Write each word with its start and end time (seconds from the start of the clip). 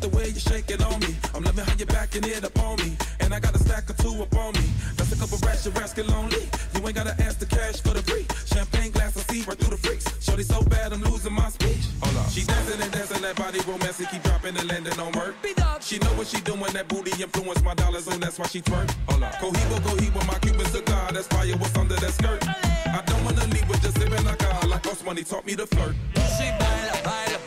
the 0.00 0.08
way 0.08 0.28
you 0.28 0.40
shake 0.40 0.70
it 0.70 0.82
on 0.82 0.98
me. 1.00 1.14
I'm 1.34 1.42
loving 1.44 1.64
how 1.64 1.74
you're 1.76 1.86
backing 1.86 2.24
it 2.24 2.44
up 2.44 2.58
on 2.58 2.76
me. 2.76 2.96
And 3.20 3.34
I 3.34 3.40
got 3.40 3.54
a 3.54 3.58
stack 3.58 3.88
of 3.90 3.96
two 3.98 4.22
up 4.22 4.34
on 4.36 4.52
me. 4.54 4.66
That's 4.96 5.12
a 5.12 5.16
couple 5.16 5.38
racks, 5.46 5.64
you're 5.66 5.76
asking 5.78 6.08
lonely. 6.08 6.48
You 6.74 6.86
ain't 6.86 6.94
gotta 6.94 7.14
ask 7.22 7.38
the 7.38 7.46
cash 7.46 7.80
for 7.80 7.92
the 7.94 8.02
free. 8.02 8.26
Champagne 8.46 8.90
glass, 8.92 9.16
I 9.16 9.22
see 9.32 9.42
right 9.42 9.58
through 9.58 9.76
the 9.76 9.76
freaks. 9.76 10.06
Shorty 10.24 10.42
so 10.42 10.62
bad, 10.62 10.92
I'm 10.92 11.02
losing 11.02 11.32
my 11.32 11.48
speech. 11.50 11.84
Hold 12.02 12.16
up. 12.16 12.30
She 12.30 12.44
dancing 12.44 12.80
and 12.80 12.92
dancing, 12.92 13.22
that 13.22 13.36
body 13.36 13.60
romancing, 13.68 14.06
keep 14.06 14.22
dropping 14.22 14.56
and 14.56 14.68
landing 14.68 14.98
on 14.98 15.12
work. 15.12 15.34
She 15.80 15.98
know 15.98 16.12
what 16.16 16.26
she 16.26 16.40
doing, 16.40 16.72
that 16.72 16.88
booty 16.88 17.12
influence 17.22 17.62
my 17.62 17.74
dollars, 17.74 18.06
and 18.08 18.22
that's 18.22 18.38
why 18.38 18.46
she 18.46 18.60
twerk. 18.62 18.90
Hold 19.08 19.22
up. 19.22 19.34
Cohiba, 19.34 19.78
Cohiba, 19.80 20.26
my 20.26 20.38
Cuban 20.38 20.66
cigar, 20.66 21.12
that's 21.12 21.26
fire, 21.26 21.56
what's 21.58 21.76
under 21.76 21.96
that 21.96 22.12
skirt. 22.12 22.42
I 22.48 23.02
don't 23.06 23.24
wanna 23.24 23.46
leave 23.46 23.68
with 23.68 23.82
just 23.82 23.98
sipping 23.98 24.26
a 24.26 24.36
car, 24.36 24.66
like 24.66 24.84
most 24.84 25.04
money 25.04 25.24
taught 25.24 25.46
me 25.46 25.56
to 25.56 25.66
flirt. 25.66 25.94
She 26.36 26.46
baila, 26.58 27.00
baila. 27.04 27.39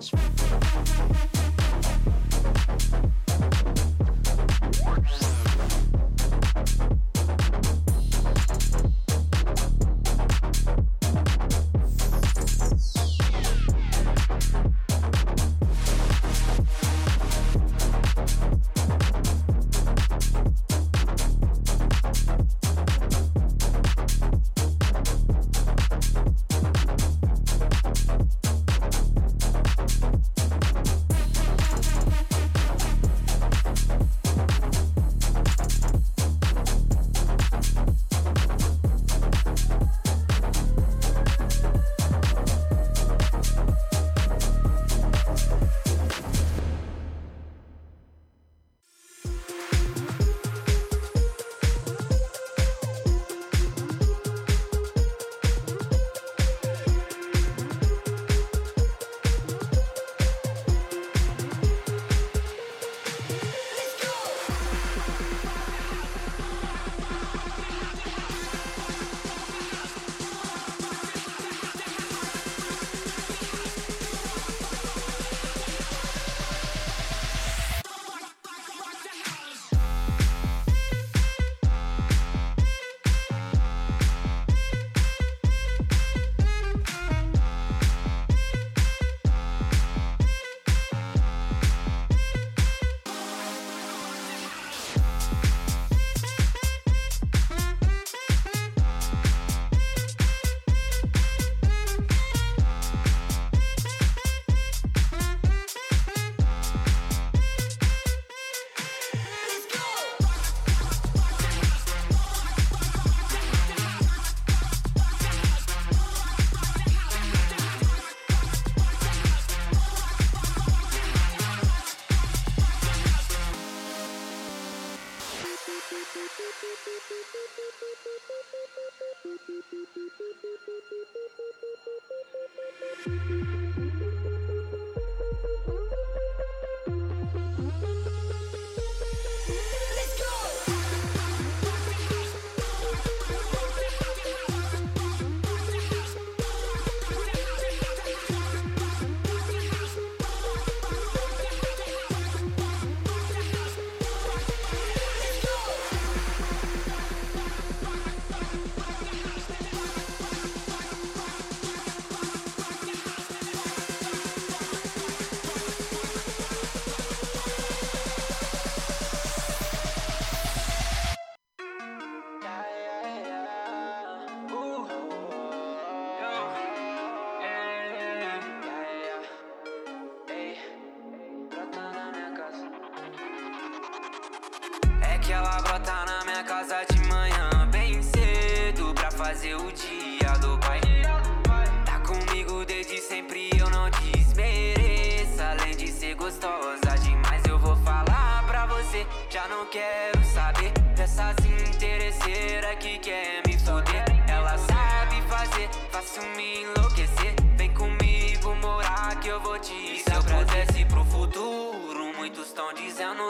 Smash. 0.00 0.38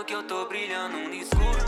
Que 0.09 0.15
eu 0.15 0.23
tô 0.23 0.47
brilhando 0.47 0.97
no 0.97 1.13
escuro. 1.13 1.59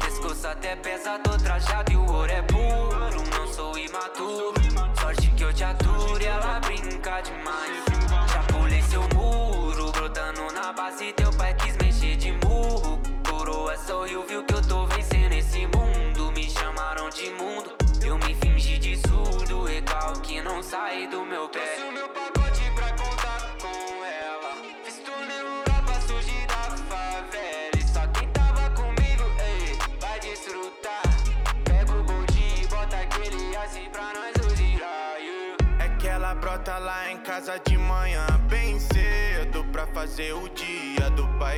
Pescoço 0.00 0.48
até 0.48 0.74
pesa, 0.74 1.16
tô 1.20 1.38
trajado 1.38 1.92
e 1.92 1.96
o 1.96 2.04
ouro 2.12 2.30
é 2.30 2.42
puro. 2.42 3.22
Não 3.30 3.46
sou 3.46 3.78
imaturo, 3.78 4.52
sorte 5.00 5.30
que 5.30 5.44
eu 5.44 5.52
te 5.52 5.62
aturo 5.62 6.20
e 6.20 6.26
ela 6.26 6.58
brinca 6.58 7.20
demais. 7.20 7.84
Já 8.32 8.42
pulei 8.52 8.82
seu 8.82 9.02
muro, 9.14 9.92
brotando 9.92 10.52
na 10.52 10.72
base, 10.72 11.12
teu 11.12 11.32
pai 11.34 11.54
quis 11.54 11.76
mexer 11.76 12.16
de 12.16 12.32
murro. 12.44 13.00
Coroa 13.28 13.76
sorriu, 13.78 14.24
viu 14.26 14.42
que 14.42 14.54
eu 14.54 14.62
tô 14.62 14.86
vencendo 14.86 15.32
esse 15.32 15.64
mundo. 15.68 16.32
Me 16.32 16.50
chamaram 16.50 17.08
de 17.10 17.30
mundo, 17.30 17.70
eu 18.04 18.18
me 18.18 18.34
fingi 18.34 18.76
de 18.76 18.96
surdo. 19.06 19.62
Recalque 19.62 20.40
não 20.42 20.60
sai 20.64 21.06
do 21.06 21.24
meu 21.24 21.48
pé. 21.48 22.23
Fazer 40.04 40.34
o 40.34 40.46
dia 40.50 41.08
do 41.16 41.26
pai. 41.38 41.56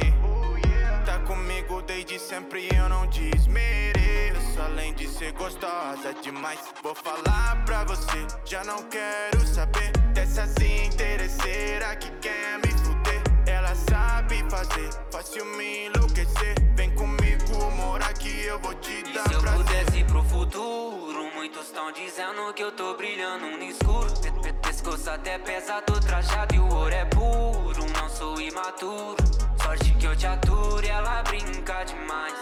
Tá 1.04 1.18
comigo 1.20 1.82
desde 1.82 2.16
sempre 2.16 2.68
e 2.72 2.76
eu 2.76 2.88
não 2.88 3.04
desmereço. 3.09 4.61
Além 4.64 4.94
de 4.94 5.09
ser 5.09 5.32
gostosa 5.32 6.14
demais, 6.22 6.61
vou 6.80 6.94
falar 6.94 7.64
pra 7.64 7.82
você. 7.85 8.24
Já 8.44 8.62
não 8.62 8.85
quero 8.85 9.44
saber 9.46 9.90
dessas 10.14 10.54
interesseiras 10.61 11.96
que 11.96 12.09
quer 12.20 12.59
me 12.59 12.70
fuder. 12.85 13.20
Ela 13.48 13.74
sabe 13.74 14.44
fazer, 14.48 14.90
fácil 15.11 15.44
me 15.56 15.87
enlouquecer. 15.87 16.54
Vem 16.76 16.90
comigo 16.94 17.70
morar 17.76 18.12
que 18.14 18.42
eu 18.44 18.61
vou 18.61 18.74
te 18.74 18.92
E 18.92 19.12
dar 19.12 19.26
se 19.28 19.35
eu 19.35 19.40
prazer. 19.40 19.64
pudesse 19.64 19.98
ir 19.98 20.04
pro 20.06 20.22
futuro, 20.22 21.30
muitos 21.35 21.66
estão 21.66 21.90
dizendo 21.90 22.52
que 22.54 22.62
eu 22.62 22.70
tô 22.70 22.94
brilhando 22.94 23.44
no 23.56 23.62
escuro. 23.64 24.12
Pe- 24.20 24.30
pe- 24.40 24.52
Pescoço 24.66 25.11
até 25.11 25.37
pesa, 25.38 25.80
tô 25.82 25.94
trajado 26.00 26.54
e 26.54 26.59
o 26.59 26.68
ouro 26.74 26.94
é 26.94 27.04
puro. 27.06 27.65
Sou 28.16 28.40
imaturo, 28.40 29.14
sorte 29.62 29.92
que 29.92 30.07
eu 30.07 30.16
te 30.16 30.26
aturo 30.26 30.83
e 30.83 30.88
ela 30.88 31.22
brinca 31.24 31.85
demais. 31.85 32.35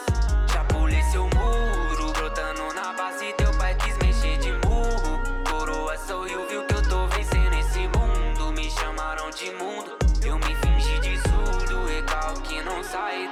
Já 0.52 0.62
pulei 0.66 1.02
seu 1.10 1.24
muro, 1.24 2.12
brotando 2.12 2.72
na 2.74 2.92
base, 2.92 3.32
teu 3.32 3.52
pai 3.58 3.74
quis 3.74 3.98
mexer 3.98 4.38
de 4.38 4.52
murro. 4.64 5.18
Coroa 5.50 5.98
sorriu, 5.98 6.46
viu 6.48 6.64
que 6.64 6.74
eu 6.74 6.88
tô 6.88 7.08
vencendo 7.08 7.54
esse 7.58 7.88
mundo. 7.88 8.52
Me 8.52 8.70
chamaram 8.70 9.28
de 9.30 9.50
mundo, 9.50 9.98
eu 10.24 10.38
me 10.38 10.54
fingi 10.54 10.96
de 11.00 11.18
surdo. 11.28 11.84
Recalque 11.86 12.62
não 12.62 12.80
sai 12.84 13.28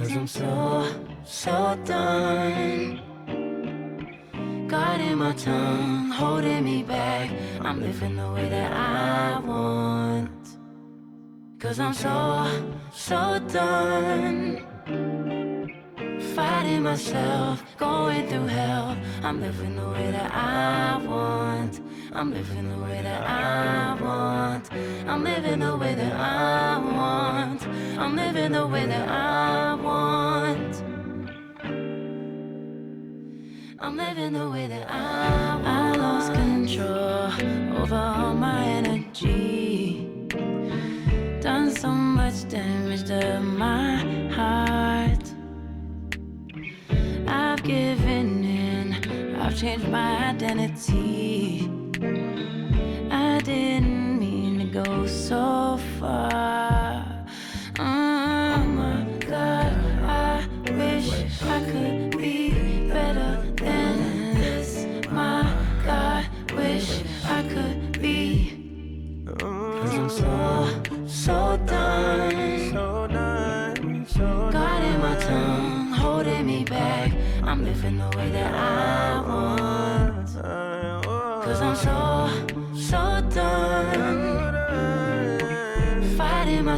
Cause 0.00 0.16
I'm 0.16 0.26
so, 0.26 0.86
so 1.24 1.78
done. 1.84 3.02
Guarding 4.66 5.18
my 5.18 5.32
tongue, 5.34 6.08
holding 6.08 6.64
me 6.64 6.82
back. 6.82 7.30
I'm 7.60 7.82
living 7.82 8.16
the 8.16 8.32
way 8.32 8.48
that 8.48 8.72
I 8.72 9.38
want. 9.40 10.56
Cause 11.58 11.78
I'm 11.78 11.92
so, 11.92 12.46
so 12.94 13.42
done. 13.52 14.64
Fighting 16.34 16.82
myself, 16.82 17.62
going 17.76 18.26
through 18.26 18.46
hell. 18.46 18.96
I'm 19.22 19.38
living 19.42 19.76
the 19.76 19.90
way 19.90 20.12
that 20.12 20.32
I 20.32 20.96
want. 21.04 21.78
I'm 22.12 22.34
living 22.34 22.68
the 22.68 22.82
way 22.82 23.02
that 23.02 23.22
I 23.22 23.94
want. 24.02 24.72
I'm 25.06 25.22
living 25.22 25.60
the 25.60 25.76
way 25.76 25.94
that 25.94 26.12
I 26.12 26.78
want. 26.78 27.64
I'm 27.98 28.16
living 28.16 28.50
the 28.50 28.66
way 28.66 28.86
that 28.86 29.08
I 29.08 29.74
want. 29.74 30.82
I'm 33.78 33.96
living 33.96 34.32
the 34.32 34.50
way 34.50 34.66
that 34.66 34.90
I 34.90 35.54
want. 35.54 35.66
I 35.66 35.94
lost 35.96 36.32
control 36.32 37.30
over 37.80 37.94
all 37.94 38.34
my 38.34 38.64
energy. 38.64 40.08
Done 41.40 41.70
so 41.70 41.90
much 41.90 42.48
damage 42.48 43.04
to 43.04 43.38
my 43.40 43.98
heart. 44.34 45.32
I've 47.28 47.62
given 47.62 48.42
in, 48.42 49.36
I've 49.36 49.56
changed 49.56 49.88
my 49.88 50.30
identity. 50.30 51.29
Go 54.72 55.04
so 55.06 55.78
far. 55.98 56.39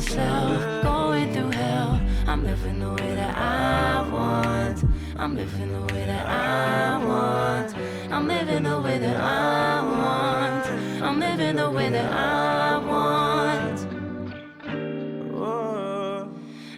Myself, 0.03 0.83
going 0.83 1.33
through 1.33 1.51
hell. 1.53 2.01
I'm 2.27 2.45
living 2.45 2.81
the 2.81 2.91
way 2.91 3.15
that 3.15 3.37
I 3.37 4.09
want. 4.11 4.85
I'm 5.17 5.37
living 5.37 5.73
the 5.73 5.95
way 5.95 6.05
that 6.07 6.27
I 6.27 7.05
want. 7.05 7.77
I'm 8.11 8.27
living 8.27 8.65
the 8.65 8.81
way 8.81 8.99
that 8.99 9.17
I 9.17 9.83
want. 9.83 10.67
I'm 11.03 11.21
living 11.21 11.57
the 11.57 11.71
way 11.71 11.91
that 11.91 12.13
I 12.13 12.79
want. 12.79 13.81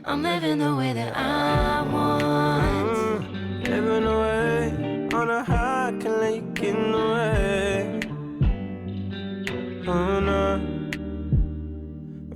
I'm 0.06 0.22
living 0.22 0.58
the 0.58 0.74
way 0.76 0.92
that 0.92 1.16
I 1.16 1.82
want. 1.82 3.68
Living 3.68 4.04
away 4.04 5.08
on 5.14 5.30
a 5.30 5.42
high, 5.42 5.94
can 5.98 6.20
lake 6.20 6.62
in 6.62 6.92
the 6.92 6.98
way. 7.14 8.00
Oh 9.87 10.20
no. 10.20 10.73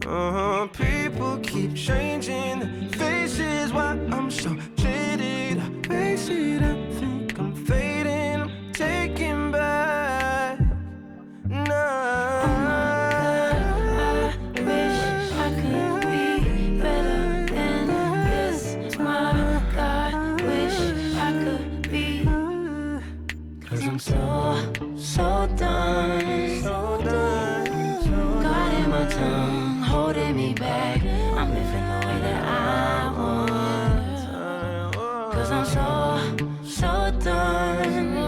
Uh-huh. 0.08 0.66
People 0.68 1.36
keep 1.40 1.74
changing 1.74 2.60
their 2.60 2.88
faces. 2.92 3.74
Why 3.74 3.90
I'm 4.10 4.30
so 4.30 4.56
jaded, 4.74 5.58
I 5.58 5.68
it, 5.90 6.62
I 6.62 6.90
think 6.98 7.38
I'm 7.38 7.54
fading. 7.54 8.40
I'm 8.40 8.72
taking 8.72 9.52
back. 9.52 10.60
Nah. 11.46 11.98
so, 23.98 24.72
so 24.96 25.48
done. 25.56 26.62
So 26.62 27.00
done. 27.04 28.02
So 28.04 28.40
God 28.42 28.74
in 28.74 28.90
my 28.90 29.04
tongue 29.10 29.77
holding 29.88 30.36
me 30.36 30.52
back. 30.52 31.02
I'm 31.02 31.48
living 31.54 31.86
the 31.92 31.98
way 32.06 32.18
that 32.26 32.42
I 32.44 33.10
want. 33.18 34.14
Cause 35.34 35.50
I'm 35.50 35.64
so, 35.64 35.86
so 36.64 36.92
done. 37.24 38.18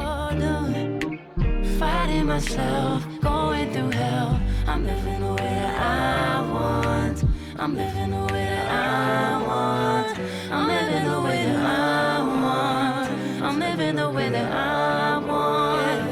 Fighting 1.79 2.27
myself, 2.27 3.05
going 3.21 3.73
through 3.73 3.91
hell. 3.91 4.41
I'm 4.67 4.85
living 4.87 5.21
the 5.21 5.33
way 5.35 5.53
that 5.61 5.75
I 5.81 6.41
want. 6.53 7.19
I'm 7.59 7.75
living 7.77 8.11
the 8.11 8.25
way 8.33 8.45
that 8.55 8.67
I 8.71 9.43
want. 9.49 10.19
I'm 10.51 10.67
living 10.69 11.05
the 11.11 11.21
way 11.27 11.41
that 11.47 11.61
I 11.65 12.23
want. 12.43 13.11
I'm 13.47 13.59
living 13.59 13.97
the 13.97 14.11
way 14.11 14.29
that 14.31 14.51
I 14.53 15.19
want. 15.29 16.11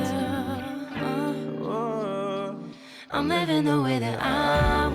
I'm 3.10 3.28
living 3.28 3.64
the 3.64 3.82
way 3.82 3.98
that 3.98 4.18
I. 4.22 4.87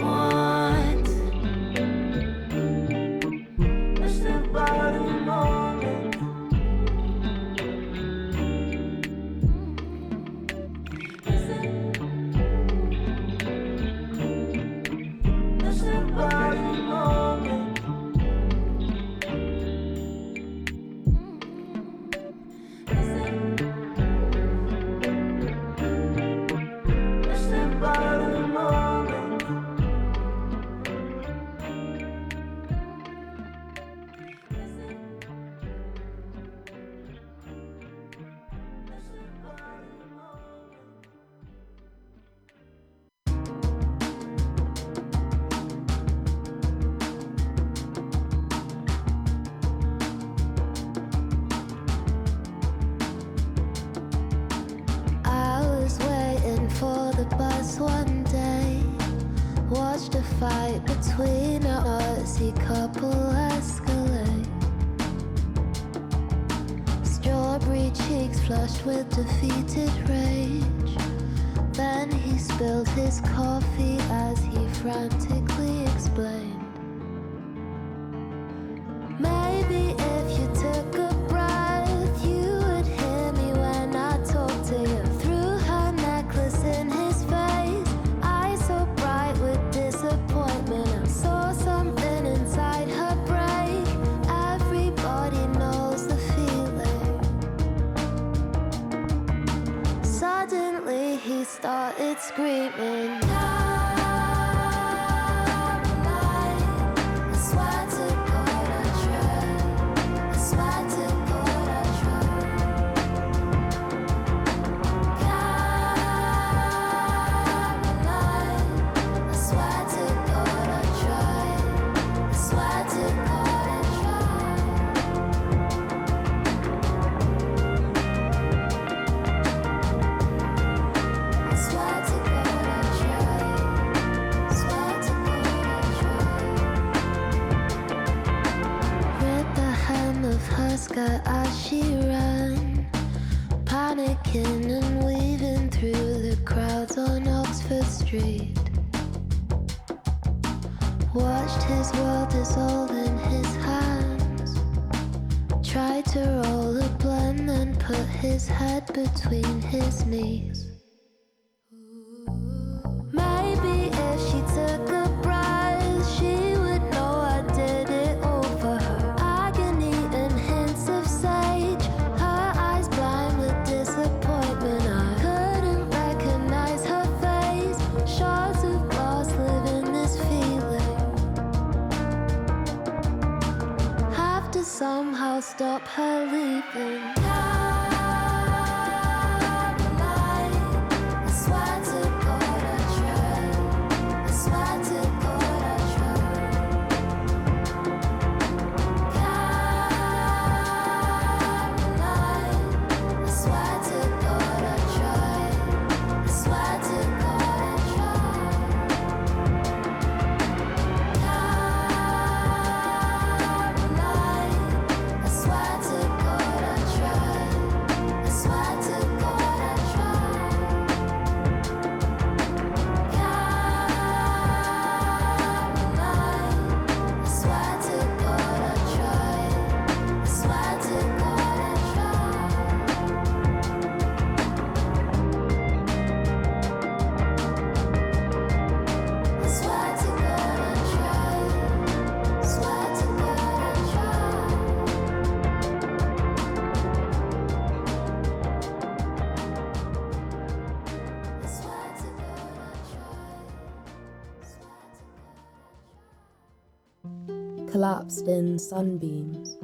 collapsed 257.84 258.30
in 258.30 258.58
sunbeams, 258.58 259.58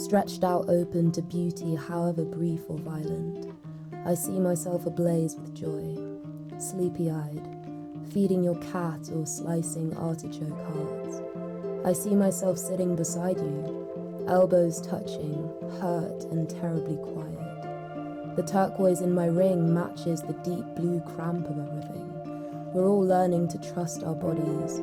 stretched 0.00 0.44
out 0.44 0.68
open 0.68 1.10
to 1.10 1.20
beauty, 1.20 1.74
however 1.74 2.24
brief 2.24 2.60
or 2.68 2.78
violent. 2.78 3.52
I 4.06 4.14
see 4.14 4.38
myself 4.38 4.86
ablaze 4.86 5.34
with 5.34 5.56
joy, 5.56 5.98
sleepy 6.60 7.10
eyed, 7.10 7.48
feeding 8.12 8.44
your 8.44 8.54
cat 8.70 9.10
or 9.12 9.26
slicing 9.26 9.92
artichoke 9.96 10.56
hearts. 10.72 11.20
I 11.84 11.94
see 11.94 12.14
myself 12.14 12.58
sitting 12.58 12.94
beside 12.94 13.38
you, 13.38 14.24
elbows 14.28 14.80
touching, 14.80 15.50
hurt 15.80 16.26
and 16.30 16.48
terribly 16.48 16.98
quiet. 17.12 18.36
The 18.36 18.44
turquoise 18.44 19.00
in 19.00 19.12
my 19.12 19.26
ring 19.26 19.74
matches 19.74 20.22
the 20.22 20.34
deep 20.44 20.64
blue 20.76 21.00
cramp 21.00 21.50
of 21.50 21.58
everything. 21.58 22.72
We're 22.72 22.86
all 22.86 23.04
learning 23.04 23.48
to 23.48 23.72
trust 23.72 24.04
our 24.04 24.14
bodies, 24.14 24.80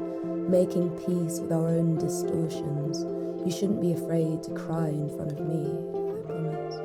making 0.49 0.89
peace 1.05 1.39
with 1.39 1.51
our 1.51 1.67
own 1.67 1.97
distortions. 1.97 3.03
You 3.45 3.51
shouldn't 3.51 3.81
be 3.81 3.93
afraid 3.93 4.43
to 4.43 4.51
cry 4.53 4.89
in 4.89 5.09
front 5.15 5.31
of 5.31 5.39
me, 5.41 5.65
I 5.67 6.21
promise. 6.25 6.75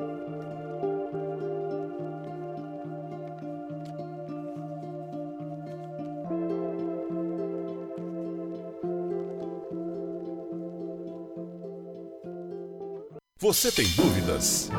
Você 13.38 13.72
tem 13.72 13.86
dúvidas? 13.96 14.70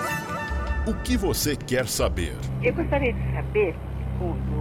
O 0.88 0.94
que 1.04 1.18
você 1.18 1.56
quer 1.56 1.88
saber? 1.88 2.36
Eu 2.64 2.74
gostaria 2.74 3.12
de 3.12 3.32
saber, 3.34 3.76
segundo 4.14 4.61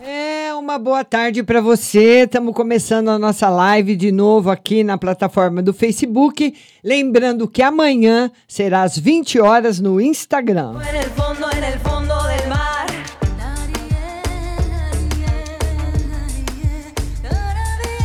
É 0.00 0.54
uma 0.54 0.78
boa 0.78 1.04
tarde 1.04 1.42
para 1.42 1.60
você. 1.60 2.22
Estamos 2.22 2.54
começando 2.54 3.08
a 3.08 3.18
nossa 3.18 3.48
live 3.50 3.96
de 3.96 4.12
novo 4.12 4.48
aqui 4.48 4.84
na 4.84 4.96
plataforma 4.96 5.60
do 5.60 5.74
Facebook. 5.74 6.54
Lembrando 6.84 7.48
que 7.48 7.62
amanhã 7.62 8.30
será 8.46 8.82
às 8.82 8.96
20 8.96 9.40
horas 9.40 9.80
no 9.80 10.00
Instagram. 10.00 10.74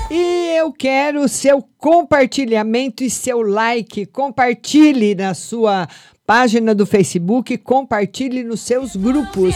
E 0.09 0.55
eu 0.57 0.71
quero 0.71 1.27
seu 1.27 1.63
compartilhamento 1.77 3.03
e 3.03 3.09
seu 3.09 3.41
like. 3.43 4.07
Compartilhe 4.07 5.13
na 5.13 5.35
sua 5.35 5.87
página 6.25 6.73
do 6.73 6.85
Facebook, 6.85 7.57
compartilhe 7.57 8.43
nos 8.43 8.61
seus 8.61 8.95
grupos. 8.95 9.55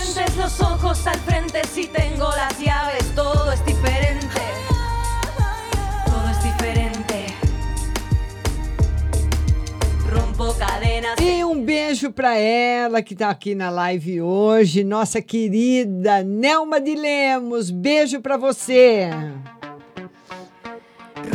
E 11.20 11.44
um 11.44 11.64
beijo 11.64 12.12
para 12.12 12.38
ela 12.38 13.02
que 13.02 13.14
está 13.14 13.30
aqui 13.30 13.56
na 13.56 13.70
live 13.70 14.22
hoje, 14.22 14.84
nossa 14.84 15.22
querida 15.22 16.22
Nelma 16.24 16.82
de 16.82 16.96
Lemos. 16.96 17.72
Beijo 17.72 18.22
para 18.22 18.38
você. 18.38 19.10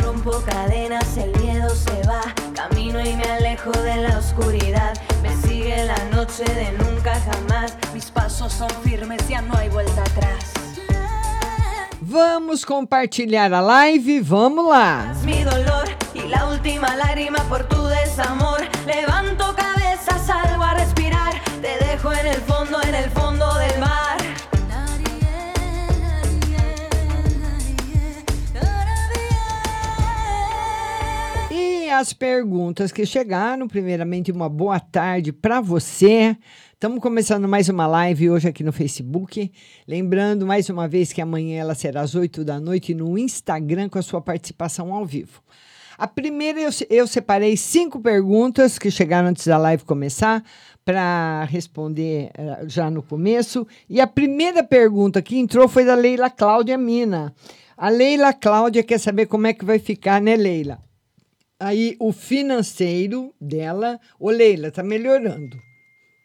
Rompo 0.01 0.31
cadenas, 0.41 1.17
el 1.17 1.31
miedo 1.41 1.69
se 1.69 2.07
va. 2.07 2.21
Camino 2.53 2.99
y 3.01 3.13
me 3.15 3.23
alejo 3.23 3.71
de 3.71 3.97
la 3.97 4.19
oscuridad. 4.19 4.93
Sigue 5.73 5.85
la 5.85 6.03
noche 6.15 6.43
de 6.43 6.71
nunca 6.73 7.19
jamás. 7.19 7.75
Mis 7.93 8.11
pasos 8.11 8.53
son 8.53 8.69
firmes, 8.83 9.27
ya 9.27 9.41
no 9.41 9.57
hay 9.57 9.69
vuelta 9.69 10.01
atrás. 10.01 10.53
Vamos 12.01 12.63
compartilhar 12.65 13.51
a 13.53 13.61
live, 13.61 14.21
vamos 14.21 14.69
lá. 14.69 15.15
Mi 15.23 15.43
dolor 15.43 15.85
y 16.13 16.27
la 16.27 16.47
última 16.47 16.95
lágrima 16.95 17.39
por 17.49 17.63
tu 17.63 17.87
desamor. 17.87 18.59
Levanto 18.85 19.55
cabeza, 19.55 20.19
salgo 20.19 20.63
a 20.63 20.75
respirar. 20.75 21.33
Te 21.61 21.83
dejo 21.85 22.13
en 22.13 22.27
el 22.27 22.41
fondo, 22.41 22.79
en 22.83 22.95
el 22.95 23.09
fondo 23.09 23.32
as 31.93 32.11
perguntas 32.11 32.91
que 32.91 33.05
chegaram, 33.05 33.67
primeiramente, 33.67 34.31
uma 34.31 34.49
boa 34.49 34.79
tarde 34.79 35.31
para 35.31 35.61
você. 35.61 36.35
Estamos 36.73 36.99
começando 36.99 37.47
mais 37.47 37.69
uma 37.69 37.85
live 37.85 38.31
hoje 38.31 38.47
aqui 38.47 38.63
no 38.63 38.73
Facebook. 38.73 39.51
Lembrando 39.87 40.45
mais 40.45 40.69
uma 40.69 40.87
vez 40.87 41.13
que 41.13 41.21
amanhã 41.21 41.61
ela 41.61 41.75
será 41.75 42.01
às 42.01 42.15
8 42.15 42.43
da 42.43 42.59
noite 42.59 42.95
no 42.95 43.15
Instagram 43.15 43.89
com 43.89 43.99
a 43.99 44.01
sua 44.01 44.19
participação 44.19 44.91
ao 44.91 45.05
vivo. 45.05 45.43
A 45.95 46.07
primeira 46.07 46.59
eu, 46.59 46.71
eu 46.89 47.05
separei 47.05 47.55
cinco 47.55 47.99
perguntas 48.01 48.79
que 48.79 48.89
chegaram 48.89 49.29
antes 49.29 49.45
da 49.45 49.57
live 49.59 49.85
começar 49.85 50.43
para 50.83 51.43
responder 51.43 52.31
eh, 52.33 52.63
já 52.65 52.89
no 52.89 53.03
começo. 53.03 53.67
E 53.87 54.01
a 54.01 54.07
primeira 54.07 54.63
pergunta 54.63 55.21
que 55.21 55.37
entrou 55.37 55.67
foi 55.67 55.85
da 55.85 55.93
Leila 55.93 56.31
Cláudia 56.31 56.77
Mina. 56.77 57.33
A 57.77 57.89
Leila 57.89 58.33
Cláudia 58.33 58.81
quer 58.81 58.97
saber 58.97 59.27
como 59.27 59.45
é 59.45 59.53
que 59.53 59.63
vai 59.63 59.77
ficar, 59.77 60.19
né, 60.19 60.35
Leila? 60.35 60.79
Aí 61.63 61.95
o 61.97 62.11
financeiro 62.11 63.33
dela, 63.39 63.97
ô 64.19 64.29
Leila, 64.29 64.69
tá 64.69 64.83
melhorando. 64.83 65.57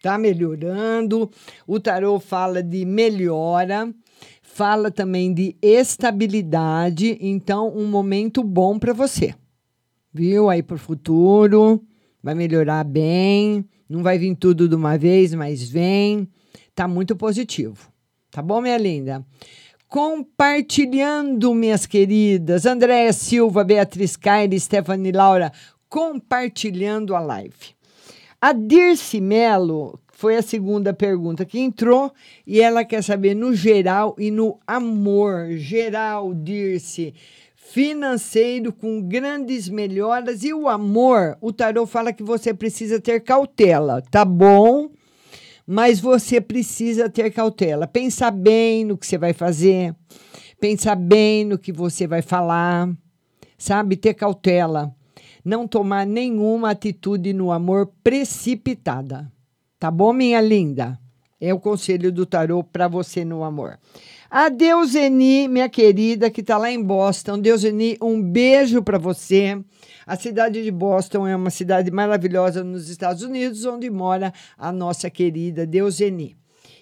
Tá 0.03 0.19
melhorando. 0.19 1.31
O 1.65 1.79
tarô 1.79 2.19
fala 2.19 2.61
de 2.61 2.85
melhora. 2.85 3.95
fala 4.43 4.91
também 4.91 5.33
de 5.33 5.57
estabilidade, 5.63 7.17
então 7.21 7.73
um 7.73 7.87
momento 7.87 8.43
bom 8.43 8.81
para 8.81 8.93
você. 8.93 9.33
Viu? 10.13 10.51
Aí 10.51 10.61
para 10.61 10.75
o 10.75 10.79
futuro, 10.79 11.85
vai 12.21 12.35
melhorar 12.35 12.83
bem, 12.83 13.65
não 13.89 14.03
vai 14.03 14.19
vir 14.19 14.35
tudo 14.35 14.69
de 14.69 14.75
uma 14.75 14.99
vez, 14.99 15.33
mas 15.35 15.63
vem. 15.63 16.29
Tá 16.75 16.89
muito 16.89 17.15
positivo. 17.15 17.93
Tá 18.29 18.43
bom, 18.43 18.61
minha 18.61 18.77
linda? 18.77 19.25
Compartilhando, 19.89 21.55
minhas 21.55 21.87
queridas, 21.87 22.67
Andréia 22.67 23.11
Silva, 23.11 23.65
Beatriz 23.65 24.17
Caire, 24.17 24.61
Stephanie 24.61 25.13
Laura, 25.13 25.51
compartilhando 25.89 27.17
a 27.17 27.21
live. 27.21 27.75
A 28.39 28.53
Dirce 28.53 29.19
Melo 29.19 29.99
foi 30.13 30.37
a 30.37 30.43
segunda 30.43 30.93
pergunta 30.93 31.43
que 31.47 31.59
entrou 31.59 32.13
e 32.47 32.61
ela 32.61 32.85
quer 32.85 33.03
saber 33.03 33.35
no 33.35 33.55
geral 33.55 34.15
e 34.19 34.31
no 34.31 34.61
amor. 34.67 35.53
Geral, 35.53 36.35
Dirce, 36.35 37.15
financeiro 37.57 38.75
com 38.75 39.01
grandes 39.01 39.71
melhoras 39.71 40.45
e 40.45 40.53
o 40.53 40.69
amor. 40.69 41.39
O 41.41 41.51
tarô 41.51 41.87
fala 41.87 42.13
que 42.13 42.23
você 42.23 42.53
precisa 42.53 43.01
ter 43.01 43.21
cautela, 43.21 44.03
tá 44.11 44.23
bom? 44.23 44.91
Mas 45.71 46.01
você 46.01 46.41
precisa 46.41 47.11
ter 47.11 47.31
cautela. 47.31 47.87
Pensar 47.87 48.31
bem 48.31 48.87
no 48.87 48.97
que 48.97 49.07
você 49.07 49.19
vai 49.19 49.35
fazer, 49.35 49.95
pensar 50.59 50.95
bem 50.97 51.45
no 51.45 51.59
que 51.59 51.71
você 51.71 52.07
vai 52.07 52.23
falar, 52.23 52.89
sabe? 53.59 53.95
Ter 53.95 54.15
cautela 54.15 54.95
não 55.49 55.67
tomar 55.67 56.07
nenhuma 56.07 56.71
atitude 56.71 57.33
no 57.33 57.51
amor 57.51 57.91
precipitada. 58.05 59.33
Tá 59.79 59.91
bom, 59.91 60.13
minha 60.13 60.41
linda? 60.43 60.99
É 61.41 61.55
o 61.55 61.59
conselho 61.59 62.13
do 62.13 62.27
tarô 62.27 62.63
para 62.63 62.87
você 62.87 63.25
no 63.25 63.43
amor. 63.43 63.79
A 64.31 64.51
Deuseni, 64.51 65.49
minha 65.49 65.71
querida, 65.71 66.31
que 66.31 66.43
está 66.43 66.59
lá 66.59 66.71
em 66.71 66.83
Boston. 66.83 67.39
Deuseni, 67.39 67.97
um 67.99 68.21
beijo 68.21 68.83
para 68.83 68.99
você. 68.99 69.59
A 70.07 70.17
cidade 70.17 70.63
de 70.63 70.71
Boston 70.71 71.27
é 71.27 71.35
uma 71.35 71.49
cidade 71.49 71.91
maravilhosa 71.91 72.63
nos 72.63 72.91
Estados 72.91 73.23
Unidos, 73.23 73.65
onde 73.65 73.89
mora 73.89 74.31
a 74.59 74.71
nossa 74.71 75.09
querida 75.09 75.67
Deuseni. 75.67 76.37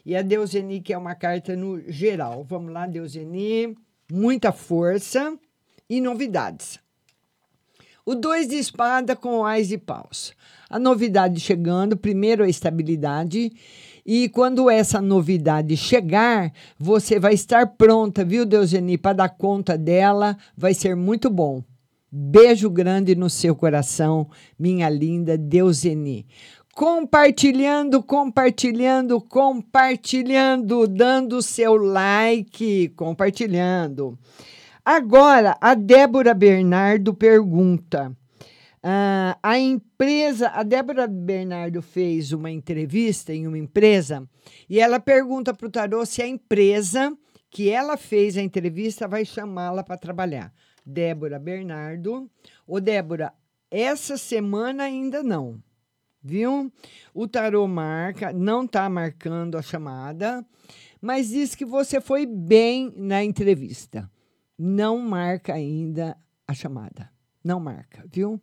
E 0.05 0.17
a 0.17 0.23
Deuseni, 0.23 0.81
que 0.81 0.93
é 0.93 0.99
uma 0.99 1.15
carta 1.15 1.55
no 1.55 1.81
geral. 1.89 2.45
Vamos 2.49 2.73
lá, 2.73 2.85
Deuseni. 2.85 3.77
Muita 4.11 4.51
força 4.51 5.39
e 5.89 6.01
novidades. 6.01 6.81
O 8.05 8.17
dois 8.17 8.49
de 8.49 8.57
espada 8.57 9.15
com 9.15 9.45
ais 9.45 9.71
e 9.71 9.79
paus. 9.79 10.33
A 10.69 10.81
novidade 10.81 11.39
chegando, 11.39 11.97
primeiro 11.97 12.43
a 12.43 12.49
estabilidade. 12.49 13.53
E 14.09 14.29
quando 14.29 14.71
essa 14.71 15.01
novidade 15.01 15.77
chegar, 15.77 16.53
você 16.79 17.19
vai 17.19 17.35
estar 17.35 17.67
pronta, 17.67 18.25
viu, 18.25 18.47
Deuseni, 18.47 18.97
para 18.97 19.15
dar 19.17 19.29
conta 19.31 19.77
dela. 19.77 20.39
Vai 20.57 20.75
ser 20.75 20.95
muito 20.95 21.29
bom. 21.29 21.61
Beijo 22.11 22.71
grande 22.71 23.17
no 23.17 23.29
seu 23.29 23.57
coração, 23.57 24.31
minha 24.57 24.89
linda 24.89 25.37
Deuseni. 25.37 26.25
Compartilhando, 26.73 28.01
compartilhando, 28.01 29.21
compartilhando, 29.21 30.87
dando 30.87 31.43
seu 31.43 31.75
like, 31.75 32.91
compartilhando. 32.91 34.17
Agora, 34.85 35.59
a 35.61 35.75
Débora 35.75 36.33
Bernardo 36.33 37.13
pergunta. 37.13 38.17
Uh, 38.87 39.35
a 39.43 39.59
empresa, 39.59 40.49
a 40.51 40.63
Débora 40.63 41.09
Bernardo 41.09 41.83
fez 41.83 42.31
uma 42.31 42.51
entrevista 42.51 43.35
em 43.35 43.45
uma 43.45 43.59
empresa 43.59 44.29
e 44.71 44.79
ela 44.79 45.01
pergunta 45.01 45.53
para 45.53 45.67
o 45.67 45.71
Tarô 45.71 46.07
se 46.07 46.23
a 46.23 46.27
empresa 46.27 47.17
que 47.51 47.69
ela 47.69 47.97
fez 47.97 48.37
a 48.37 48.43
entrevista 48.43 49.09
vai 49.09 49.25
chamá-la 49.25 49.83
para 49.83 49.97
trabalhar. 49.97 50.55
Débora 50.85 51.39
Bernardo. 51.41 52.31
Ô, 52.65 52.79
Débora, 52.79 53.35
essa 53.69 54.17
semana 54.17 54.85
ainda 54.85 55.21
não, 55.21 55.61
viu? 56.23 56.73
O 57.13 57.27
Tarô 57.27 57.67
marca, 57.67 58.33
não 58.33 58.65
está 58.65 58.89
marcando 58.89 59.59
a 59.59 59.63
chamada, 59.63 60.47
mas 61.01 61.31
diz 61.31 61.57
que 61.57 61.65
você 61.65 62.01
foi 62.01 62.25
bem 62.25 62.93
na 62.97 63.25
entrevista 63.25 64.09
não 64.59 64.99
marca 64.99 65.55
ainda 65.55 66.17
a 66.47 66.55
chamada. 66.55 67.11
Não 67.45 67.61
marca, 67.61 68.05
viu? 68.11 68.41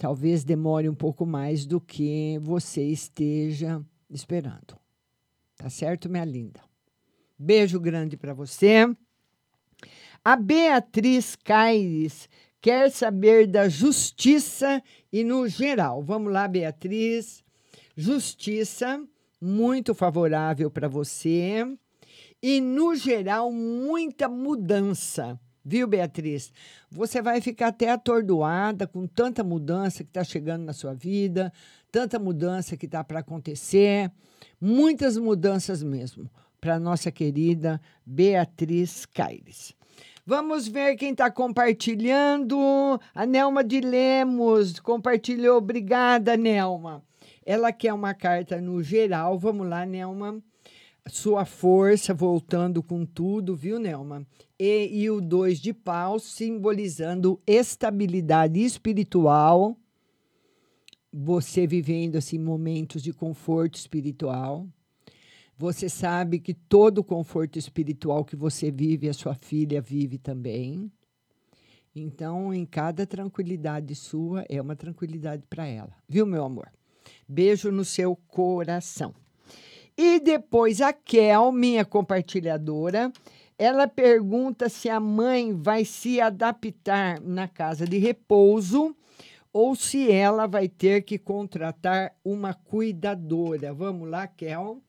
Talvez 0.00 0.44
demore 0.44 0.88
um 0.88 0.94
pouco 0.94 1.26
mais 1.26 1.66
do 1.66 1.78
que 1.78 2.38
você 2.40 2.82
esteja 2.84 3.84
esperando. 4.08 4.78
Tá 5.58 5.68
certo, 5.68 6.08
minha 6.08 6.24
linda? 6.24 6.62
Beijo 7.38 7.78
grande 7.78 8.16
para 8.16 8.32
você. 8.32 8.88
A 10.24 10.36
Beatriz 10.36 11.36
Caires 11.36 12.30
quer 12.62 12.90
saber 12.90 13.46
da 13.46 13.68
justiça 13.68 14.82
e 15.12 15.22
no 15.22 15.46
geral. 15.46 16.02
Vamos 16.02 16.32
lá, 16.32 16.48
Beatriz. 16.48 17.44
Justiça, 17.94 19.06
muito 19.38 19.94
favorável 19.94 20.70
para 20.70 20.88
você 20.88 21.62
e, 22.42 22.58
no 22.58 22.94
geral, 22.94 23.52
muita 23.52 24.30
mudança. 24.30 25.38
Viu, 25.64 25.86
Beatriz? 25.86 26.52
Você 26.90 27.20
vai 27.20 27.40
ficar 27.40 27.68
até 27.68 27.90
atordoada 27.90 28.86
com 28.86 29.06
tanta 29.06 29.44
mudança 29.44 30.02
que 30.02 30.10
está 30.10 30.24
chegando 30.24 30.64
na 30.64 30.72
sua 30.72 30.94
vida, 30.94 31.52
tanta 31.92 32.18
mudança 32.18 32.76
que 32.76 32.86
está 32.86 33.04
para 33.04 33.20
acontecer, 33.20 34.10
muitas 34.60 35.18
mudanças 35.18 35.82
mesmo, 35.82 36.30
para 36.60 36.78
nossa 36.78 37.10
querida 37.10 37.80
Beatriz 38.06 39.04
Caires. 39.04 39.74
Vamos 40.24 40.66
ver 40.66 40.96
quem 40.96 41.12
está 41.12 41.30
compartilhando. 41.30 43.00
A 43.14 43.26
Nelma 43.26 43.64
de 43.64 43.80
Lemos 43.80 44.78
compartilhou. 44.78 45.58
Obrigada, 45.58 46.36
Nelma. 46.36 47.02
Ela 47.44 47.72
quer 47.72 47.92
uma 47.92 48.14
carta 48.14 48.60
no 48.60 48.82
geral. 48.82 49.38
Vamos 49.38 49.68
lá, 49.68 49.84
Nelma 49.84 50.40
sua 51.08 51.44
força 51.44 52.12
voltando 52.12 52.82
com 52.82 53.04
tudo, 53.04 53.56
viu, 53.56 53.78
Nelma? 53.78 54.26
E, 54.58 55.02
e 55.02 55.10
o 55.10 55.20
dois 55.20 55.58
de 55.58 55.72
paus 55.72 56.22
simbolizando 56.24 57.40
estabilidade 57.46 58.60
espiritual, 58.60 59.76
você 61.12 61.66
vivendo 61.66 62.16
assim 62.16 62.38
momentos 62.38 63.02
de 63.02 63.12
conforto 63.12 63.76
espiritual. 63.76 64.66
Você 65.56 65.88
sabe 65.88 66.38
que 66.38 66.54
todo 66.54 67.04
conforto 67.04 67.58
espiritual 67.58 68.24
que 68.24 68.36
você 68.36 68.70
vive, 68.70 69.08
a 69.08 69.12
sua 69.12 69.34
filha 69.34 69.80
vive 69.80 70.16
também. 70.16 70.90
Então, 71.94 72.54
em 72.54 72.64
cada 72.64 73.06
tranquilidade 73.06 73.94
sua, 73.94 74.44
é 74.48 74.60
uma 74.60 74.76
tranquilidade 74.76 75.44
para 75.50 75.66
ela. 75.66 75.92
Viu, 76.08 76.24
meu 76.24 76.44
amor? 76.44 76.70
Beijo 77.28 77.70
no 77.70 77.84
seu 77.84 78.14
coração. 78.14 79.14
E 80.02 80.18
depois 80.18 80.80
a 80.80 80.94
Kel, 80.94 81.52
minha 81.52 81.84
compartilhadora, 81.84 83.12
ela 83.58 83.86
pergunta 83.86 84.66
se 84.70 84.88
a 84.88 84.98
mãe 84.98 85.52
vai 85.52 85.84
se 85.84 86.18
adaptar 86.18 87.20
na 87.20 87.46
casa 87.46 87.84
de 87.84 87.98
repouso 87.98 88.96
ou 89.52 89.76
se 89.76 90.10
ela 90.10 90.46
vai 90.46 90.70
ter 90.70 91.02
que 91.02 91.18
contratar 91.18 92.16
uma 92.24 92.54
cuidadora. 92.54 93.74
Vamos 93.74 94.08
lá, 94.08 94.26
Kel. 94.26 94.82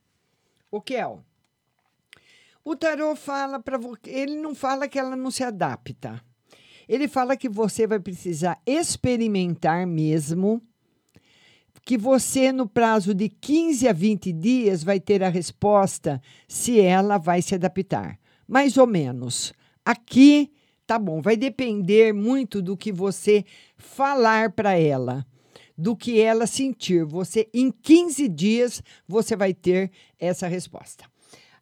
O 0.71 0.79
Kel. 0.79 1.21
O 2.63 2.73
tarô 2.73 3.13
fala 3.13 3.59
para 3.59 3.77
você, 3.77 3.99
ele 4.05 4.37
não 4.37 4.55
fala 4.55 4.87
que 4.87 4.97
ela 4.97 5.17
não 5.17 5.29
se 5.29 5.43
adapta. 5.43 6.23
Ele 6.87 7.09
fala 7.09 7.35
que 7.35 7.49
você 7.49 7.85
vai 7.85 7.99
precisar 7.99 8.61
experimentar 8.65 9.85
mesmo 9.85 10.61
que 11.91 11.97
você, 11.97 12.53
no 12.53 12.69
prazo 12.69 13.13
de 13.13 13.27
15 13.27 13.85
a 13.85 13.91
20 13.91 14.31
dias, 14.31 14.81
vai 14.81 14.97
ter 14.97 15.21
a 15.21 15.27
resposta 15.27 16.21
se 16.47 16.79
ela 16.79 17.17
vai 17.17 17.41
se 17.41 17.53
adaptar. 17.53 18.17
Mais 18.47 18.77
ou 18.77 18.87
menos. 18.87 19.51
Aqui, 19.83 20.53
tá 20.87 20.97
bom, 20.97 21.21
vai 21.21 21.35
depender 21.35 22.13
muito 22.13 22.61
do 22.61 22.77
que 22.77 22.93
você 22.93 23.43
falar 23.75 24.53
para 24.53 24.79
ela, 24.79 25.25
do 25.77 25.93
que 25.93 26.21
ela 26.21 26.47
sentir. 26.47 27.03
Você, 27.03 27.49
em 27.53 27.69
15 27.69 28.25
dias, 28.29 28.81
você 29.05 29.35
vai 29.35 29.53
ter 29.53 29.91
essa 30.17 30.47
resposta. 30.47 31.03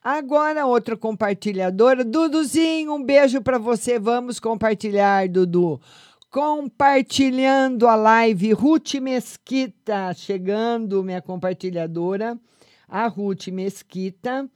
Agora, 0.03 0.67
outra 0.67 0.95
compartilhadora. 0.95 2.05
Duduzinho, 2.05 2.93
um 2.93 3.03
beijo 3.03 3.41
para 3.41 3.57
você. 3.57 3.97
Vamos 3.97 4.39
compartilhar, 4.39 5.27
Dudu 5.27 5.81
compartilhando 6.29 7.87
a 7.87 7.95
live. 7.95 8.53
Ruth 8.53 8.95
Mesquita, 8.95 10.13
chegando, 10.13 11.03
minha 11.03 11.21
compartilhadora. 11.21 12.39
A 12.87 13.07
Ruth 13.07 13.47
Mesquita, 13.47 14.49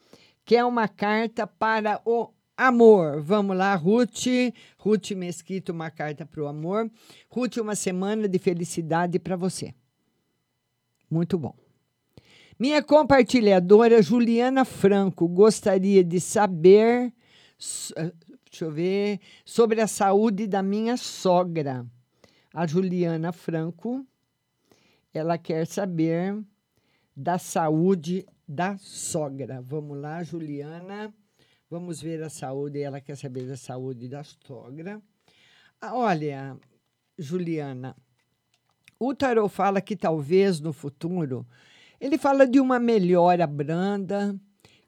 que 0.45 0.55
é 0.55 0.65
uma 0.65 0.87
carta 0.87 1.45
para 1.45 2.01
o 2.05 2.29
amor. 2.57 3.21
Vamos 3.21 3.55
lá, 3.55 3.75
Ruth. 3.75 4.25
Ruth 4.77 5.11
Mesquita, 5.11 5.71
uma 5.71 5.91
carta 5.91 6.25
para 6.25 6.41
o 6.41 6.47
amor. 6.47 6.89
Ruth, 7.29 7.57
uma 7.57 7.75
semana 7.75 8.27
de 8.27 8.39
felicidade 8.39 9.19
para 9.19 9.35
você. 9.35 9.73
Muito 11.09 11.37
bom. 11.37 11.55
Minha 12.59 12.81
compartilhadora 12.81 14.01
Juliana 14.01 14.63
Franco 14.63 15.27
gostaria 15.27 16.03
de 16.03 16.19
saber, 16.19 17.11
deixa 18.53 18.65
eu 18.65 18.71
ver, 18.71 19.19
sobre 19.43 19.81
a 19.81 19.87
saúde 19.87 20.45
da 20.45 20.61
minha 20.61 20.95
sogra. 20.95 21.83
A 22.53 22.67
Juliana 22.67 23.31
Franco, 23.31 24.05
ela 25.11 25.39
quer 25.39 25.65
saber 25.65 26.39
da 27.15 27.39
saúde 27.39 28.27
da 28.47 28.77
sogra. 28.77 29.59
Vamos 29.59 29.97
lá, 29.97 30.21
Juliana. 30.21 31.11
Vamos 31.67 31.99
ver 31.99 32.21
a 32.21 32.29
saúde. 32.29 32.79
Ela 32.79 33.01
quer 33.01 33.17
saber 33.17 33.47
da 33.47 33.57
saúde 33.57 34.07
da 34.07 34.23
sogra. 34.23 35.01
Ah, 35.81 35.95
olha, 35.95 36.55
Juliana, 37.17 37.95
o 38.99 39.15
tarot 39.15 39.49
fala 39.49 39.81
que 39.81 39.95
talvez 39.95 40.59
no 40.59 40.71
futuro 40.71 41.45
ele 41.99 42.19
fala 42.19 42.45
de 42.45 42.59
uma 42.59 42.79
melhora 42.79 43.47
branda, 43.47 44.39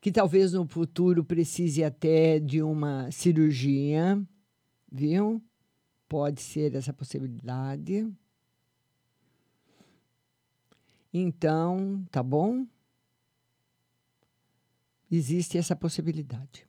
que 0.05 0.11
talvez 0.11 0.53
no 0.53 0.67
futuro 0.67 1.25
precise 1.25 1.83
até 1.83 2.39
de 2.39 2.61
uma 2.61 3.09
cirurgia, 3.09 4.23
viu? 4.91 5.43
Pode 6.07 6.43
ser 6.43 6.75
essa 6.75 6.93
possibilidade. 6.93 8.07
Então, 11.11 12.05
tá 12.11 12.21
bom? 12.21 12.67
Existe 15.11 15.57
essa 15.57 15.75
possibilidade 15.75 16.67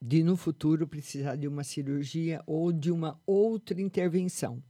de 0.00 0.22
no 0.22 0.34
futuro 0.34 0.88
precisar 0.88 1.36
de 1.36 1.46
uma 1.46 1.62
cirurgia 1.62 2.42
ou 2.46 2.72
de 2.72 2.90
uma 2.90 3.20
outra 3.26 3.82
intervenção. 3.82 4.62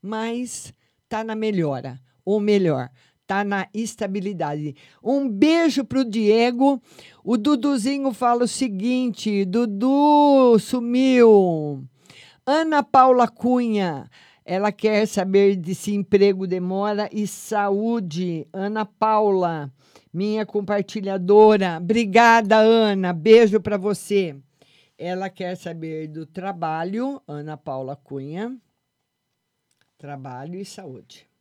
Mas 0.00 0.72
tá 1.08 1.24
na 1.24 1.34
melhora, 1.34 2.00
ou 2.24 2.38
melhor, 2.38 2.88
tá 3.26 3.44
na 3.44 3.68
estabilidade. 3.72 4.74
Um 5.02 5.28
beijo 5.28 5.84
pro 5.84 6.04
Diego. 6.04 6.80
O 7.24 7.36
Duduzinho 7.36 8.12
fala 8.12 8.44
o 8.44 8.48
seguinte: 8.48 9.44
Dudu 9.44 10.58
sumiu. 10.58 11.84
Ana 12.44 12.82
Paula 12.82 13.28
Cunha, 13.28 14.10
ela 14.44 14.72
quer 14.72 15.06
saber 15.06 15.56
de 15.56 15.74
se 15.74 15.94
emprego 15.94 16.46
demora 16.46 17.08
e 17.12 17.26
saúde. 17.26 18.48
Ana 18.52 18.84
Paula, 18.84 19.72
minha 20.12 20.44
compartilhadora. 20.44 21.78
Obrigada, 21.78 22.56
Ana. 22.58 23.12
Beijo 23.12 23.60
para 23.60 23.76
você. 23.76 24.36
Ela 24.98 25.30
quer 25.30 25.56
saber 25.56 26.08
do 26.08 26.26
trabalho, 26.26 27.22
Ana 27.26 27.56
Paula 27.56 27.96
Cunha. 27.96 28.56
Trabalho 29.96 30.58
e 30.58 30.64
saúde. 30.64 31.31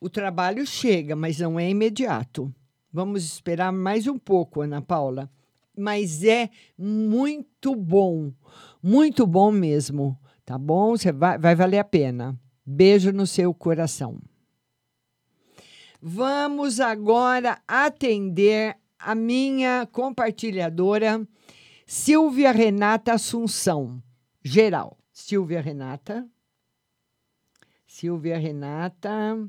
O 0.00 0.08
trabalho 0.08 0.66
chega, 0.66 1.16
mas 1.16 1.38
não 1.38 1.58
é 1.58 1.68
imediato. 1.68 2.54
Vamos 2.92 3.24
esperar 3.24 3.72
mais 3.72 4.06
um 4.06 4.18
pouco, 4.18 4.60
Ana 4.60 4.80
Paula. 4.80 5.30
Mas 5.76 6.24
é 6.24 6.50
muito 6.78 7.74
bom, 7.74 8.32
muito 8.82 9.26
bom 9.26 9.50
mesmo, 9.50 10.18
tá 10.44 10.56
bom? 10.56 10.96
Você 10.96 11.12
vai, 11.12 11.38
vai 11.38 11.54
valer 11.54 11.78
a 11.78 11.84
pena. 11.84 12.38
Beijo 12.64 13.12
no 13.12 13.26
seu 13.26 13.52
coração. 13.52 14.18
Vamos 16.00 16.80
agora 16.80 17.60
atender 17.66 18.76
a 18.98 19.14
minha 19.14 19.86
compartilhadora, 19.86 21.26
Silvia 21.86 22.52
Renata 22.52 23.12
Assunção, 23.12 24.02
geral. 24.42 24.98
Silvia 25.12 25.60
Renata. 25.60 26.28
Silvia 27.86 28.38
Renata. 28.38 29.48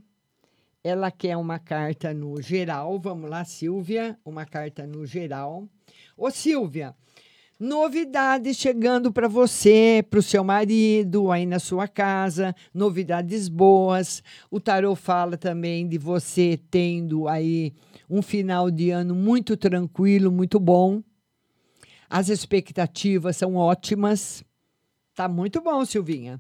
Ela 0.87 1.11
quer 1.11 1.35
uma 1.35 1.59
carta 1.59 2.13
no 2.13 2.41
geral. 2.41 2.97
Vamos 2.97 3.29
lá, 3.29 3.43
Silvia. 3.43 4.17
Uma 4.23 4.45
carta 4.45 4.87
no 4.87 5.05
geral. 5.05 5.67
Ô, 6.15 6.31
Silvia, 6.31 6.95
novidades 7.59 8.55
chegando 8.55 9.11
para 9.11 9.27
você, 9.27 10.01
para 10.09 10.19
o 10.19 10.23
seu 10.23 10.45
marido, 10.45 11.29
aí 11.29 11.45
na 11.45 11.59
sua 11.59 11.89
casa. 11.89 12.55
Novidades 12.73 13.49
boas. 13.49 14.23
O 14.49 14.61
tarô 14.61 14.95
fala 14.95 15.35
também 15.35 15.85
de 15.85 15.97
você 15.97 16.57
tendo 16.71 17.27
aí 17.27 17.73
um 18.09 18.21
final 18.21 18.71
de 18.71 18.89
ano 18.89 19.13
muito 19.13 19.57
tranquilo, 19.57 20.31
muito 20.31 20.57
bom. 20.57 21.03
As 22.09 22.29
expectativas 22.29 23.35
são 23.35 23.55
ótimas. 23.55 24.41
Tá 25.13 25.27
muito 25.27 25.59
bom, 25.59 25.83
Silvinha. 25.83 26.39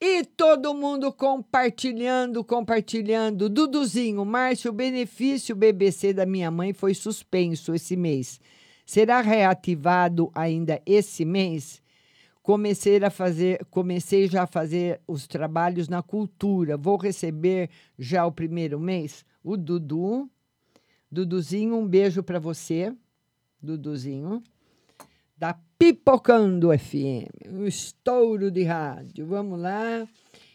E 0.00 0.24
todo 0.24 0.74
mundo 0.74 1.10
compartilhando, 1.10 2.44
compartilhando. 2.44 3.48
Duduzinho, 3.48 4.24
Márcio, 4.26 4.70
o 4.70 4.74
benefício 4.74 5.56
BBC 5.56 6.12
da 6.12 6.26
minha 6.26 6.50
mãe 6.50 6.74
foi 6.74 6.92
suspenso 6.92 7.74
esse 7.74 7.96
mês. 7.96 8.38
Será 8.84 9.22
reativado 9.22 10.30
ainda 10.34 10.82
esse 10.84 11.24
mês? 11.24 11.82
Comecei 12.42 13.02
a 13.02 13.10
fazer, 13.10 13.64
comecei 13.70 14.28
já 14.28 14.42
a 14.42 14.46
fazer 14.46 15.00
os 15.06 15.26
trabalhos 15.26 15.88
na 15.88 16.02
cultura. 16.02 16.76
Vou 16.76 16.98
receber 16.98 17.70
já 17.98 18.26
o 18.26 18.32
primeiro 18.32 18.78
mês. 18.78 19.24
O 19.42 19.56
Dudu, 19.56 20.30
Duduzinho, 21.10 21.74
um 21.74 21.88
beijo 21.88 22.22
para 22.22 22.38
você, 22.38 22.94
Duduzinho 23.62 24.42
da 25.36 25.58
Pipocando 25.78 26.70
FM, 26.76 27.50
um 27.50 27.66
estouro 27.66 28.50
de 28.50 28.62
rádio. 28.62 29.26
Vamos 29.26 29.60
lá. 29.60 30.08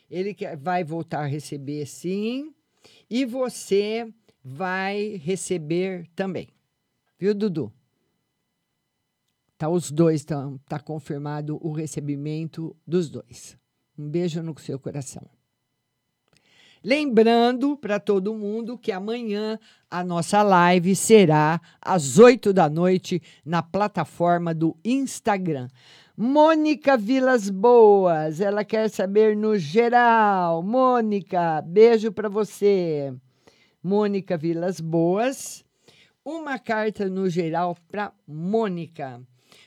Ele 0.10 0.36
vai 0.60 0.84
voltar 0.84 1.22
a 1.22 1.28
receber 1.28 1.86
sim. 1.86 2.54
E 3.10 3.26
você 3.26 4.12
vai 4.44 5.22
receber 5.24 6.10
também. 6.16 6.48
Viu, 7.20 7.36
Dudu? 7.36 7.72
Tá 9.58 9.70
os 9.70 9.92
dois, 9.92 10.26
tá, 10.26 10.52
tá 10.68 10.80
confirmado 10.80 11.60
o 11.62 11.72
recebimento 11.72 12.76
dos 12.86 13.10
dois. 13.10 13.56
Um 13.96 14.10
beijo 14.10 14.42
no 14.42 14.58
seu 14.58 14.80
coração. 14.80 15.30
Lembrando 16.84 17.78
para 17.78 18.00
todo 18.00 18.34
mundo 18.34 18.76
que 18.76 18.92
amanhã 18.92 19.60
a 19.90 20.04
nossa 20.04 20.42
live 20.42 20.96
será 20.96 21.62
às 21.80 22.18
8 22.18 22.52
da 22.52 22.68
noite 22.68 23.22
na 23.46 23.62
plataforma 23.62 24.52
do 24.52 24.76
Instagram. 24.84 25.68
Mônica 26.18 26.98
Vilas 26.98 27.52
Boas, 27.52 28.42
ela 28.42 28.66
quer 28.66 28.90
saber 28.90 29.36
no 29.38 29.58
geral. 29.60 30.64
Mônica, 30.64 31.62
beijo 31.62 32.12
para 32.12 32.30
você. 32.30 33.14
Mônica 33.84 34.36
Vilas 34.36 34.80
Boas, 34.80 35.64
uma 36.26 36.58
carta 36.58 37.08
no 37.08 37.30
geral 37.30 37.78
para 37.92 38.12
Mônica. 38.28 39.22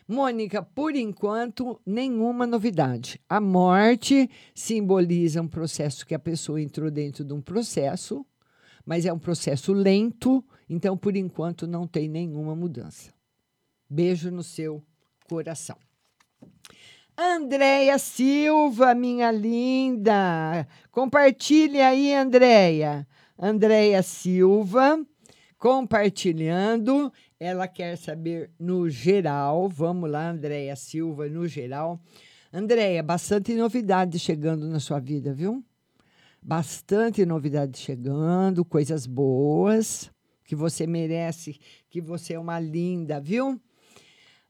Mônica, 0.06 0.62
por 0.62 0.94
enquanto, 0.94 1.80
nenhuma 1.84 2.46
novidade. 2.46 3.18
A 3.28 3.40
morte 3.40 4.28
simboliza 4.54 5.40
um 5.40 5.48
processo 5.48 6.04
que 6.04 6.14
a 6.14 6.18
pessoa 6.18 6.60
entrou 6.60 6.90
dentro 6.90 7.24
de 7.24 7.32
um 7.32 7.40
processo, 7.40 8.24
mas 8.84 9.06
é 9.06 9.12
um 9.12 9.18
processo 9.18 9.72
lento, 9.72 10.44
então, 10.68 10.96
por 10.96 11.16
enquanto, 11.16 11.66
não 11.66 11.86
tem 11.86 12.08
nenhuma 12.08 12.54
mudança. 12.54 13.12
Beijo 13.88 14.30
no 14.30 14.42
seu 14.42 14.82
coração. 15.26 15.76
Andréia 17.16 17.96
Silva, 17.98 18.94
minha 18.94 19.30
linda. 19.30 20.66
Compartilhe 20.90 21.80
aí, 21.80 22.12
Andréia. 22.12 23.06
Andréia 23.38 24.02
Silva, 24.02 25.00
compartilhando. 25.56 27.12
Ela 27.38 27.66
quer 27.66 27.96
saber 27.96 28.50
no 28.58 28.88
geral. 28.88 29.68
Vamos 29.68 30.10
lá, 30.10 30.30
Andréia 30.30 30.76
Silva, 30.76 31.28
no 31.28 31.46
geral. 31.46 32.00
Andréia, 32.52 33.02
bastante 33.02 33.54
novidade 33.54 34.18
chegando 34.18 34.68
na 34.68 34.78
sua 34.78 35.00
vida, 35.00 35.32
viu? 35.32 35.64
Bastante 36.40 37.26
novidade 37.26 37.78
chegando, 37.78 38.64
coisas 38.64 39.06
boas, 39.06 40.10
que 40.44 40.54
você 40.54 40.86
merece, 40.86 41.58
que 41.90 42.00
você 42.00 42.34
é 42.34 42.38
uma 42.38 42.60
linda, 42.60 43.20
viu? 43.20 43.60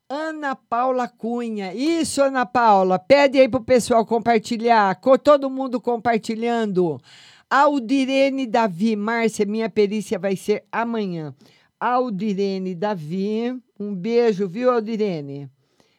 Ana 0.06 0.54
Paula 0.54 1.08
Cunha. 1.08 1.72
Isso, 1.72 2.22
Ana 2.22 2.44
Paula. 2.44 2.98
Pede 2.98 3.38
aí 3.38 3.48
pro 3.48 3.64
pessoal 3.64 4.04
compartilhar. 4.04 4.94
Com 5.00 5.16
todo 5.16 5.48
mundo 5.48 5.80
compartilhando. 5.80 7.00
Aldirene 7.48 8.46
Davi. 8.46 8.96
Márcia, 8.96 9.46
minha 9.46 9.70
perícia 9.70 10.18
vai 10.18 10.36
ser 10.36 10.64
amanhã. 10.70 11.34
Aldirene 11.78 12.74
Davi. 12.74 13.60
Um 13.78 13.94
beijo, 13.94 14.48
viu, 14.48 14.70
Aldirene? 14.70 15.50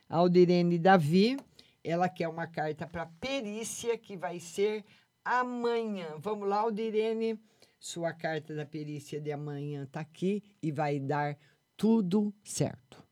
Aldirene 0.09 0.79
Davi. 0.79 1.37
Ela 1.83 2.09
quer 2.09 2.27
uma 2.27 2.47
carta 2.47 2.87
para 2.87 3.05
perícia 3.05 3.97
que 3.97 4.17
vai 4.17 4.39
ser 4.39 4.83
amanhã. 5.23 6.07
Vamos 6.17 6.47
lá, 6.47 6.57
Aldirene. 6.57 7.39
Sua 7.79 8.13
carta 8.13 8.55
da 8.55 8.65
perícia 8.65 9.21
de 9.21 9.31
amanhã 9.31 9.83
está 9.83 9.99
aqui 9.99 10.43
e 10.61 10.71
vai 10.71 10.99
dar 10.99 11.37
tudo 11.77 12.33
certo. 12.43 13.03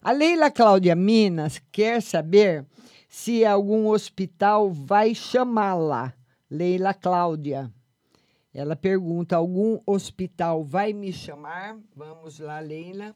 A 0.00 0.12
Leila 0.12 0.50
Cláudia 0.50 0.94
Minas 0.94 1.60
quer 1.72 2.00
saber 2.00 2.64
se 3.08 3.44
algum 3.44 3.88
hospital 3.88 4.70
vai 4.70 5.14
chamá-la. 5.14 6.14
Leila 6.48 6.94
Cláudia. 6.94 7.72
Ela 8.58 8.74
pergunta: 8.74 9.36
algum 9.36 9.78
hospital 9.86 10.64
vai 10.64 10.92
me 10.92 11.12
chamar? 11.12 11.78
Vamos 11.94 12.40
lá, 12.40 12.58
Leila. 12.58 13.14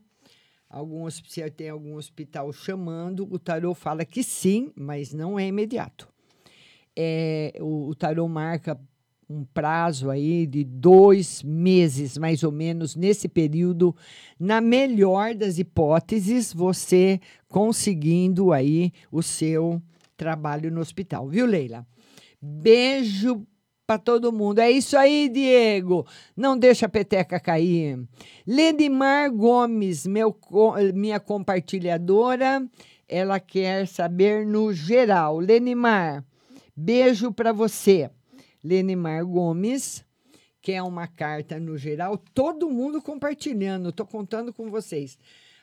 Algum, 0.70 1.02
hosp- 1.02 1.26
se 1.28 1.50
tem 1.50 1.68
algum 1.68 1.96
hospital 1.96 2.50
chamando, 2.52 3.26
o 3.30 3.38
tarô 3.38 3.74
fala 3.74 4.04
que 4.04 4.22
sim, 4.22 4.72
mas 4.76 5.12
não 5.12 5.38
é 5.38 5.46
imediato. 5.46 6.08
É, 6.96 7.54
o, 7.60 7.88
o 7.88 7.94
tarô 7.94 8.26
marca 8.28 8.80
um 9.28 9.44
prazo 9.44 10.10
aí 10.10 10.46
de 10.46 10.62
dois 10.62 11.42
meses, 11.42 12.16
mais 12.16 12.42
ou 12.42 12.52
menos, 12.52 12.94
nesse 12.94 13.28
período, 13.28 13.94
na 14.38 14.60
melhor 14.60 15.34
das 15.34 15.58
hipóteses, 15.58 16.52
você 16.52 17.20
conseguindo 17.48 18.52
aí 18.52 18.92
o 19.10 19.22
seu 19.22 19.82
trabalho 20.16 20.70
no 20.70 20.80
hospital, 20.80 21.28
viu, 21.28 21.46
Leila? 21.46 21.86
Beijo 22.40 23.46
para 23.92 23.98
todo 23.98 24.32
mundo. 24.32 24.58
É 24.58 24.70
isso 24.70 24.96
aí, 24.96 25.28
Diego. 25.28 26.06
Não 26.34 26.56
deixa 26.56 26.86
a 26.86 26.88
peteca 26.88 27.38
cair. 27.38 28.02
Ledimar 28.46 29.30
Gomes, 29.30 30.06
meu, 30.06 30.34
minha 30.94 31.20
compartilhadora, 31.20 32.66
ela 33.06 33.38
quer 33.38 33.86
saber 33.86 34.46
no 34.46 34.72
geral. 34.72 35.38
Lenimar, 35.38 36.24
beijo 36.74 37.32
para 37.32 37.52
você. 37.52 38.10
Lenimar 38.64 39.26
Gomes, 39.26 40.02
que 40.62 40.72
é 40.72 40.82
uma 40.82 41.06
carta 41.06 41.60
no 41.60 41.76
geral, 41.76 42.16
todo 42.32 42.70
mundo 42.70 43.02
compartilhando, 43.02 43.90
estou 43.90 44.06
contando 44.06 44.54
com 44.54 44.70
vocês. 44.70 45.18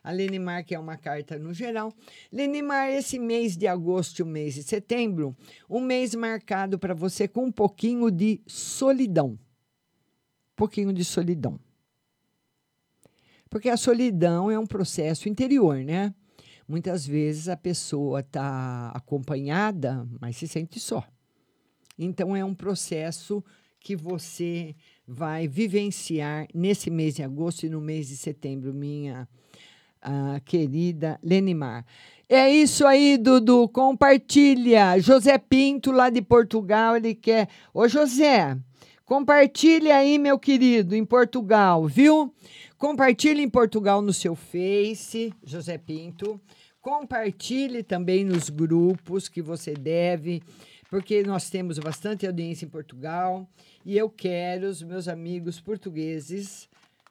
A 0.09 0.11
Lenimar, 0.11 0.65
que 0.65 0.73
é 0.73 0.79
uma 0.79 0.97
carta 0.97 1.37
no 1.37 1.53
geral. 1.53 1.93
Lenimar, 2.31 2.89
esse 2.89 3.19
mês 3.19 3.55
de 3.55 3.67
agosto 3.67 4.17
e 4.17 4.23
o 4.23 4.25
mês 4.25 4.55
de 4.55 4.63
setembro, 4.63 5.37
um 5.69 5.79
mês 5.79 6.15
marcado 6.15 6.79
para 6.79 6.95
você 6.95 7.27
com 7.27 7.45
um 7.45 7.51
pouquinho 7.51 8.09
de 8.09 8.41
solidão. 8.47 9.37
pouquinho 10.55 10.91
de 10.91 11.05
solidão. 11.05 11.59
Porque 13.51 13.69
a 13.69 13.77
solidão 13.77 14.49
é 14.49 14.57
um 14.57 14.65
processo 14.65 15.29
interior, 15.29 15.77
né? 15.83 16.11
Muitas 16.67 17.05
vezes 17.05 17.47
a 17.47 17.55
pessoa 17.55 18.21
está 18.21 18.89
acompanhada, 18.95 20.07
mas 20.19 20.37
se 20.37 20.47
sente 20.47 20.79
só. 20.79 21.07
Então, 21.99 22.35
é 22.35 22.43
um 22.43 22.55
processo 22.55 23.43
que 23.79 23.95
você 23.95 24.75
vai 25.07 25.47
vivenciar 25.47 26.47
nesse 26.51 26.89
mês 26.89 27.15
de 27.15 27.21
agosto 27.21 27.67
e 27.67 27.69
no 27.69 27.79
mês 27.79 28.07
de 28.07 28.17
setembro, 28.17 28.73
minha 28.73 29.27
ah, 30.01 30.39
querida 30.45 31.19
Lenimar. 31.23 31.85
É 32.27 32.49
isso 32.49 32.85
aí, 32.85 33.17
Dudu. 33.17 33.67
Compartilha. 33.69 34.99
José 34.99 35.37
Pinto, 35.37 35.91
lá 35.91 36.09
de 36.09 36.21
Portugal, 36.21 36.95
ele 36.95 37.15
quer. 37.15 37.49
Ô, 37.73 37.87
José, 37.87 38.55
compartilha 39.05 39.95
aí, 39.97 40.19
meu 40.19 40.37
querido, 40.37 40.95
em 40.95 41.03
Portugal, 41.03 41.87
viu? 41.87 42.33
Compartilhe 42.77 43.41
em 43.41 43.49
Portugal 43.49 44.01
no 44.01 44.13
seu 44.13 44.35
Face, 44.35 45.33
José 45.43 45.77
Pinto. 45.77 46.39
Compartilhe 46.81 47.83
também 47.83 48.23
nos 48.23 48.49
grupos 48.49 49.27
que 49.27 49.41
você 49.41 49.73
deve, 49.73 50.41
porque 50.89 51.23
nós 51.23 51.49
temos 51.49 51.77
bastante 51.77 52.25
audiência 52.25 52.65
em 52.65 52.69
Portugal 52.69 53.49
e 53.85 53.97
eu 53.97 54.09
quero 54.09 54.67
os 54.67 54.81
meus 54.81 55.07
amigos 55.07 55.59
portugueses 55.59 56.69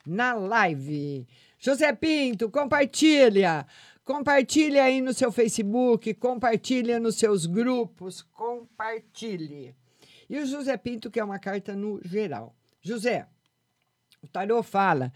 na 0.09 0.35
live. 0.35 1.27
José 1.59 1.93
Pinto, 1.93 2.51
compartilha. 2.51 3.67
Compartilha 4.05 4.85
aí 4.85 5.03
no 5.03 5.13
seu 5.13 5.31
Facebook, 5.31 6.15
compartilha 6.15 6.99
nos 6.99 7.17
seus 7.17 7.45
grupos, 7.45 8.23
compartilhe. 8.23 9.75
E 10.31 10.39
o 10.39 10.47
José 10.47 10.77
Pinto, 10.79 11.11
que 11.11 11.21
é 11.21 11.25
uma 11.25 11.39
carta 11.39 11.77
no 11.77 12.01
geral. 12.03 12.55
José, 12.81 13.27
o 14.23 14.27
tarô 14.27 14.63
fala 14.63 15.13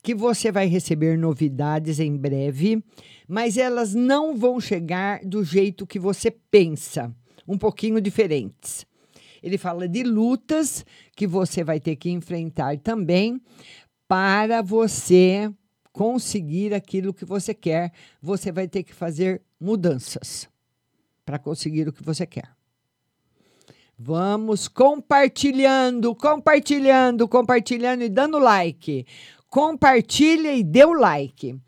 que 0.00 0.14
você 0.14 0.52
vai 0.52 0.66
receber 0.66 1.18
novidades 1.18 1.98
em 1.98 2.16
breve, 2.16 2.80
mas 3.26 3.56
elas 3.56 3.94
não 3.94 4.36
vão 4.36 4.60
chegar 4.60 5.18
do 5.24 5.42
jeito 5.42 5.84
que 5.84 5.98
você 5.98 6.30
pensa, 6.30 7.12
um 7.48 7.58
pouquinho 7.58 8.00
diferentes. 8.00 8.86
Ele 9.42 9.58
fala 9.58 9.88
de 9.88 10.02
lutas 10.02 10.84
que 11.16 11.26
você 11.26 11.64
vai 11.64 11.80
ter 11.80 11.96
que 11.96 12.10
enfrentar 12.10 12.78
também 12.78 13.40
para 14.08 14.62
você 14.62 15.52
conseguir 15.92 16.74
aquilo 16.74 17.14
que 17.14 17.24
você 17.24 17.54
quer. 17.54 17.92
Você 18.20 18.52
vai 18.52 18.68
ter 18.68 18.82
que 18.82 18.94
fazer 18.94 19.42
mudanças 19.58 20.48
para 21.24 21.38
conseguir 21.38 21.88
o 21.88 21.92
que 21.92 22.02
você 22.02 22.26
quer. 22.26 22.54
Vamos 23.98 24.68
compartilhando, 24.68 26.14
compartilhando, 26.14 27.26
compartilhando 27.26 28.04
e 28.04 28.10
dando 28.10 28.38
like. 28.38 29.06
Compartilha 29.48 30.52
e 30.52 30.62
dê 30.62 30.84
o 30.84 30.92
like. 30.92 31.58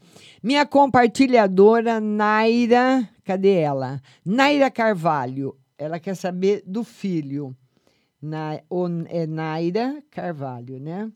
Minha 0.43 0.67
compartilhadora 0.67 1.99
Naira, 1.99 3.09
cadê 3.25 3.55
ela? 3.55 4.01
Naira 4.23 4.71
Carvalho. 4.71 5.57
Ela 5.79 5.99
quer 5.99 6.15
saber 6.15 6.63
do 6.67 6.85
filho. 6.85 7.57
Na, 8.21 8.61
o, 8.69 8.87
é 9.07 9.27
Naira 9.27 10.03
Carvalho, 10.11 10.79
né? 10.79 11.11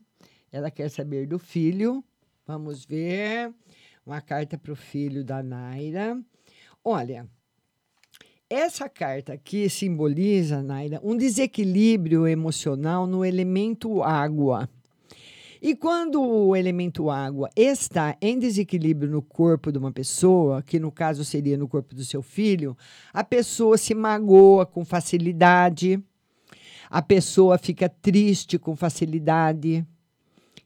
Ela 0.53 0.69
quer 0.69 0.87
saber 0.87 1.25
do 1.25 1.39
filho. 1.39 2.03
Vamos 2.45 2.85
ver. 2.85 3.51
Uma 4.05 4.21
carta 4.21 4.55
para 4.55 4.71
o 4.71 4.75
filho 4.75 5.23
da 5.23 5.41
Naira. 5.41 6.15
Olha, 6.85 7.27
essa 8.47 8.87
carta 8.87 9.33
aqui 9.33 9.67
simboliza, 9.67 10.61
Naira, 10.61 10.99
um 11.03 11.17
desequilíbrio 11.17 12.27
emocional 12.27 13.07
no 13.07 13.25
elemento 13.25 14.03
água. 14.03 14.69
E 15.59 15.75
quando 15.75 16.21
o 16.21 16.55
elemento 16.55 17.09
água 17.09 17.49
está 17.55 18.15
em 18.21 18.37
desequilíbrio 18.37 19.09
no 19.09 19.23
corpo 19.23 19.71
de 19.71 19.79
uma 19.79 19.91
pessoa, 19.91 20.61
que 20.61 20.77
no 20.77 20.91
caso 20.91 21.25
seria 21.25 21.57
no 21.57 21.67
corpo 21.67 21.95
do 21.95 22.03
seu 22.03 22.21
filho, 22.21 22.77
a 23.11 23.23
pessoa 23.23 23.75
se 23.75 23.95
magoa 23.95 24.67
com 24.67 24.85
facilidade, 24.85 25.99
a 26.91 27.01
pessoa 27.01 27.57
fica 27.57 27.89
triste 27.89 28.59
com 28.59 28.75
facilidade. 28.75 29.83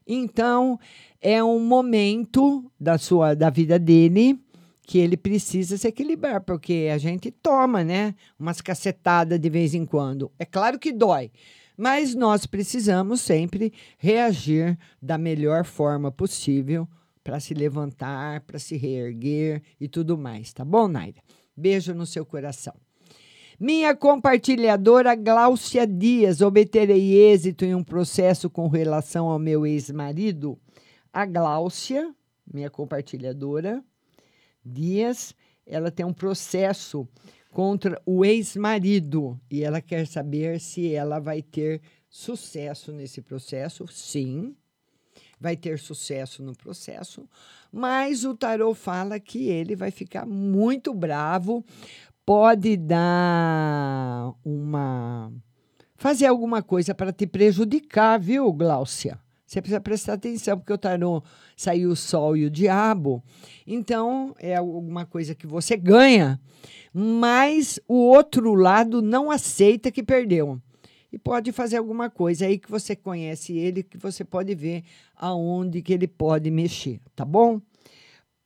Então, 0.08 0.80
é 1.20 1.44
um 1.44 1.60
momento 1.60 2.72
da 2.80 2.96
sua 2.96 3.34
da 3.34 3.50
vida 3.50 3.78
dele 3.78 4.40
que 4.82 4.96
ele 4.96 5.18
precisa 5.18 5.76
se 5.76 5.86
equilibrar, 5.86 6.40
porque 6.40 6.88
a 6.90 6.96
gente 6.96 7.30
toma, 7.30 7.84
né, 7.84 8.14
umas 8.38 8.62
cacetadas 8.62 9.38
de 9.38 9.50
vez 9.50 9.74
em 9.74 9.84
quando. 9.84 10.32
É 10.38 10.46
claro 10.46 10.78
que 10.78 10.90
dói, 10.90 11.30
mas 11.76 12.14
nós 12.14 12.46
precisamos 12.46 13.20
sempre 13.20 13.70
reagir 13.98 14.78
da 15.02 15.18
melhor 15.18 15.66
forma 15.66 16.10
possível 16.10 16.88
para 17.22 17.38
se 17.38 17.52
levantar, 17.52 18.40
para 18.40 18.58
se 18.58 18.78
reerguer 18.78 19.62
e 19.78 19.86
tudo 19.86 20.16
mais, 20.16 20.54
tá 20.54 20.64
bom, 20.64 20.88
Naira? 20.88 21.20
Beijo 21.54 21.92
no 21.92 22.06
seu 22.06 22.24
coração. 22.24 22.74
Minha 23.60 23.92
compartilhadora 23.92 25.16
Gláucia 25.16 25.84
Dias, 25.84 26.40
obterei 26.40 27.14
êxito 27.14 27.64
em 27.64 27.74
um 27.74 27.82
processo 27.82 28.48
com 28.48 28.68
relação 28.68 29.28
ao 29.28 29.36
meu 29.36 29.66
ex-marido. 29.66 30.56
A 31.12 31.26
Gláucia, 31.26 32.14
minha 32.46 32.70
compartilhadora 32.70 33.82
Dias, 34.64 35.34
ela 35.66 35.90
tem 35.90 36.06
um 36.06 36.12
processo 36.12 37.08
contra 37.50 38.00
o 38.06 38.24
ex-marido 38.24 39.36
e 39.50 39.64
ela 39.64 39.80
quer 39.80 40.06
saber 40.06 40.60
se 40.60 40.94
ela 40.94 41.18
vai 41.18 41.42
ter 41.42 41.82
sucesso 42.08 42.92
nesse 42.92 43.20
processo. 43.20 43.88
Sim, 43.88 44.54
vai 45.40 45.56
ter 45.56 45.78
sucesso 45.78 46.42
no 46.42 46.54
processo, 46.56 47.28
mas 47.72 48.24
o 48.24 48.34
tarô 48.34 48.74
fala 48.74 49.20
que 49.20 49.48
ele 49.48 49.76
vai 49.76 49.90
ficar 49.90 50.26
muito 50.26 50.92
bravo, 50.92 51.64
pode 52.28 52.76
dar 52.76 54.34
uma 54.44 55.32
fazer 55.96 56.26
alguma 56.26 56.62
coisa 56.62 56.94
para 56.94 57.10
te 57.10 57.26
prejudicar, 57.26 58.20
viu, 58.20 58.52
Gláucia? 58.52 59.18
Você 59.46 59.62
precisa 59.62 59.80
prestar 59.80 60.12
atenção, 60.12 60.58
porque 60.58 60.74
o 60.74 60.76
tarô 60.76 61.22
saiu 61.56 61.88
o 61.88 61.96
sol 61.96 62.36
e 62.36 62.44
o 62.44 62.50
diabo. 62.50 63.24
Então, 63.66 64.34
é 64.38 64.54
alguma 64.54 65.06
coisa 65.06 65.34
que 65.34 65.46
você 65.46 65.74
ganha, 65.74 66.38
mas 66.92 67.80
o 67.88 67.94
outro 67.94 68.52
lado 68.52 69.00
não 69.00 69.30
aceita 69.30 69.90
que 69.90 70.02
perdeu. 70.02 70.60
E 71.10 71.18
pode 71.18 71.50
fazer 71.50 71.78
alguma 71.78 72.10
coisa 72.10 72.44
aí 72.44 72.58
que 72.58 72.70
você 72.70 72.94
conhece 72.94 73.56
ele, 73.56 73.82
que 73.82 73.96
você 73.96 74.22
pode 74.22 74.54
ver 74.54 74.84
aonde 75.16 75.80
que 75.80 75.94
ele 75.94 76.06
pode 76.06 76.50
mexer, 76.50 77.00
tá 77.16 77.24
bom? 77.24 77.58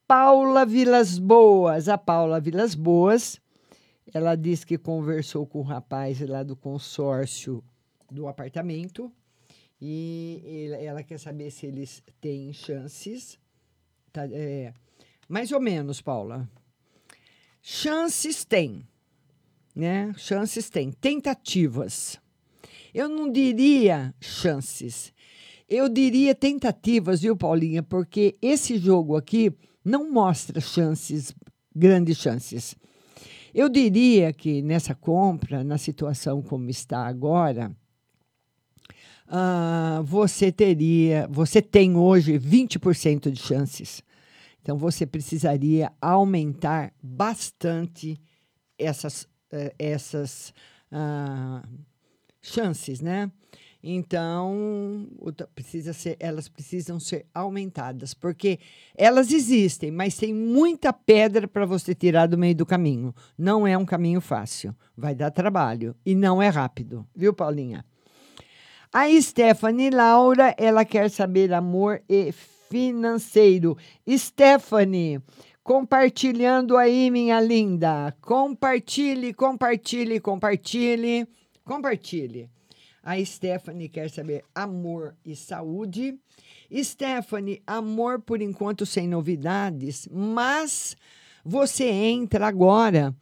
Paula 0.07 0.65
Vilas 0.65 1.19
Boas. 1.19 1.89
A 1.89 1.99
Paula 1.99 2.39
Vilas 2.39 2.77
Boas, 2.77 3.42
ela 4.13 4.35
disse 4.35 4.67
que 4.67 4.77
conversou 4.77 5.47
com 5.47 5.61
o 5.61 5.63
rapaz 5.63 6.21
lá 6.21 6.43
do 6.43 6.55
consórcio 6.55 7.65
do 8.11 8.29
apartamento 8.29 9.11
e 9.81 10.71
ela 10.81 11.03
quer 11.03 11.19
saber 11.19 11.51
se 11.51 11.67
eles 11.67 12.03
têm 12.21 12.53
chances. 12.53 13.39
Tá, 14.13 14.29
é, 14.31 14.73
mais 15.29 15.51
ou 15.51 15.61
menos, 15.61 16.01
Paula. 16.01 16.49
Chances 17.63 18.45
tem, 18.45 18.87
né? 19.75 20.13
Chances 20.17 20.69
tem. 20.69 20.93
Tentativas. 20.93 22.21
Eu 22.95 23.09
não 23.09 23.33
diria 23.33 24.15
chances. 24.21 25.13
Eu 25.69 25.89
diria 25.89 26.35
tentativas, 26.35 27.23
viu, 27.23 27.35
Paulinha? 27.35 27.83
Porque 27.83 28.37
esse 28.43 28.77
jogo 28.77 29.17
aqui 29.17 29.51
não 29.83 30.13
mostra 30.13 30.61
chances, 30.61 31.35
grandes 31.75 32.19
chances. 32.19 32.77
Eu 33.55 33.69
diria 33.69 34.33
que 34.33 34.63
nessa 34.63 34.95
compra, 34.95 35.63
na 35.63 35.77
situação 35.77 36.41
como 36.41 36.71
está 36.71 37.07
agora, 37.07 37.71
ah, 39.29 40.01
você 40.05 40.51
teria, 40.51 41.29
você 41.31 41.61
tem 41.61 41.97
hoje 41.97 42.39
20% 42.39 43.31
de 43.31 43.41
chances. 43.41 44.03
Então 44.61 44.79
você 44.79 45.05
precisaria 45.07 45.93
aumentar 46.01 46.93
bastante 47.03 48.21
essas, 48.79 49.29
eh, 49.51 49.75
essas 49.79 50.55
ah, 50.91 51.63
chances, 52.41 53.01
né? 53.01 53.31
Então, 53.83 55.09
precisa 55.57 55.93
ser, 55.93 56.17
elas 56.21 56.49
precisam 56.49 57.01
ser 57.01 57.27
aumentadas, 57.35 58.15
porque 58.15 58.61
elas 58.97 59.33
existem, 59.33 59.91
mas 59.91 60.17
tem 60.17 60.33
muita 60.33 60.93
pedra 60.93 61.49
para 61.49 61.67
você 61.67 61.93
tirar 61.93 62.27
do 62.27 62.39
meio 62.39 62.55
do 62.55 62.65
caminho. 62.65 63.13
Não 63.37 63.67
é 63.67 63.77
um 63.77 63.85
caminho 63.85 64.21
fácil, 64.21 64.73
vai 64.97 65.17
dar 65.17 65.33
trabalho 65.33 65.97
e 66.07 66.15
não 66.15 66.41
é 66.41 66.49
rápido, 66.49 67.05
viu, 67.15 67.35
Paulinha? 67.35 67.85
A 68.93 69.09
Stephanie 69.21 69.91
Laura, 69.91 70.55
ela 70.57 70.85
quer 70.85 71.11
saber 71.11 71.53
amor 71.53 72.03
e 72.09 72.31
financeiro. 72.71 73.77
Stephanie, 74.09 75.19
compartilhando 75.65 76.77
aí, 76.77 77.11
minha 77.11 77.41
linda. 77.41 78.15
Compartilhe, 78.21 79.33
compartilhe, 79.35 80.21
compartilhe, 80.21 81.27
compartilhe. 81.65 82.51
A 83.03 83.23
Stephanie 83.25 83.89
quer 83.89 84.09
saber 84.11 84.45
amor 84.55 85.17
e 85.25 85.35
saúde. 85.35 86.17
Stephanie, 86.73 87.61
amor 87.67 88.21
por 88.21 88.41
enquanto 88.41 88.87
sem 88.87 89.09
novidades, 89.09 90.09
mas 90.11 90.97
você 91.45 91.87
entra 91.87 92.47
agora, 92.47 93.13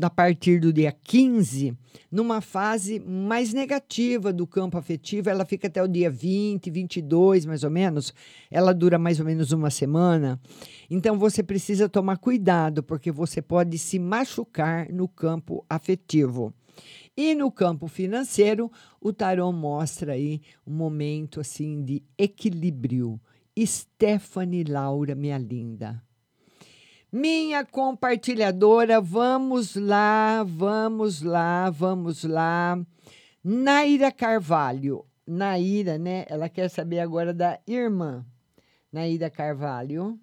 a 0.00 0.08
partir 0.08 0.60
do 0.60 0.72
dia 0.72 0.92
15, 0.92 1.76
numa 2.10 2.40
fase 2.40 3.00
mais 3.00 3.52
negativa 3.52 4.32
do 4.32 4.46
campo 4.46 4.78
afetivo. 4.78 5.28
Ela 5.28 5.44
fica 5.44 5.66
até 5.66 5.82
o 5.82 5.88
dia 5.88 6.08
20, 6.08 6.70
22, 6.70 7.44
mais 7.44 7.64
ou 7.64 7.70
menos. 7.70 8.14
Ela 8.48 8.72
dura 8.72 8.96
mais 8.96 9.18
ou 9.18 9.26
menos 9.26 9.50
uma 9.50 9.70
semana. 9.70 10.40
Então 10.88 11.18
você 11.18 11.42
precisa 11.42 11.88
tomar 11.88 12.18
cuidado, 12.18 12.80
porque 12.80 13.10
você 13.10 13.42
pode 13.42 13.76
se 13.78 13.98
machucar 13.98 14.88
no 14.92 15.08
campo 15.08 15.64
afetivo. 15.68 16.54
E 17.16 17.34
no 17.34 17.50
campo 17.50 17.86
financeiro, 17.86 18.70
o 19.00 19.12
tarô 19.12 19.52
mostra 19.52 20.14
aí 20.14 20.42
um 20.66 20.72
momento 20.72 21.40
assim 21.40 21.82
de 21.84 22.02
equilíbrio. 22.18 23.20
Stephanie 23.56 24.64
Laura, 24.64 25.14
minha 25.14 25.38
linda. 25.38 26.02
Minha 27.12 27.64
compartilhadora, 27.64 29.00
vamos 29.00 29.76
lá, 29.76 30.42
vamos 30.42 31.22
lá, 31.22 31.70
vamos 31.70 32.24
lá. 32.24 32.76
Naira 33.44 34.10
Carvalho. 34.10 35.06
Naira, 35.24 35.96
né? 35.96 36.24
Ela 36.28 36.48
quer 36.48 36.68
saber 36.68 36.98
agora 36.98 37.32
da 37.32 37.60
irmã. 37.68 38.26
Naira 38.92 39.30
Carvalho, 39.30 40.18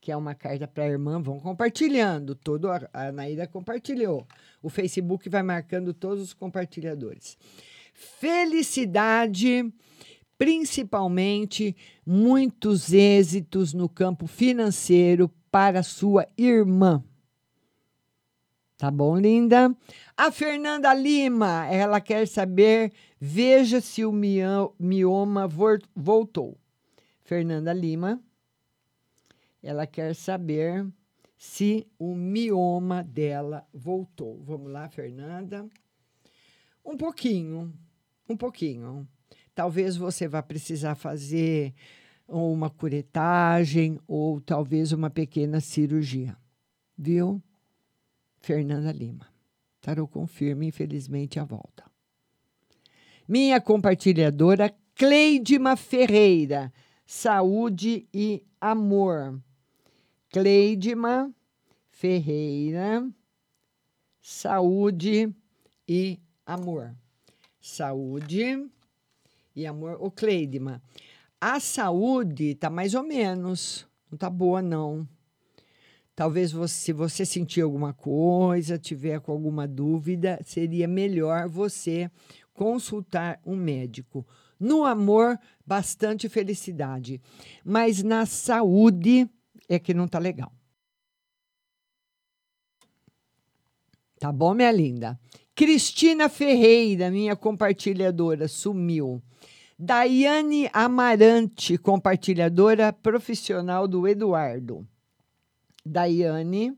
que 0.00 0.10
é 0.10 0.16
uma 0.16 0.34
carta 0.34 0.66
para 0.66 0.84
a 0.84 0.88
irmã. 0.88 1.20
Vão 1.20 1.38
compartilhando. 1.38 2.34
Todo 2.34 2.70
a, 2.70 2.88
a 2.92 3.12
compartilhou. 3.46 4.26
O 4.62 4.68
Facebook 4.68 5.28
vai 5.28 5.42
marcando 5.42 5.92
todos 5.92 6.22
os 6.22 6.32
compartilhadores. 6.32 7.36
Felicidade, 7.92 9.70
principalmente 10.38 11.76
muitos 12.06 12.92
êxitos 12.92 13.74
no 13.74 13.88
campo 13.88 14.26
financeiro 14.26 15.30
para 15.50 15.82
sua 15.82 16.26
irmã. 16.36 17.04
Tá 18.78 18.90
bom, 18.90 19.18
linda? 19.18 19.76
A 20.16 20.32
Fernanda 20.32 20.94
Lima, 20.94 21.66
ela 21.66 22.00
quer 22.00 22.26
saber, 22.26 22.90
veja 23.20 23.78
se 23.78 24.06
o 24.06 24.10
mio- 24.10 24.72
mioma 24.78 25.46
voltou. 25.94 26.56
Fernanda 27.22 27.74
Lima, 27.74 28.18
ela 29.62 29.86
quer 29.86 30.14
saber 30.14 30.86
se 31.36 31.86
o 31.98 32.14
mioma 32.14 33.02
dela 33.02 33.66
voltou. 33.72 34.42
Vamos 34.44 34.70
lá, 34.70 34.88
Fernanda. 34.88 35.68
Um 36.84 36.96
pouquinho, 36.96 37.72
um 38.28 38.36
pouquinho. 38.36 39.08
Talvez 39.54 39.96
você 39.96 40.28
vá 40.28 40.42
precisar 40.42 40.94
fazer 40.94 41.74
uma 42.26 42.70
curetagem 42.70 43.98
ou 44.06 44.40
talvez 44.40 44.92
uma 44.92 45.10
pequena 45.10 45.60
cirurgia. 45.60 46.36
Viu? 46.96 47.42
Fernanda 48.38 48.92
Lima. 48.92 49.26
Tarô 49.80 50.06
confirma, 50.06 50.64
infelizmente, 50.64 51.38
a 51.40 51.44
volta. 51.44 51.84
Minha 53.26 53.60
compartilhadora 53.60 54.74
Cleidima 54.94 55.76
Ferreira. 55.76 56.72
Saúde 57.06 58.06
e 58.12 58.44
amor. 58.60 59.40
Cleidima 60.30 61.34
Ferreira. 61.90 63.04
Saúde 64.22 65.34
e 65.88 66.20
amor. 66.46 66.94
Saúde 67.60 68.70
e 69.56 69.66
amor. 69.66 69.96
Ô, 70.00 70.08
Cleidima, 70.08 70.80
a 71.40 71.58
saúde 71.58 72.54
tá 72.54 72.70
mais 72.70 72.94
ou 72.94 73.02
menos. 73.02 73.88
Não 74.08 74.16
tá 74.16 74.30
boa, 74.30 74.62
não. 74.62 75.08
Talvez 76.14 76.52
você, 76.52 76.74
se 76.74 76.92
você 76.92 77.26
sentir 77.26 77.62
alguma 77.62 77.92
coisa, 77.92 78.78
tiver 78.78 79.18
com 79.20 79.32
alguma 79.32 79.66
dúvida, 79.66 80.38
seria 80.44 80.86
melhor 80.86 81.48
você 81.48 82.08
consultar 82.52 83.40
um 83.44 83.56
médico. 83.56 84.24
No 84.60 84.84
amor, 84.84 85.36
bastante 85.66 86.28
felicidade, 86.28 87.20
mas 87.64 88.00
na 88.00 88.26
saúde 88.26 89.28
é 89.70 89.78
que 89.78 89.94
não 89.94 90.08
tá 90.08 90.18
legal. 90.18 90.52
Tá 94.18 94.30
bom, 94.32 94.52
minha 94.52 94.72
linda? 94.72 95.18
Cristina 95.54 96.28
Ferreira, 96.28 97.10
minha 97.10 97.36
compartilhadora, 97.36 98.48
sumiu. 98.48 99.22
Daiane 99.78 100.68
Amarante, 100.74 101.78
compartilhadora 101.78 102.92
profissional 102.92 103.86
do 103.88 104.06
Eduardo. 104.06 104.86
Daiane 105.86 106.76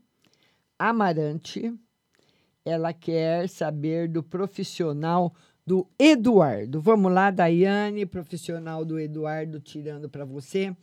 Amarante, 0.79 1.73
ela 2.63 2.93
quer 2.93 3.49
saber 3.49 4.07
do 4.07 4.23
profissional 4.23 5.33
do 5.65 5.89
Eduardo. 5.97 6.79
Vamos 6.79 7.11
lá, 7.11 7.31
Daiane, 7.31 8.05
profissional 8.05 8.85
do 8.85 8.99
Eduardo, 8.99 9.59
tirando 9.59 10.07
para 10.09 10.23
você. 10.23 10.73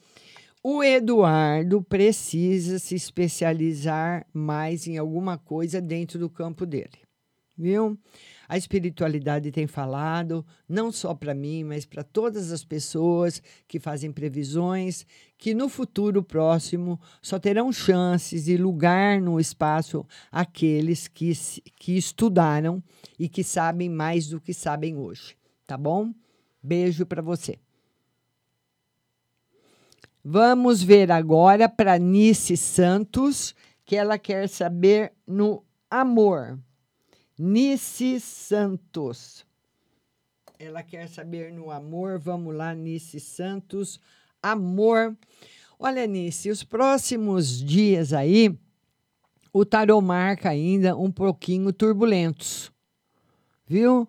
O 0.62 0.84
Eduardo 0.84 1.82
precisa 1.82 2.78
se 2.78 2.94
especializar 2.94 4.26
mais 4.30 4.86
em 4.86 4.98
alguma 4.98 5.38
coisa 5.38 5.80
dentro 5.80 6.18
do 6.18 6.28
campo 6.28 6.66
dele, 6.66 6.98
viu? 7.56 7.98
A 8.46 8.58
espiritualidade 8.58 9.50
tem 9.50 9.66
falado, 9.66 10.44
não 10.68 10.92
só 10.92 11.14
para 11.14 11.32
mim, 11.32 11.64
mas 11.64 11.86
para 11.86 12.04
todas 12.04 12.52
as 12.52 12.62
pessoas 12.62 13.42
que 13.66 13.80
fazem 13.80 14.12
previsões, 14.12 15.06
que 15.38 15.54
no 15.54 15.66
futuro 15.66 16.22
próximo 16.22 17.00
só 17.22 17.38
terão 17.38 17.72
chances 17.72 18.46
e 18.46 18.58
lugar 18.58 19.18
no 19.18 19.40
espaço 19.40 20.04
aqueles 20.30 21.08
que, 21.08 21.32
que 21.74 21.96
estudaram 21.96 22.82
e 23.18 23.30
que 23.30 23.42
sabem 23.42 23.88
mais 23.88 24.28
do 24.28 24.38
que 24.38 24.52
sabem 24.52 24.94
hoje, 24.98 25.38
tá 25.66 25.78
bom? 25.78 26.12
Beijo 26.62 27.06
para 27.06 27.22
você. 27.22 27.58
Vamos 30.22 30.82
ver 30.82 31.10
agora 31.10 31.66
para 31.66 31.98
Nice 31.98 32.54
Santos, 32.56 33.54
que 33.86 33.96
ela 33.96 34.18
quer 34.18 34.48
saber 34.48 35.12
no 35.26 35.64
amor. 35.90 36.58
Nice 37.38 38.20
Santos. 38.20 39.46
Ela 40.58 40.82
quer 40.82 41.08
saber 41.08 41.50
no 41.50 41.70
amor. 41.70 42.18
Vamos 42.18 42.54
lá, 42.54 42.74
Nice 42.74 43.18
Santos. 43.18 43.98
Amor. 44.42 45.16
Olha, 45.78 46.06
Nice, 46.06 46.50
os 46.50 46.62
próximos 46.62 47.58
dias 47.58 48.12
aí, 48.12 48.54
o 49.50 49.64
tarô 49.64 50.02
marca 50.02 50.50
ainda 50.50 50.94
um 50.94 51.10
pouquinho 51.10 51.72
turbulentos. 51.72 52.70
Viu? 53.66 54.06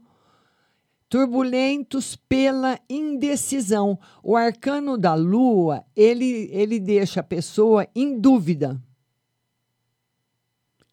Turbulentos 1.11 2.15
pela 2.15 2.79
indecisão. 2.89 3.99
O 4.23 4.33
arcano 4.33 4.97
da 4.97 5.13
lua, 5.13 5.85
ele, 5.93 6.49
ele 6.53 6.79
deixa 6.79 7.19
a 7.19 7.23
pessoa 7.23 7.85
em 7.93 8.17
dúvida. 8.17 8.81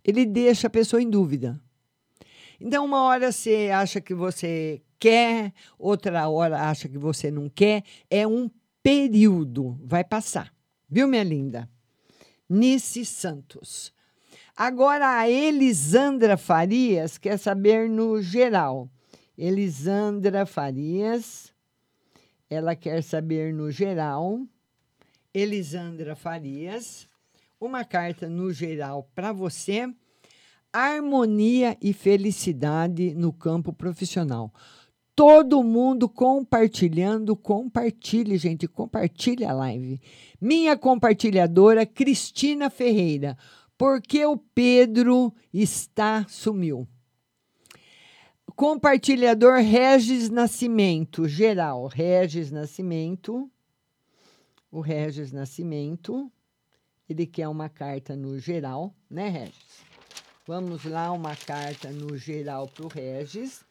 Ele 0.04 0.26
deixa 0.26 0.66
a 0.66 0.70
pessoa 0.70 1.00
em 1.00 1.08
dúvida. 1.08 1.62
Então, 2.60 2.84
uma 2.84 3.04
hora 3.04 3.30
você 3.30 3.70
acha 3.72 4.00
que 4.00 4.12
você 4.12 4.82
quer, 4.98 5.52
outra 5.78 6.28
hora 6.28 6.68
acha 6.68 6.88
que 6.88 6.98
você 6.98 7.30
não 7.30 7.48
quer. 7.48 7.84
É 8.10 8.26
um 8.26 8.50
período, 8.82 9.78
vai 9.84 10.02
passar. 10.02 10.52
Viu, 10.90 11.06
minha 11.06 11.22
linda? 11.22 11.70
Nice 12.48 13.04
Santos. 13.04 13.94
Agora 14.56 15.20
a 15.20 15.30
Elisandra 15.30 16.36
Farias 16.36 17.18
quer 17.18 17.38
saber 17.38 17.88
no 17.88 18.20
geral. 18.20 18.90
Elisandra 19.39 20.45
Farias, 20.45 21.55
ela 22.51 22.74
quer 22.74 23.05
saber 23.05 23.55
no 23.55 23.70
geral. 23.70 24.45
Elisandra 25.32 26.16
Farias, 26.16 27.07
uma 27.61 27.84
carta 27.84 28.28
no 28.28 28.53
geral 28.53 29.09
para 29.14 29.32
você. 29.32 29.89
Harmonia 30.72 31.78
e 31.80 31.93
felicidade 31.93 33.14
no 33.14 33.32
campo 33.32 33.72
profissional. 33.72 34.53
Todo 35.14 35.62
mundo 35.62 36.09
compartilhando, 36.09 37.36
compartilhe, 37.36 38.36
gente, 38.39 38.66
compartilhe 38.66 39.45
a 39.45 39.53
live. 39.53 40.01
Minha 40.41 40.76
compartilhadora 40.76 41.86
Cristina 41.86 42.68
Ferreira, 42.68 43.39
porque 43.76 44.26
o 44.26 44.36
Pedro 44.36 45.32
está 45.53 46.26
sumiu. 46.28 46.89
Compartilhador 48.59 49.61
Regis 49.61 50.28
Nascimento, 50.28 51.28
geral, 51.28 51.86
Regis 51.86 52.50
Nascimento. 52.50 53.48
O 54.68 54.80
Regis 54.80 55.30
Nascimento, 55.30 56.28
ele 57.09 57.24
quer 57.24 57.46
uma 57.46 57.68
carta 57.68 58.16
no 58.16 58.36
geral, 58.36 58.92
né, 59.09 59.28
Regis? 59.28 59.84
Vamos 60.44 60.84
lá, 60.84 61.12
uma 61.12 61.36
carta 61.36 61.92
no 61.92 62.16
geral 62.16 62.66
para 62.66 62.84
o 62.84 62.88
Regis. 62.88 63.64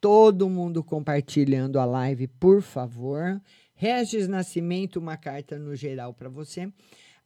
Todo 0.00 0.48
mundo 0.48 0.84
compartilhando 0.84 1.80
a 1.80 1.84
live, 1.84 2.28
por 2.28 2.62
favor. 2.62 3.42
Regis 3.74 4.28
Nascimento, 4.28 5.00
uma 5.00 5.16
carta 5.16 5.58
no 5.58 5.74
geral 5.74 6.14
para 6.14 6.28
você. 6.28 6.72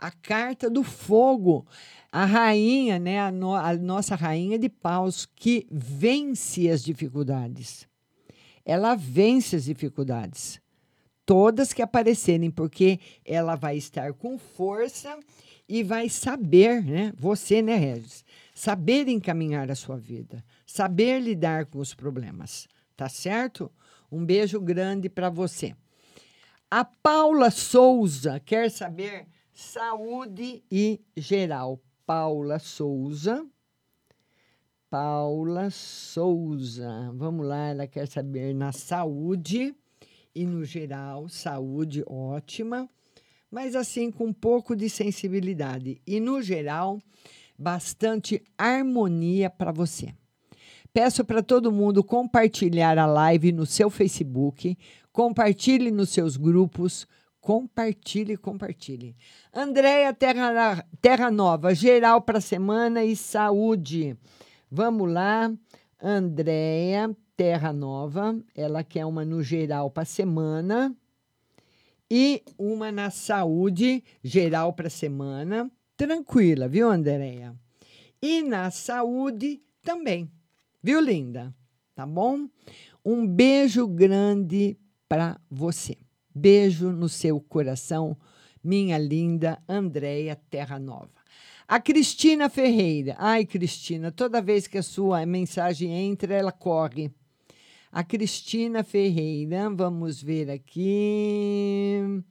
A 0.03 0.11
carta 0.11 0.69
do 0.69 0.83
fogo, 0.83 1.65
a 2.11 2.25
rainha, 2.25 2.99
né, 2.99 3.21
a, 3.21 3.31
no, 3.31 3.55
a 3.55 3.73
nossa 3.75 4.17
rainha 4.17 4.59
de 4.59 4.69
paus, 4.69 5.29
que 5.37 5.65
vence 5.71 6.69
as 6.69 6.83
dificuldades. 6.83 7.87
Ela 8.65 8.97
vence 8.97 9.55
as 9.55 9.67
dificuldades. 9.67 10.61
Todas 11.25 11.73
que 11.73 11.81
aparecerem, 11.81 12.51
porque 12.51 12.99
ela 13.25 13.55
vai 13.55 13.77
estar 13.77 14.13
com 14.13 14.37
força 14.39 15.17
e 15.69 15.85
vai 15.85 16.09
saber, 16.09 16.83
né? 16.83 17.13
Você, 17.17 17.63
né, 17.63 17.77
Regis? 17.77 18.25
Saber 18.53 19.07
encaminhar 19.07 19.71
a 19.71 19.77
sua 19.77 19.97
vida, 19.97 20.45
saber 20.67 21.21
lidar 21.21 21.67
com 21.67 21.79
os 21.79 21.95
problemas, 21.95 22.67
tá 22.97 23.09
certo? 23.09 23.71
Um 24.11 24.25
beijo 24.25 24.61
grande 24.61 25.09
para 25.09 25.31
você. 25.31 25.77
A 26.69 26.85
Paula 26.85 27.53
Souza 27.53 28.41
quer 28.41 28.69
saber 28.69 29.29
saúde 29.63 30.63
e 30.71 31.01
geral. 31.17 31.81
Paula 32.05 32.59
Souza. 32.59 33.47
Paula 34.91 35.71
Souza. 35.71 37.11
Vamos 37.15 37.47
lá, 37.47 37.69
ela 37.69 37.87
quer 37.87 38.07
saber 38.09 38.55
na 38.55 38.73
saúde 38.73 39.75
e 40.35 40.45
no 40.45 40.65
geral, 40.65 41.29
saúde 41.29 42.03
ótima, 42.07 42.89
mas 43.51 43.77
assim 43.77 44.11
com 44.11 44.27
um 44.27 44.33
pouco 44.33 44.75
de 44.75 44.91
sensibilidade. 44.91 46.03
E 46.07 46.19
no 46.19 46.43
geral, 46.43 47.01
bastante 47.57 48.43
harmonia 48.59 49.49
para 49.49 49.71
você. 49.71 50.13
Peço 50.93 51.25
para 51.25 51.43
todo 51.43 51.73
mundo 51.73 52.03
compartilhar 52.05 52.99
a 52.99 53.07
live 53.07 53.53
no 53.53 53.65
seu 53.65 53.89
Facebook, 53.89 54.77
compartilhe 55.13 55.91
nos 55.91 56.11
seus 56.11 56.37
grupos, 56.37 57.07
compartilhe, 57.43 58.37
compartilhe. 58.37 59.17
Andréia 59.53 60.15
Terra, 60.15 60.87
Terra 61.03 61.31
Nova, 61.31 61.75
geral 61.75 62.23
para 62.23 62.39
a 62.39 62.41
semana 62.41 63.05
e 63.05 63.17
saúde. 63.17 64.17
Vamos 64.71 65.13
lá, 65.13 65.53
Andréia 66.01 67.15
Terra 67.37 67.73
Nova, 67.73 68.41
ela 68.55 68.85
quer 68.85 69.05
uma 69.05 69.25
no 69.25 69.43
geral 69.43 69.91
para 69.91 70.05
a 70.05 70.07
semana 70.07 70.97
e 72.09 72.43
uma 72.57 72.93
na 72.93 73.11
saúde 73.11 74.05
geral 74.23 74.73
para 74.73 74.87
a 74.87 74.91
semana. 74.91 75.71
Tranquila, 75.97 76.69
viu, 76.69 76.89
Andréia? 76.89 77.55
E 78.23 78.41
na 78.43 78.71
saúde 78.71 79.61
também, 79.83 80.31
viu, 80.81 81.01
linda? 81.01 81.53
Tá 81.95 82.07
bom? 82.07 82.49
Um 83.05 83.27
beijo 83.27 83.87
grande 83.89 84.79
para 85.09 85.41
você. 85.51 85.99
Beijo 86.35 86.91
no 86.91 87.09
seu 87.09 87.41
coração, 87.41 88.17
minha 88.63 88.97
linda 88.97 89.63
Andréia 89.69 90.35
Terra 90.49 90.79
Nova. 90.79 91.23
A 91.67 91.81
Cristina 91.81 92.49
Ferreira. 92.49 93.17
Ai, 93.19 93.45
Cristina, 93.47 94.11
toda 94.11 94.43
vez 94.43 94.67
que 94.67 94.79
a 94.79 94.83
sua 94.83 95.25
mensagem 95.25 95.91
entra, 95.91 96.35
ela 96.35 96.53
corre. 96.53 97.11
A 97.91 98.03
Cristina 98.03 98.83
Ferreira, 98.83 99.71
vamos 99.71 100.23
ver 100.23 100.51
aqui. 100.51 102.23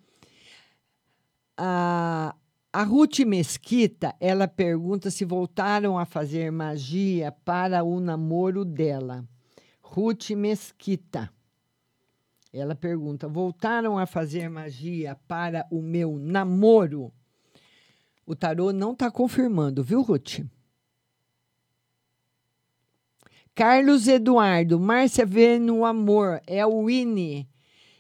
A, 1.58 2.36
a 2.74 2.84
Ruth 2.84 3.20
Mesquita, 3.20 4.16
ela 4.20 4.48
pergunta 4.48 5.12
se 5.12 5.26
voltaram 5.26 5.98
a 6.00 6.06
fazer 6.06 6.52
magia 6.52 7.32
para 7.32 7.84
o 7.84 8.00
namoro 8.00 8.66
dela. 8.66 9.28
Ruth 9.82 10.32
Mesquita. 10.32 11.32
Ela 12.54 12.76
pergunta: 12.76 13.28
voltaram 13.28 13.98
a 13.98 14.06
fazer 14.06 14.50
magia 14.50 15.16
para 15.28 15.66
o 15.72 15.82
meu 15.82 16.18
namoro? 16.18 17.12
O 18.26 18.36
tarô 18.36 18.72
não 18.72 18.94
está 18.94 19.10
confirmando, 19.10 19.84
viu, 19.84 20.02
Ruth? 20.02 20.40
Carlos 23.54 24.08
Eduardo, 24.08 24.80
Márcia 24.80 25.26
vê 25.26 25.60
no 25.60 25.84
amor, 25.86 26.42
é 26.48 26.66
o 26.66 26.86
Winnie. 26.86 27.48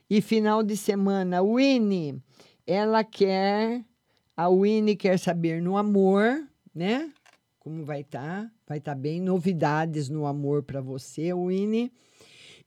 E 0.09 0.21
final 0.21 0.63
de 0.63 0.75
semana, 0.75 1.41
Winnie, 1.41 2.21
ela 2.65 3.03
quer, 3.03 3.83
a 4.35 4.49
Winnie 4.49 4.95
quer 4.95 5.17
saber 5.19 5.61
no 5.61 5.77
amor, 5.77 6.47
né? 6.73 7.11
Como 7.59 7.85
vai 7.85 8.01
estar? 8.01 8.45
Tá? 8.45 8.51
Vai 8.67 8.77
estar 8.79 8.95
tá 8.95 8.99
bem. 8.99 9.21
Novidades 9.21 10.09
no 10.09 10.25
amor 10.25 10.63
para 10.63 10.81
você, 10.81 11.33
Winnie. 11.33 11.91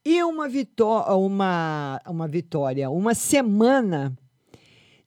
E 0.05 0.23
uma, 0.23 0.49
vitó 0.49 1.17
uma, 1.17 2.01
uma 2.07 2.29
vitória, 2.29 2.91
uma 2.91 3.15
semana 3.15 4.15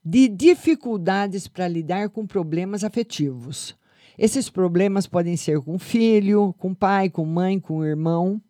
de 0.04 0.28
dificuldades 0.28 1.48
para 1.48 1.68
lidar 1.68 2.10
com 2.10 2.26
problemas 2.26 2.84
afetivos. 2.84 3.76
Esses 4.18 4.50
problemas 4.50 5.06
podem 5.06 5.38
ser 5.38 5.62
com 5.62 5.78
filho, 5.78 6.56
com 6.58 6.74
pai, 6.74 7.10
com 7.10 7.26
mãe, 7.26 7.60
com 7.60 7.86
irmão, 7.86 8.42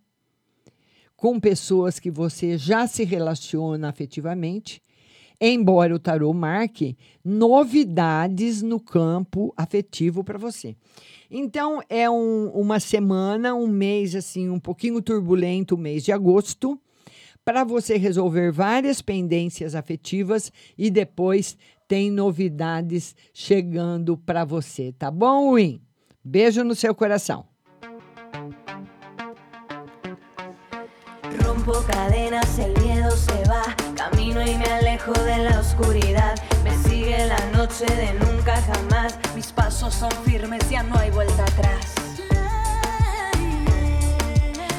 com 1.18 1.40
pessoas 1.40 2.00
que 2.00 2.10
você 2.10 2.58
já 2.58 2.88
se 2.88 3.04
relaciona 3.04 3.90
afetivamente, 3.90 4.82
embora 5.40 5.94
o 5.94 6.00
tarô 6.00 6.34
marque 6.34 6.98
novidades 7.24 8.62
no 8.62 8.80
campo 8.80 9.54
afetivo 9.56 10.24
para 10.24 10.38
você. 10.38 10.76
Então, 11.30 11.82
é 11.90 12.10
um, 12.10 12.50
uma 12.50 12.80
semana, 12.80 13.54
um 13.54 13.68
mês 13.68 14.16
assim, 14.16 14.50
um 14.50 14.60
pouquinho 14.60 15.02
turbulento, 15.02 15.76
o 15.76 15.78
mês 15.78 16.04
de 16.04 16.12
agosto, 16.12 16.80
para 17.44 17.64
você 17.64 17.98
resolver 17.98 18.52
várias 18.52 19.02
pendências 19.02 19.76
afetivas 19.76 20.52
e 20.78 20.90
depois 20.90 21.58
tem 21.88 22.12
novidades 22.12 23.16
chegando 23.34 24.18
para 24.18 24.44
você, 24.44 24.92
tá 24.92 25.10
bom, 25.10 25.56
Win? 25.56 25.82
Beijo 26.24 26.64
no 26.64 26.76
seu 26.76 26.94
coração. 26.94 27.46
Rompo 31.46 31.72
cadenas, 31.86 32.60
el 32.60 32.74
miedo 32.82 33.12
se 33.16 33.44
va, 33.48 33.64
camino 33.96 34.42
y 34.42 34.56
me 34.56 34.87
de 35.14 35.38
la 35.38 35.60
oscuridad. 35.60 36.36
Me 36.64 36.78
sigue 36.78 37.26
la 37.26 37.40
noche 37.58 37.86
de 37.86 38.14
nunca 38.14 38.62
jamás, 38.62 39.18
mis 39.36 39.52
pasos 39.54 39.94
son 39.94 40.12
firmes, 40.26 40.70
ya 40.70 40.84
no 40.84 40.98
hay 40.98 41.12
vuelta 41.12 41.44
atrás. 41.44 41.94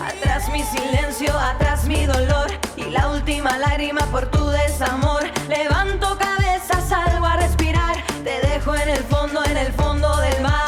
Atrás 0.04 0.48
mi 0.52 0.62
silencio, 0.62 1.32
atrás 1.38 1.84
mi 1.84 2.04
dolor 2.04 2.50
y 2.76 2.84
la 2.90 3.08
última 3.10 3.56
lágrima 3.58 4.02
por 4.12 4.26
tu 4.30 4.46
desamor. 4.48 5.22
Levanto 5.48 6.18
cabeza, 6.18 6.80
salgo 6.86 7.24
a 7.24 7.36
respirar, 7.36 7.96
te 8.22 8.46
dejo 8.46 8.74
en 8.74 8.88
el 8.90 9.04
fondo, 9.04 9.42
en 9.44 9.56
el 9.56 9.72
fondo 9.72 10.14
del 10.18 10.42
mar. 10.42 10.67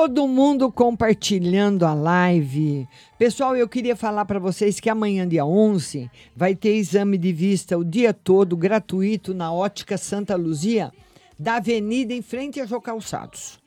Todo 0.00 0.28
mundo 0.28 0.70
compartilhando 0.70 1.84
a 1.84 1.92
live. 1.92 2.86
Pessoal, 3.18 3.56
eu 3.56 3.68
queria 3.68 3.96
falar 3.96 4.24
para 4.26 4.38
vocês 4.38 4.78
que 4.78 4.88
amanhã, 4.88 5.26
dia 5.26 5.44
11, 5.44 6.08
vai 6.36 6.54
ter 6.54 6.76
exame 6.76 7.18
de 7.18 7.32
vista 7.32 7.76
o 7.76 7.84
dia 7.84 8.14
todo, 8.14 8.56
gratuito, 8.56 9.34
na 9.34 9.52
Ótica 9.52 9.98
Santa 9.98 10.36
Luzia, 10.36 10.92
da 11.36 11.56
Avenida 11.56 12.14
em 12.14 12.22
frente 12.22 12.60
a 12.60 12.64
Jô 12.64 12.80
Calçados. 12.80 13.58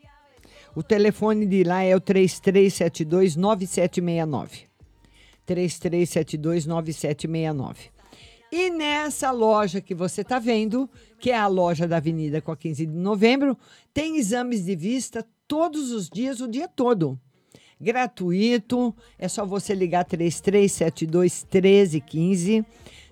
O 0.74 0.82
telefone 0.82 1.46
de 1.46 1.66
lá 1.66 1.84
é 1.84 1.94
o 1.94 2.00
3372 2.00 3.36
9769. 3.36 4.68
3372 5.46 6.66
9769. 6.66 7.90
E 8.54 8.70
nessa 8.70 9.32
loja 9.32 9.82
que 9.82 9.94
você 9.94 10.22
está 10.22 10.40
vendo, 10.40 10.90
que 11.20 11.30
é 11.30 11.38
a 11.38 11.48
loja 11.48 11.86
da 11.86 11.98
Avenida 11.98 12.40
com 12.40 12.54
a 12.54 12.58
15 12.58 12.86
de 12.86 12.98
novembro, 12.98 13.58
tem 13.94 14.16
exames 14.16 14.64
de 14.64 14.78
vista 14.78 15.28
todos 15.52 15.92
os 15.92 16.10
dias, 16.10 16.40
o 16.40 16.48
dia 16.48 16.66
todo. 16.66 17.20
Gratuito, 17.78 18.96
é 19.20 19.28
só 19.28 19.46
você 19.46 19.76
ligar 19.76 20.06
3372 20.06 21.46
1315, 21.52 22.66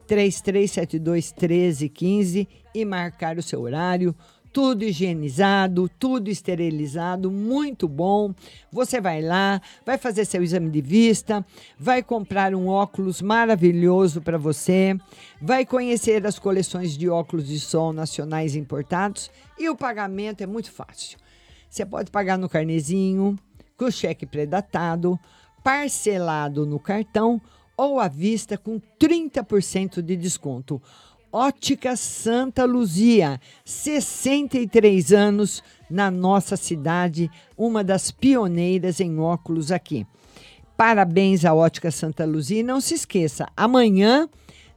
3372 0.08 1.34
1315 1.34 2.48
e 2.74 2.86
marcar 2.86 3.38
o 3.38 3.42
seu 3.42 3.60
horário 3.60 4.16
tudo 4.54 4.84
higienizado, 4.84 5.88
tudo 6.00 6.30
esterilizado, 6.30 7.30
muito 7.30 7.88
bom. 7.88 8.34
Você 8.72 9.00
vai 9.00 9.22
lá, 9.22 9.62
vai 9.86 9.96
fazer 9.98 10.26
seu 10.26 10.42
exame 10.42 10.72
de 10.72 10.82
vista, 10.82 11.46
vai 11.78 12.02
comprar 12.02 12.56
um 12.56 12.68
óculos 12.68 13.22
maravilhoso 13.22 14.22
para 14.22 14.40
você, 14.40 14.98
vai 15.40 15.68
conhecer 15.68 16.26
as 16.26 16.40
coleções 16.40 16.98
de 16.98 17.08
óculos 17.08 17.48
de 17.48 17.60
sol 17.60 17.94
nacionais 17.94 18.56
importados 18.56 19.30
e 19.60 19.70
o 19.70 19.76
pagamento 19.76 20.42
é 20.42 20.48
muito 20.48 20.72
fácil. 20.72 21.20
Você 21.70 21.86
pode 21.86 22.10
pagar 22.10 22.38
no 22.38 22.50
carnezinho, 22.50 23.38
com 23.78 23.92
cheque 23.92 24.26
predatado, 24.26 25.20
parcelado 25.64 26.66
no 26.66 26.80
cartão 26.80 27.40
ou 27.78 28.00
à 28.00 28.08
vista 28.08 28.58
com 28.58 28.82
30% 29.00 30.02
de 30.02 30.16
desconto. 30.18 30.82
Ótica 31.32 31.96
Santa 31.96 32.66
Luzia, 32.66 33.40
63 33.64 35.14
anos 35.14 35.64
na 35.90 36.10
nossa 36.10 36.58
cidade, 36.58 37.30
uma 37.56 37.84
das 37.84 38.10
pioneiras 38.10 39.00
em 39.00 39.20
óculos 39.20 39.72
aqui. 39.72 40.08
Parabéns 40.76 41.46
à 41.46 41.54
Ótica 41.54 41.92
Santa 41.92 42.26
Luzia 42.26 42.62
e 42.62 42.64
não 42.64 42.82
se 42.82 42.96
esqueça, 42.96 43.48
amanhã 43.56 44.28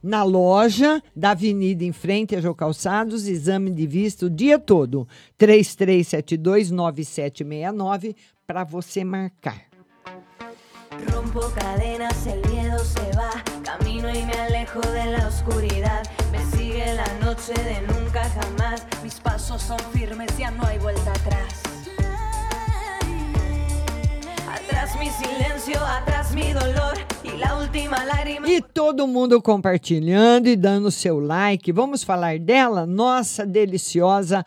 na 0.03 0.23
loja 0.23 1.01
da 1.15 1.31
Avenida 1.31 1.85
em 1.85 1.93
frente 1.93 2.35
a 2.35 2.41
Jô 2.41 2.53
Calçados, 2.53 3.25
exame 3.25 3.71
de 3.71 3.87
vista 3.87 4.25
o 4.25 4.29
dia 4.29 4.59
todo. 4.59 5.07
33729769 5.39 8.13
para 8.45 8.65
você 8.65 9.05
marcar. 9.05 9.71
Rompo 11.11 11.39
cadenas, 11.55 12.27
el 12.27 12.39
miedo 12.51 12.77
se 12.79 12.99
va. 13.17 13.31
Camino 13.63 14.09
y 14.09 14.23
me 14.23 14.33
alejo 14.33 14.79
de 14.81 15.17
la 15.17 15.27
oscuridad. 15.27 16.03
Me 16.31 16.39
sigue 16.55 16.93
la 16.93 17.07
noche 17.25 17.53
de 17.53 17.81
nunca 17.93 18.23
jamás. 18.29 18.85
Mis 19.01 19.19
pasos 19.19 19.61
son 19.61 19.79
firmes, 19.91 20.37
ya 20.37 20.51
no 20.51 20.63
hay 20.65 20.77
vuelta 20.77 21.11
atrás. 21.11 21.82
E 28.47 28.61
todo 28.61 29.07
mundo 29.07 29.41
compartilhando 29.41 30.47
e 30.47 30.55
dando 30.55 30.91
seu 30.91 31.19
like. 31.19 31.71
Vamos 31.71 32.03
falar 32.03 32.39
dela? 32.39 32.85
Nossa 32.85 33.45
deliciosa 33.45 34.45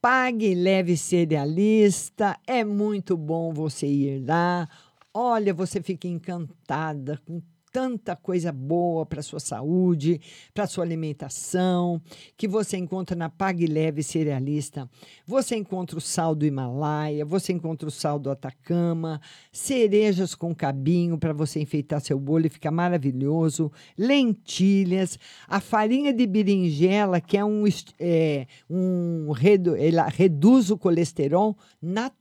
Pague 0.00 0.54
Leve 0.54 0.96
Cerealista. 0.96 2.36
É 2.46 2.64
muito 2.64 3.16
bom 3.16 3.52
você 3.52 3.86
ir 3.86 4.24
lá. 4.26 4.68
Olha, 5.12 5.52
você 5.52 5.82
fica 5.82 6.06
encantada 6.08 7.20
com 7.26 7.42
tanta 7.72 8.16
coisa 8.16 8.52
boa 8.52 9.06
para 9.06 9.22
sua 9.22 9.40
saúde, 9.40 10.20
para 10.52 10.66
sua 10.66 10.84
alimentação, 10.84 12.00
que 12.36 12.48
você 12.48 12.76
encontra 12.76 13.16
na 13.16 13.28
Pague 13.28 13.66
Leve 13.66 14.02
Cerealista. 14.02 14.88
Você 15.26 15.56
encontra 15.56 15.96
o 15.96 16.00
sal 16.00 16.34
do 16.34 16.44
Himalaia, 16.44 17.24
você 17.24 17.52
encontra 17.52 17.88
o 17.88 17.90
sal 17.90 18.18
do 18.18 18.30
Atacama, 18.30 19.20
cerejas 19.52 20.34
com 20.34 20.54
cabinho 20.54 21.18
para 21.18 21.32
você 21.32 21.60
enfeitar 21.60 22.00
seu 22.00 22.18
bolo 22.18 22.46
e 22.46 22.50
ficar 22.50 22.70
maravilhoso, 22.70 23.70
lentilhas, 23.96 25.18
a 25.46 25.60
farinha 25.60 26.12
de 26.12 26.26
berinjela, 26.26 27.20
que 27.20 27.36
é 27.36 27.44
um, 27.44 27.64
é, 27.98 28.46
um 28.68 29.30
redu, 29.30 29.74
reduz 30.12 30.70
o 30.70 30.78
colesterol 30.78 31.56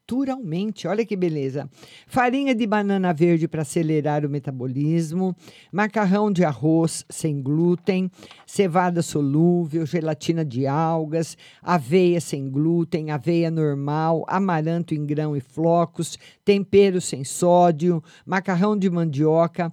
naturalmente. 0.09 0.87
Olha 0.87 1.05
que 1.05 1.15
beleza. 1.15 1.69
Farinha 2.07 2.55
de 2.55 2.65
banana 2.65 3.13
verde 3.13 3.47
para 3.47 3.61
acelerar 3.61 4.25
o 4.25 4.29
metabolismo, 4.29 5.35
macarrão 5.71 6.31
de 6.31 6.43
arroz 6.43 7.05
sem 7.09 7.41
glúten, 7.41 8.09
cevada 8.45 9.03
solúvel, 9.03 9.85
gelatina 9.85 10.43
de 10.43 10.65
algas, 10.65 11.37
aveia 11.61 12.19
sem 12.19 12.49
glúten, 12.49 13.11
aveia 13.11 13.51
normal, 13.51 14.25
amaranto 14.27 14.95
em 14.95 15.05
grão 15.05 15.37
e 15.37 15.39
flocos, 15.39 16.17
tempero 16.43 16.99
sem 16.99 17.23
sódio, 17.23 18.03
macarrão 18.25 18.75
de 18.75 18.89
mandioca, 18.89 19.71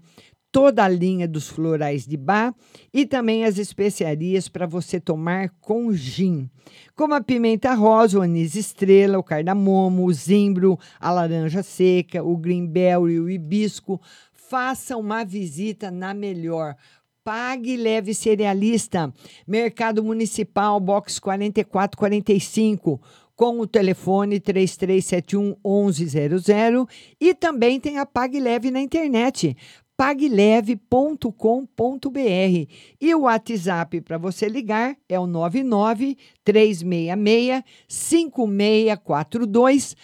toda 0.50 0.84
a 0.84 0.88
linha 0.88 1.28
dos 1.28 1.48
florais 1.48 2.06
de 2.06 2.16
bar 2.16 2.54
e 2.92 3.04
também 3.04 3.44
as 3.44 3.58
especiarias 3.58 4.48
para 4.48 4.66
você 4.66 4.98
tomar 4.98 5.50
com 5.60 5.92
gin, 5.92 6.48
como 6.94 7.14
a 7.14 7.20
pimenta 7.20 7.74
rosa, 7.74 8.18
o 8.18 8.22
anis 8.22 8.54
estrela, 8.54 9.18
o 9.18 9.22
cardamomo, 9.22 10.06
o 10.06 10.12
zimbro, 10.12 10.78
a 10.98 11.10
laranja 11.10 11.62
seca, 11.62 12.22
o 12.22 12.36
greenberry, 12.36 13.20
o 13.20 13.28
hibisco. 13.28 14.00
Faça 14.32 14.96
uma 14.96 15.24
visita 15.24 15.90
na 15.90 16.14
melhor. 16.14 16.76
Pague 17.24 17.72
e 17.72 17.76
leve 17.76 18.14
cerealista. 18.14 19.12
Mercado 19.46 20.02
Municipal, 20.02 20.78
box 20.78 21.18
4445 21.18 23.00
com 23.36 23.60
o 23.60 23.66
telefone 23.66 24.40
3371 24.40 25.54
1100 25.62 26.86
e 27.20 27.34
também 27.34 27.78
tem 27.78 27.98
a 27.98 28.06
Pague 28.06 28.40
Leve 28.40 28.70
na 28.70 28.80
internet 28.80 29.54
pagleve.com.br 29.96 32.68
e 33.00 33.14
o 33.14 33.22
WhatsApp 33.22 34.02
para 34.02 34.18
você 34.18 34.48
ligar 34.48 34.96
é 35.08 35.18
o 35.18 35.26
99 35.26 36.16
366 36.44 37.64
5642 37.88 39.96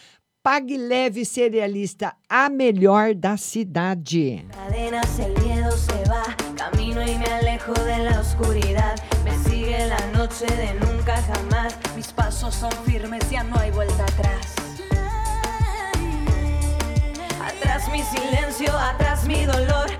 Pague 0.42 0.76
Leve 0.76 1.24
Cerealista, 1.24 2.16
a 2.28 2.48
melhor 2.48 3.14
da 3.14 3.36
cidade. 3.36 4.44
Cadenas, 4.50 5.20
el 5.20 5.40
miedo 5.40 5.70
se 5.70 6.02
va. 6.10 6.24
Camino 6.56 7.00
me 7.16 7.26
alejo. 7.26 7.72
Me 9.22 9.38
sigue 9.44 9.86
de 10.56 10.74
nunca. 10.80 11.14
Mis 11.94 12.12
firmes, 12.84 13.20
atrás. 14.00 14.61
Mi 17.90 18.02
silencio, 18.02 18.74
atrás 18.76 19.24
mi 19.24 19.44
dolor. 19.44 19.90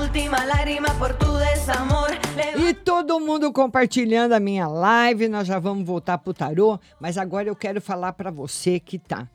Última 0.00 0.44
lágrima 0.44 0.88
por 0.98 1.14
tu 1.14 1.38
desamor. 1.38 2.10
E 2.58 2.74
todo 2.74 3.20
mundo 3.20 3.52
compartilhando 3.52 4.32
a 4.32 4.40
minha 4.40 4.66
live, 4.66 5.28
nós 5.28 5.46
já 5.46 5.58
vamos 5.58 5.86
voltar 5.86 6.18
pro 6.18 6.34
tarô, 6.34 6.80
mas 6.98 7.16
agora 7.16 7.48
eu 7.48 7.54
quero 7.54 7.80
falar 7.80 8.12
para 8.14 8.30
você 8.30 8.80
que 8.80 8.98
tá, 8.98 9.28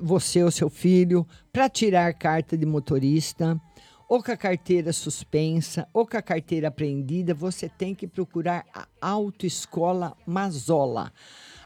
você 0.00 0.42
ou 0.42 0.50
seu 0.50 0.70
filho, 0.70 1.26
para 1.52 1.68
tirar 1.68 2.14
carta 2.14 2.56
de 2.56 2.64
motorista, 2.64 3.60
ou 4.08 4.22
com 4.22 4.30
a 4.30 4.36
carteira 4.36 4.92
suspensa, 4.92 5.88
ou 5.92 6.06
com 6.06 6.16
a 6.16 6.22
carteira 6.22 6.68
apreendida, 6.68 7.34
você 7.34 7.68
tem 7.68 7.94
que 7.94 8.06
procurar 8.06 8.64
a 8.72 8.86
Autoescola 9.00 10.16
Mazola. 10.24 11.12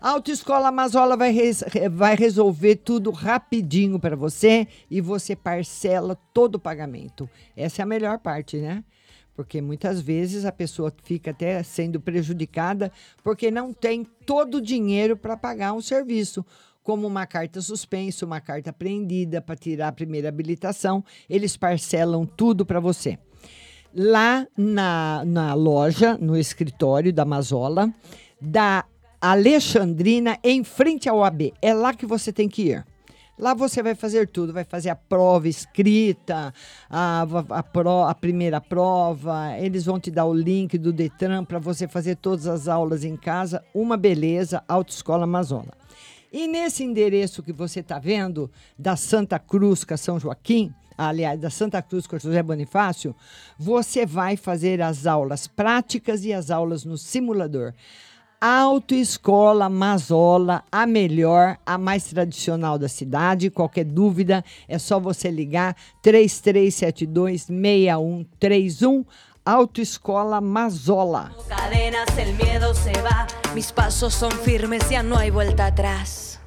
Autoescola 0.02 0.72
Mazola 0.72 1.16
vai, 1.16 1.30
res- 1.30 1.62
re- 1.68 1.88
vai 1.88 2.16
resolver 2.16 2.74
tudo 2.76 3.12
rapidinho 3.12 4.00
para 4.00 4.16
você 4.16 4.66
e 4.90 5.00
você 5.00 5.36
parcela 5.36 6.18
todo 6.34 6.56
o 6.56 6.58
pagamento. 6.60 7.30
Essa 7.56 7.82
é 7.82 7.84
a 7.84 7.86
melhor 7.86 8.18
parte, 8.18 8.56
né? 8.56 8.82
Porque 9.34 9.62
muitas 9.62 10.00
vezes 10.00 10.44
a 10.44 10.50
pessoa 10.50 10.92
fica 11.04 11.30
até 11.30 11.62
sendo 11.62 12.00
prejudicada 12.00 12.90
porque 13.22 13.48
não 13.48 13.72
tem 13.72 14.04
todo 14.26 14.56
o 14.56 14.60
dinheiro 14.60 15.16
para 15.16 15.36
pagar 15.36 15.72
um 15.72 15.80
serviço, 15.80 16.44
como 16.82 17.06
uma 17.06 17.24
carta 17.24 17.60
suspensa, 17.60 18.26
uma 18.26 18.40
carta 18.40 18.70
apreendida 18.70 19.40
para 19.40 19.54
tirar 19.54 19.86
a 19.88 19.92
primeira 19.92 20.28
habilitação. 20.28 21.04
Eles 21.30 21.56
parcelam 21.56 22.26
tudo 22.26 22.66
para 22.66 22.80
você. 22.80 23.16
Lá 23.94 24.46
na, 24.58 25.22
na 25.24 25.54
loja, 25.54 26.18
no 26.20 26.36
escritório 26.36 27.12
da 27.12 27.24
Mazola, 27.24 27.88
da 28.40 28.84
Alexandrina, 29.22 30.36
em 30.42 30.64
frente 30.64 31.08
ao 31.08 31.22
AB. 31.22 31.54
É 31.62 31.72
lá 31.72 31.94
que 31.94 32.04
você 32.04 32.32
tem 32.32 32.48
que 32.48 32.70
ir. 32.70 32.84
Lá 33.38 33.54
você 33.54 33.82
vai 33.82 33.94
fazer 33.94 34.28
tudo, 34.28 34.52
vai 34.52 34.64
fazer 34.64 34.90
a 34.90 34.96
prova 34.96 35.48
escrita, 35.48 36.52
a, 36.90 37.26
a, 37.50 37.62
pro- 37.62 38.02
a 38.02 38.14
primeira 38.14 38.60
prova, 38.60 39.56
eles 39.58 39.84
vão 39.84 39.98
te 39.98 40.10
dar 40.10 40.26
o 40.26 40.34
link 40.34 40.76
do 40.76 40.92
Detran 40.92 41.44
para 41.44 41.58
você 41.58 41.88
fazer 41.88 42.16
todas 42.16 42.46
as 42.46 42.68
aulas 42.68 43.04
em 43.04 43.16
casa. 43.16 43.64
Uma 43.72 43.96
beleza, 43.96 44.62
Autoescola 44.68 45.24
Amazola. 45.24 45.72
E 46.32 46.46
nesse 46.48 46.82
endereço 46.84 47.42
que 47.42 47.52
você 47.52 47.80
está 47.80 47.98
vendo, 47.98 48.50
da 48.78 48.96
Santa 48.96 49.38
Cruz 49.38 49.84
com 49.84 49.96
São 49.96 50.20
Joaquim, 50.20 50.72
aliás, 50.96 51.40
da 51.40 51.50
Santa 51.50 51.80
Cruz 51.80 52.06
com 52.06 52.18
José 52.18 52.42
Bonifácio, 52.42 53.14
você 53.58 54.04
vai 54.04 54.36
fazer 54.36 54.82
as 54.82 55.06
aulas 55.06 55.46
práticas 55.46 56.24
e 56.24 56.32
as 56.32 56.50
aulas 56.50 56.84
no 56.84 56.98
simulador. 56.98 57.72
Autoescola 58.44 59.68
Mazola, 59.68 60.64
a 60.72 60.84
melhor, 60.84 61.56
a 61.64 61.78
mais 61.78 62.02
tradicional 62.02 62.76
da 62.76 62.88
cidade. 62.88 63.50
Qualquer 63.50 63.84
dúvida, 63.84 64.44
é 64.66 64.80
só 64.80 64.98
você 64.98 65.30
ligar 65.30 65.76
3372 66.02 67.42
6131. 67.42 69.04
Autoescola 69.46 70.40
Mazola. 70.40 71.30
Cadenas, 71.48 72.18
el 72.18 72.34
miedo 72.34 72.74
se 72.74 72.90
va. 73.00 73.28
Mis 73.54 73.70
pasos 73.70 74.12
son 74.12 74.32
firmes, 74.32 74.90
ya 74.90 75.04
no 75.04 75.16
hay 75.16 75.30
vuelta 75.30 75.66
atrás. 75.66 76.40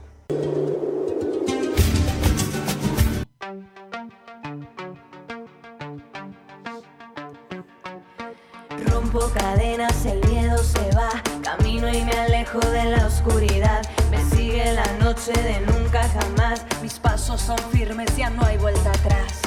Rompo 8.85 9.31
cadenas, 9.33 10.05
el 10.05 10.19
miedo 10.27 10.57
se 10.61 10.93
va. 10.93 11.24
Camino 11.45 11.87
y 11.93 12.01
me 12.03 12.11
alejo 12.11 12.59
de 12.59 12.85
la 12.85 13.05
oscuridad. 13.05 13.83
Me 14.09 14.17
sigue 14.35 14.73
la 14.73 14.91
noche 14.97 15.31
de 15.31 15.59
nunca 15.61 16.01
jamás. 16.09 16.65
Mis 16.81 16.97
pasos 16.97 17.39
son 17.39 17.57
firmes, 17.71 18.17
ya 18.17 18.31
no 18.31 18.43
hay 18.43 18.57
vuelta 18.57 18.89
atrás. 18.89 19.41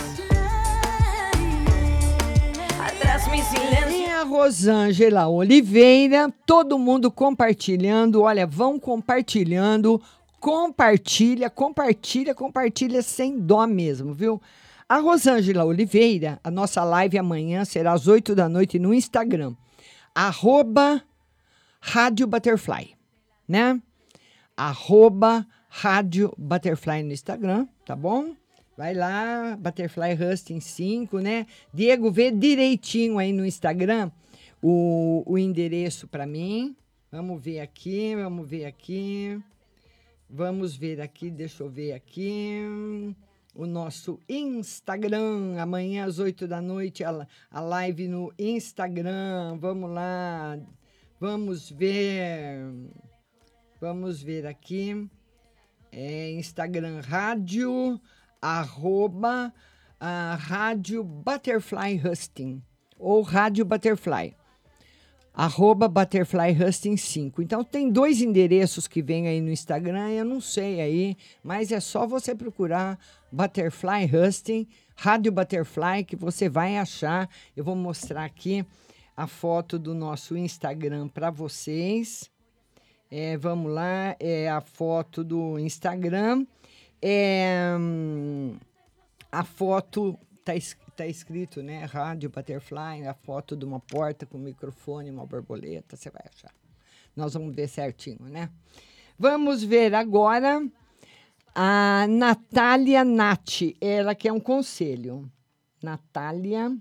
Atrás 2.80 3.28
mi 3.32 3.42
silencio. 3.42 3.90
E 3.90 4.10
a 4.12 4.22
Rosângela 4.22 5.26
Oliveira, 5.26 6.32
todo 6.46 6.78
mundo 6.78 7.10
compartilhando. 7.10 8.22
Olha, 8.22 8.46
vão 8.46 8.78
compartilhando. 8.78 10.00
Compartilha, 10.38 11.50
compartilha, 11.50 12.32
compartilha 12.32 13.02
sem 13.02 13.40
dó 13.40 13.66
mesmo, 13.66 14.14
viu? 14.14 14.40
A 14.88 14.98
Rosângela 14.98 15.64
Oliveira, 15.64 16.38
a 16.44 16.50
nossa 16.50 16.84
live 16.84 17.18
amanhã 17.18 17.64
será 17.64 17.92
às 17.92 18.06
8 18.06 18.36
da 18.36 18.48
noite 18.48 18.78
no 18.78 18.94
Instagram. 18.94 19.56
Arroba 20.14 21.02
Rádio 21.80 22.26
Butterfly, 22.26 22.94
né? 23.46 23.80
Arroba 24.56 25.46
Rádio 25.68 26.32
Butterfly 26.36 27.02
no 27.02 27.12
Instagram, 27.12 27.66
tá 27.84 27.94
bom? 27.94 28.34
Vai 28.76 28.94
lá, 28.94 29.56
Butterfly 29.56 30.14
Husting 30.14 30.60
5, 30.60 31.18
né? 31.18 31.46
Diego, 31.74 32.10
vê 32.10 32.30
direitinho 32.30 33.18
aí 33.18 33.32
no 33.32 33.44
Instagram 33.44 34.10
o, 34.62 35.24
o 35.26 35.38
endereço 35.38 36.06
para 36.06 36.26
mim. 36.26 36.76
Vamos 37.10 37.42
ver 37.42 37.60
aqui, 37.60 38.14
vamos 38.14 38.48
ver 38.48 38.66
aqui. 38.66 39.40
Vamos 40.30 40.76
ver 40.76 41.00
aqui, 41.00 41.30
deixa 41.30 41.62
eu 41.62 41.70
ver 41.70 41.92
aqui. 41.92 43.14
O 43.54 43.66
nosso 43.66 44.20
Instagram, 44.28 45.56
amanhã 45.58 46.04
às 46.04 46.18
8 46.18 46.46
da 46.46 46.60
noite, 46.60 47.02
a, 47.02 47.26
a 47.50 47.60
live 47.60 48.06
no 48.06 48.32
Instagram. 48.38 49.56
Vamos 49.58 49.90
lá, 49.90 50.58
vamos 51.20 51.70
ver. 51.70 52.72
Vamos 53.80 54.22
ver 54.22 54.46
aqui. 54.46 55.08
É 55.90 56.32
Instagram 56.32 57.00
Rádio, 57.00 58.00
arroba 58.40 59.52
a 59.98 60.34
Rádio 60.34 61.02
Butterfly 61.02 62.00
Husting, 62.04 62.62
ou 62.98 63.22
Rádio 63.22 63.64
Butterfly 63.64 64.36
arroba 65.38 65.86
Butterfly 65.86 66.50
Husting 66.60 66.96
5. 66.96 67.40
Então 67.40 67.62
tem 67.62 67.88
dois 67.88 68.20
endereços 68.20 68.88
que 68.88 69.00
vem 69.00 69.28
aí 69.28 69.40
no 69.40 69.52
Instagram, 69.52 70.10
eu 70.10 70.24
não 70.24 70.40
sei 70.40 70.80
aí, 70.80 71.16
mas 71.44 71.70
é 71.70 71.78
só 71.78 72.08
você 72.08 72.34
procurar 72.34 72.98
Butterfly 73.30 74.10
Husting, 74.12 74.66
Rádio 74.96 75.30
Butterfly, 75.30 76.02
que 76.04 76.16
você 76.16 76.48
vai 76.48 76.76
achar. 76.76 77.30
Eu 77.56 77.62
vou 77.62 77.76
mostrar 77.76 78.24
aqui 78.24 78.66
a 79.18 79.26
foto 79.26 79.80
do 79.80 79.94
nosso 79.94 80.36
Instagram 80.36 81.08
para 81.08 81.28
vocês. 81.28 82.30
É, 83.10 83.36
vamos 83.36 83.72
lá, 83.72 84.14
é 84.20 84.48
a 84.48 84.60
foto 84.60 85.24
do 85.24 85.58
Instagram. 85.58 86.46
É, 87.02 87.74
hum, 87.76 88.56
a 89.32 89.42
foto 89.42 90.16
tá, 90.44 90.52
tá 90.94 91.04
escrito, 91.04 91.60
né? 91.64 91.84
Rádio 91.84 92.30
Butterfly, 92.30 93.08
a 93.08 93.12
foto 93.12 93.56
de 93.56 93.64
uma 93.64 93.80
porta 93.80 94.24
com 94.24 94.38
microfone, 94.38 95.10
uma 95.10 95.26
borboleta, 95.26 95.96
você 95.96 96.10
vai 96.10 96.22
achar. 96.32 96.54
Nós 97.16 97.34
vamos 97.34 97.52
ver 97.52 97.68
certinho, 97.68 98.20
né? 98.20 98.48
Vamos 99.18 99.64
ver 99.64 99.96
agora 99.96 100.64
a 101.52 102.06
Natália 102.08 103.02
Nati, 103.02 103.76
ela 103.80 104.14
quer 104.14 104.32
um 104.32 104.38
conselho. 104.38 105.28
Natália 105.82 106.72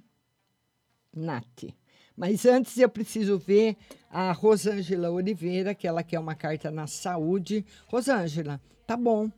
Nati. 1.12 1.76
Mas 2.18 2.47
antes 2.47 2.76
eu 2.80 2.89
preciso 2.89 3.38
ver 3.38 3.78
a 4.09 4.32
Rosângela 4.32 5.11
Oliveira, 5.11 5.76
que 5.76 5.88
ela 5.88 6.01
quer 6.01 6.20
uma 6.20 6.34
carta 6.34 6.72
na 6.72 6.88
saúde. 6.88 7.63
Rosângela, 7.86 8.59
tá 8.88 8.97
bom. 8.97 9.30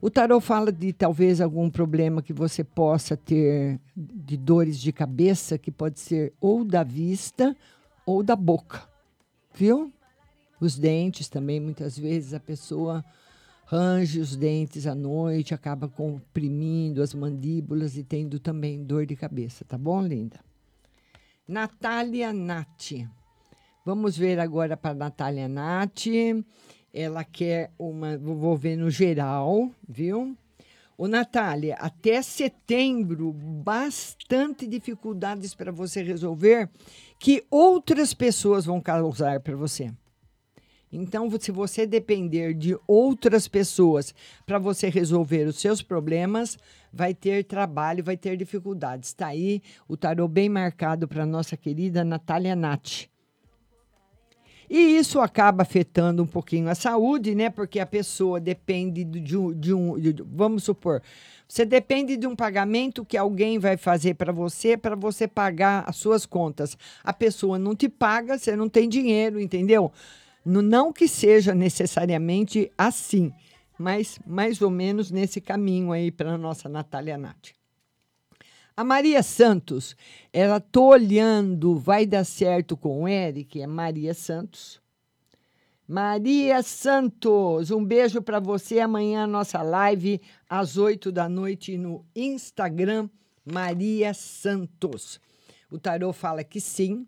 O 0.00 0.10
tarot 0.10 0.44
fala 0.44 0.72
de 0.72 0.92
talvez 0.92 1.40
algum 1.40 1.68
problema 1.68 2.22
que 2.22 2.32
você 2.32 2.64
possa 2.64 3.14
ter 3.14 3.78
de 3.94 4.38
dores 4.38 4.80
de 4.80 4.90
cabeça, 4.90 5.58
que 5.58 5.70
pode 5.70 6.00
ser 6.00 6.32
ou 6.40 6.64
da 6.64 6.82
vista 6.82 7.54
ou 8.06 8.22
da 8.22 8.34
boca. 8.34 8.88
Viu? 9.54 9.92
Os 10.58 10.78
dentes 10.78 11.28
também, 11.28 11.60
muitas 11.60 11.98
vezes 11.98 12.32
a 12.32 12.40
pessoa 12.40 13.04
range 13.66 14.20
os 14.20 14.34
dentes 14.34 14.86
à 14.86 14.94
noite, 14.94 15.52
acaba 15.52 15.88
comprimindo 15.88 17.02
as 17.02 17.12
mandíbulas 17.12 17.96
e 17.96 18.02
tendo 18.02 18.38
também 18.38 18.82
dor 18.82 19.04
de 19.04 19.16
cabeça, 19.16 19.64
tá 19.64 19.76
bom, 19.76 20.02
linda? 20.02 20.40
Natália 21.46 22.32
Nati. 22.32 23.06
Vamos 23.84 24.16
ver 24.16 24.40
agora 24.40 24.78
para 24.78 24.94
Natália 24.94 25.46
Nati. 25.46 26.42
Ela 26.92 27.22
quer 27.22 27.70
uma. 27.78 28.16
Vou 28.16 28.56
ver 28.56 28.76
no 28.76 28.88
geral, 28.88 29.70
viu? 29.86 30.34
Ô, 30.96 31.06
Natália, 31.06 31.74
até 31.74 32.22
setembro, 32.22 33.32
bastante 33.32 34.66
dificuldades 34.66 35.54
para 35.54 35.70
você 35.70 36.02
resolver 36.02 36.70
que 37.18 37.44
outras 37.50 38.14
pessoas 38.14 38.64
vão 38.64 38.80
causar 38.80 39.40
para 39.40 39.56
você. 39.56 39.92
Então, 40.90 41.28
se 41.40 41.50
você 41.50 41.84
depender 41.84 42.54
de 42.54 42.78
outras 42.86 43.48
pessoas 43.48 44.14
para 44.46 44.60
você 44.60 44.88
resolver 44.88 45.48
os 45.48 45.56
seus 45.56 45.82
problemas, 45.82 46.56
vai 46.94 47.12
ter 47.12 47.44
trabalho, 47.44 48.04
vai 48.04 48.16
ter 48.16 48.36
dificuldades. 48.36 49.08
Está 49.08 49.28
aí 49.28 49.60
o 49.88 49.96
tarô 49.96 50.28
bem 50.28 50.48
marcado 50.48 51.08
para 51.08 51.26
nossa 51.26 51.56
querida 51.56 52.04
Natália 52.04 52.54
Nati. 52.54 53.10
E 54.70 54.96
isso 54.96 55.20
acaba 55.20 55.62
afetando 55.62 56.22
um 56.22 56.26
pouquinho 56.26 56.68
a 56.68 56.74
saúde, 56.74 57.34
né? 57.34 57.50
Porque 57.50 57.78
a 57.78 57.86
pessoa 57.86 58.40
depende 58.40 59.04
de 59.04 59.36
um. 59.36 59.52
De 59.52 59.74
um 59.74 59.98
de- 59.98 60.22
vamos 60.26 60.64
supor, 60.64 61.02
você 61.46 61.66
depende 61.66 62.16
de 62.16 62.26
um 62.26 62.34
pagamento 62.34 63.04
que 63.04 63.16
alguém 63.16 63.58
vai 63.58 63.76
fazer 63.76 64.14
para 64.14 64.32
você, 64.32 64.76
para 64.76 64.96
você 64.96 65.28
pagar 65.28 65.84
as 65.86 65.96
suas 65.96 66.24
contas. 66.24 66.78
A 67.02 67.12
pessoa 67.12 67.58
não 67.58 67.76
te 67.76 67.88
paga, 67.88 68.38
você 68.38 68.56
não 68.56 68.68
tem 68.68 68.88
dinheiro, 68.88 69.38
entendeu? 69.38 69.92
Não 70.44 70.92
que 70.92 71.08
seja 71.08 71.54
necessariamente 71.54 72.70
assim, 72.76 73.32
mas 73.78 74.18
mais 74.26 74.60
ou 74.62 74.70
menos 74.70 75.10
nesse 75.10 75.40
caminho 75.40 75.92
aí 75.92 76.10
para 76.10 76.32
a 76.32 76.38
nossa 76.38 76.68
Natália 76.68 77.18
Nath. 77.18 77.52
A 78.76 78.82
Maria 78.82 79.22
Santos, 79.22 79.94
ela 80.32 80.58
tô 80.58 80.86
olhando, 80.88 81.76
vai 81.76 82.04
dar 82.04 82.24
certo 82.24 82.76
com 82.76 83.02
o 83.02 83.08
Eric, 83.08 83.60
é 83.60 83.66
Maria 83.66 84.12
Santos. 84.12 84.82
Maria 85.86 86.62
Santos, 86.62 87.70
um 87.70 87.84
beijo 87.84 88.22
para 88.22 88.40
você. 88.40 88.80
Amanhã 88.80 89.26
nossa 89.26 89.62
live 89.62 90.20
às 90.48 90.76
8 90.76 91.12
da 91.12 91.28
noite 91.28 91.76
no 91.76 92.04
Instagram, 92.16 93.08
Maria 93.44 94.14
Santos. 94.14 95.20
O 95.70 95.78
tarô 95.78 96.12
fala 96.12 96.42
que 96.42 96.60
sim, 96.60 97.06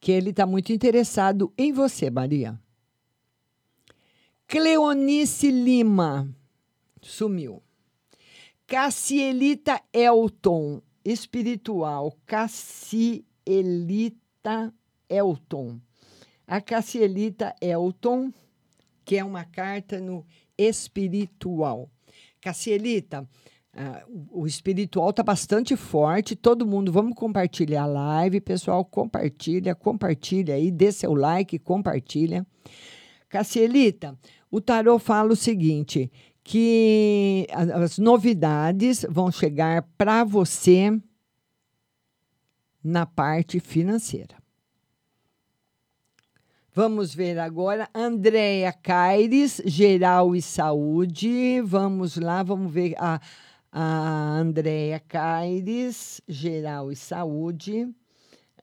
que 0.00 0.12
ele 0.12 0.30
está 0.30 0.46
muito 0.46 0.72
interessado 0.72 1.52
em 1.58 1.72
você, 1.72 2.08
Maria. 2.08 2.58
Cleonice 4.48 5.50
Lima 5.50 6.26
sumiu. 7.02 7.62
Cassielita 8.66 9.82
Elton, 9.92 10.80
espiritual. 11.04 12.16
Cassielita 12.24 13.12
Elton. 15.06 15.78
A 16.46 16.62
Cassielita 16.62 17.54
Elton, 17.60 18.32
que 19.04 19.18
é 19.18 19.24
uma 19.24 19.44
carta 19.44 20.00
no 20.00 20.24
espiritual. 20.56 21.90
Cassielita, 22.40 23.28
o 24.32 24.44
o 24.44 24.46
espiritual 24.46 25.10
está 25.10 25.22
bastante 25.22 25.76
forte. 25.76 26.34
Todo 26.34 26.66
mundo, 26.66 26.90
vamos 26.90 27.14
compartilhar 27.14 27.82
a 27.82 27.86
live, 27.86 28.40
pessoal. 28.40 28.82
Compartilha, 28.82 29.74
compartilha 29.74 30.54
aí, 30.54 30.70
dê 30.70 30.90
seu 30.90 31.12
like, 31.12 31.58
compartilha. 31.58 32.46
Cassielita, 33.28 34.18
o 34.50 34.60
tarô 34.60 34.98
fala 34.98 35.32
o 35.32 35.36
seguinte: 35.36 36.10
que 36.42 37.46
as 37.52 37.98
novidades 37.98 39.04
vão 39.08 39.30
chegar 39.30 39.82
para 39.96 40.24
você 40.24 40.98
na 42.82 43.04
parte 43.04 43.60
financeira. 43.60 44.36
Vamos 46.72 47.12
ver 47.12 47.38
agora. 47.38 47.90
Andréia 47.92 48.72
Caires, 48.72 49.60
geral 49.66 50.36
e 50.36 50.40
saúde. 50.40 51.60
Vamos 51.62 52.16
lá, 52.16 52.42
vamos 52.42 52.72
ver 52.72 52.94
a, 52.96 53.20
a 53.72 54.38
Andréia 54.38 55.00
Caires, 55.00 56.20
geral 56.28 56.92
e 56.92 56.96
saúde. 56.96 57.92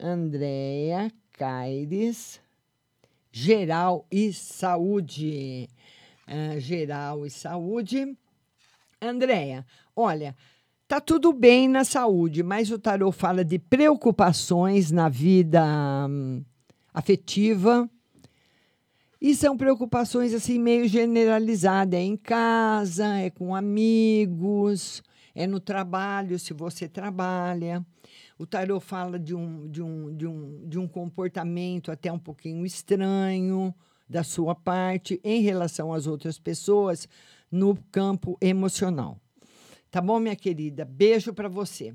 Andréia 0.00 1.12
Caires, 1.32 2.40
geral 3.30 4.06
e 4.10 4.32
saúde. 4.32 5.68
Ah, 6.26 6.58
geral 6.58 7.24
e 7.24 7.30
saúde. 7.30 8.16
Andréia, 9.00 9.64
olha, 9.94 10.34
tá 10.88 11.00
tudo 11.00 11.32
bem 11.32 11.68
na 11.68 11.84
saúde, 11.84 12.42
mas 12.42 12.70
o 12.72 12.78
tarô 12.78 13.12
fala 13.12 13.44
de 13.44 13.60
preocupações 13.60 14.90
na 14.90 15.08
vida 15.08 15.64
hum, 16.08 16.44
afetiva. 16.92 17.88
E 19.20 19.36
são 19.36 19.56
preocupações 19.56 20.34
assim 20.34 20.58
meio 20.58 20.88
generalizadas, 20.88 21.98
é 21.98 22.02
em 22.02 22.16
casa, 22.16 23.18
é 23.18 23.30
com 23.30 23.54
amigos, 23.54 25.02
é 25.32 25.46
no 25.46 25.60
trabalho, 25.60 26.38
se 26.40 26.52
você 26.52 26.88
trabalha. 26.88 27.86
O 28.36 28.46
tarô 28.46 28.80
fala 28.80 29.16
de 29.18 29.34
um, 29.34 29.68
de 29.68 29.80
um, 29.80 30.14
de 30.14 30.26
um, 30.26 30.68
de 30.68 30.78
um 30.78 30.88
comportamento 30.88 31.92
até 31.92 32.10
um 32.10 32.18
pouquinho 32.18 32.66
estranho 32.66 33.72
da 34.08 34.22
sua 34.22 34.54
parte 34.54 35.20
em 35.24 35.42
relação 35.42 35.92
às 35.92 36.06
outras 36.06 36.38
pessoas 36.38 37.08
no 37.50 37.76
campo 37.90 38.36
emocional. 38.40 39.20
Tá 39.90 40.00
bom, 40.00 40.18
minha 40.20 40.36
querida? 40.36 40.84
Beijo 40.84 41.32
para 41.32 41.48
você. 41.48 41.94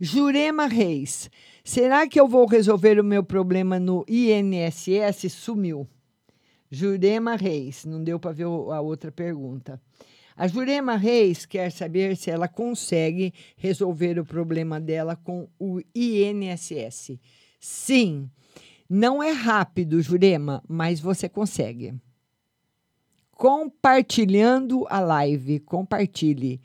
Jurema 0.00 0.66
Reis, 0.66 1.30
será 1.64 2.06
que 2.06 2.18
eu 2.18 2.26
vou 2.26 2.46
resolver 2.46 2.98
o 2.98 3.04
meu 3.04 3.22
problema 3.22 3.78
no 3.78 4.04
INSS? 4.08 5.32
Sumiu. 5.32 5.86
Jurema 6.70 7.36
Reis, 7.36 7.84
não 7.84 8.02
deu 8.02 8.18
para 8.18 8.32
ver 8.32 8.44
a 8.44 8.80
outra 8.80 9.12
pergunta. 9.12 9.80
A 10.34 10.48
Jurema 10.48 10.96
Reis 10.96 11.44
quer 11.44 11.70
saber 11.70 12.16
se 12.16 12.30
ela 12.30 12.48
consegue 12.48 13.34
resolver 13.56 14.18
o 14.18 14.24
problema 14.24 14.80
dela 14.80 15.14
com 15.14 15.48
o 15.58 15.80
INSS. 15.94 17.18
Sim, 17.60 18.30
não 18.94 19.22
é 19.22 19.30
rápido, 19.30 20.02
Jurema, 20.02 20.62
mas 20.68 21.00
você 21.00 21.26
consegue. 21.26 21.94
Compartilhando 23.30 24.86
a 24.90 25.00
live, 25.00 25.60
compartilhe. 25.60 26.60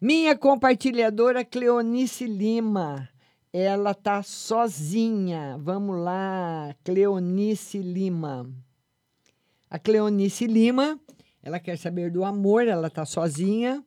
Minha 0.00 0.38
compartilhadora 0.38 1.44
Cleonice 1.44 2.26
Lima, 2.26 3.08
ela 3.52 3.92
tá 3.92 4.22
sozinha. 4.22 5.58
Vamos 5.58 5.98
lá, 5.98 6.76
Cleonice 6.84 7.78
Lima. 7.78 8.48
A 9.68 9.76
Cleonice 9.76 10.46
Lima, 10.46 11.00
ela 11.42 11.58
quer 11.58 11.76
saber 11.76 12.08
do 12.08 12.24
amor, 12.24 12.68
ela 12.68 12.88
tá 12.88 13.04
sozinha. 13.04 13.84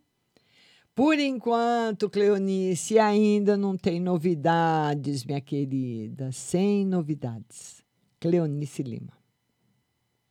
Por 0.94 1.18
enquanto, 1.18 2.10
Cleonice, 2.10 3.00
ainda 3.00 3.56
não 3.56 3.78
tem 3.78 3.98
novidades, 4.02 5.24
minha 5.24 5.40
querida. 5.40 6.34
Sem 6.34 6.86
novidades. 6.86 7.77
Cleonice 8.20 8.84
Lima. 8.84 9.14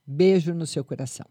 Beijo 0.06 0.54
no 0.54 0.66
seu 0.66 0.84
coração. 0.84 1.26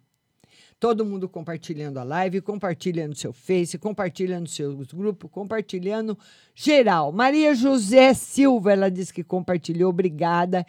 Todo 0.79 1.05
mundo 1.05 1.29
compartilhando 1.29 1.99
a 1.99 2.03
live, 2.03 2.41
compartilha 2.41 3.07
no 3.07 3.15
seu 3.15 3.31
Face, 3.31 3.77
compartilha 3.77 4.39
nos 4.39 4.53
seus 4.53 4.91
grupos, 4.91 5.31
compartilhando 5.31 6.17
geral. 6.53 7.13
Maria 7.13 7.55
José 7.55 8.13
Silva, 8.13 8.73
ela 8.73 8.91
disse 8.91 9.13
que 9.13 9.23
compartilhou, 9.23 9.89
obrigada. 9.89 10.65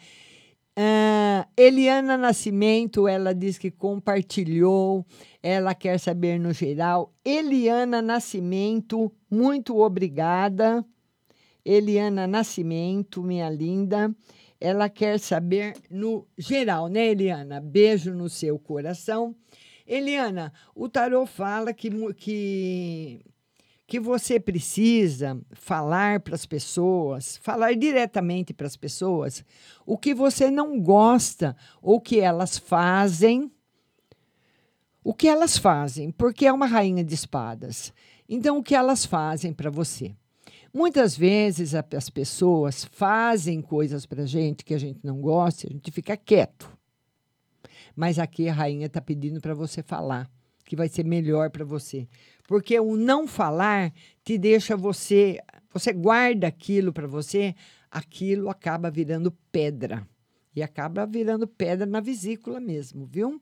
Ah, 0.79 1.47
Eliana 1.57 2.17
Nascimento, 2.17 3.07
ela 3.07 3.33
diz 3.33 3.57
que 3.57 3.69
compartilhou, 3.69 5.05
ela 5.43 5.75
quer 5.75 5.99
saber 5.99 6.39
no 6.39 6.53
geral. 6.53 7.13
Eliana 7.25 8.01
Nascimento, 8.01 9.11
muito 9.29 9.77
obrigada. 9.77 10.85
Eliana 11.65 12.25
Nascimento, 12.27 13.21
minha 13.21 13.49
linda, 13.49 14.15
ela 14.59 14.89
quer 14.89 15.19
saber 15.19 15.75
no 15.89 16.27
geral, 16.37 16.87
né, 16.87 17.07
Eliana? 17.07 17.61
Beijo 17.61 18.13
no 18.13 18.29
seu 18.29 18.57
coração. 18.57 19.35
Eliana, 19.85 20.51
o 20.75 20.89
tarô 20.89 21.25
fala 21.25 21.73
que, 21.73 21.89
que, 22.15 23.21
que 23.85 23.99
você 23.99 24.39
precisa 24.39 25.39
falar 25.53 26.19
para 26.19 26.35
as 26.35 26.45
pessoas, 26.45 27.37
falar 27.37 27.73
diretamente 27.75 28.53
para 28.53 28.67
as 28.67 28.75
pessoas 28.75 29.45
o 29.85 29.97
que 29.97 30.13
você 30.13 30.51
não 30.51 30.79
gosta 30.79 31.55
ou 31.81 32.01
que 32.01 32.19
elas 32.19 32.57
fazem 32.57 33.51
o 35.07 35.13
que 35.13 35.25
elas 35.25 35.57
fazem, 35.57 36.11
porque 36.11 36.45
é 36.45 36.51
uma 36.51 36.65
rainha 36.65 37.01
de 37.01 37.13
espadas. 37.13 37.93
Então, 38.27 38.57
o 38.57 38.61
que 38.61 38.75
elas 38.75 39.05
fazem 39.05 39.53
para 39.53 39.69
você? 39.69 40.13
Muitas 40.77 41.17
vezes 41.17 41.73
a- 41.73 41.83
as 41.95 42.07
pessoas 42.07 42.85
fazem 42.85 43.63
coisas 43.63 44.05
para 44.05 44.27
gente 44.27 44.63
que 44.63 44.75
a 44.75 44.77
gente 44.77 44.99
não 45.03 45.19
gosta, 45.19 45.65
a 45.67 45.71
gente 45.71 45.89
fica 45.89 46.15
quieto. 46.15 46.71
Mas 47.95 48.19
aqui 48.19 48.47
a 48.47 48.53
rainha 48.53 48.85
está 48.85 49.01
pedindo 49.01 49.41
para 49.41 49.55
você 49.55 49.81
falar, 49.81 50.29
que 50.63 50.75
vai 50.75 50.87
ser 50.87 51.03
melhor 51.03 51.49
para 51.49 51.65
você. 51.65 52.07
Porque 52.47 52.79
o 52.79 52.95
não 52.95 53.27
falar 53.27 53.91
te 54.23 54.37
deixa 54.37 54.77
você, 54.77 55.39
você 55.73 55.91
guarda 55.91 56.45
aquilo 56.45 56.93
para 56.93 57.07
você, 57.07 57.55
aquilo 57.89 58.47
acaba 58.47 58.91
virando 58.91 59.31
pedra. 59.51 60.07
E 60.55 60.61
acaba 60.61 61.07
virando 61.07 61.47
pedra 61.47 61.87
na 61.87 61.99
vesícula 61.99 62.59
mesmo, 62.59 63.07
viu? 63.07 63.41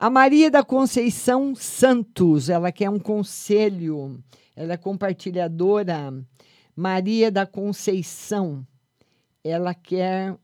A 0.00 0.08
Maria 0.08 0.50
da 0.50 0.64
Conceição 0.64 1.54
Santos, 1.54 2.48
ela 2.48 2.72
quer 2.72 2.88
um 2.88 2.98
conselho, 2.98 4.18
ela 4.56 4.72
é 4.72 4.76
compartilhadora. 4.78 6.10
Maria 6.74 7.30
da 7.30 7.44
Conceição, 7.44 8.66
ela 9.44 9.74
quer 9.74 10.34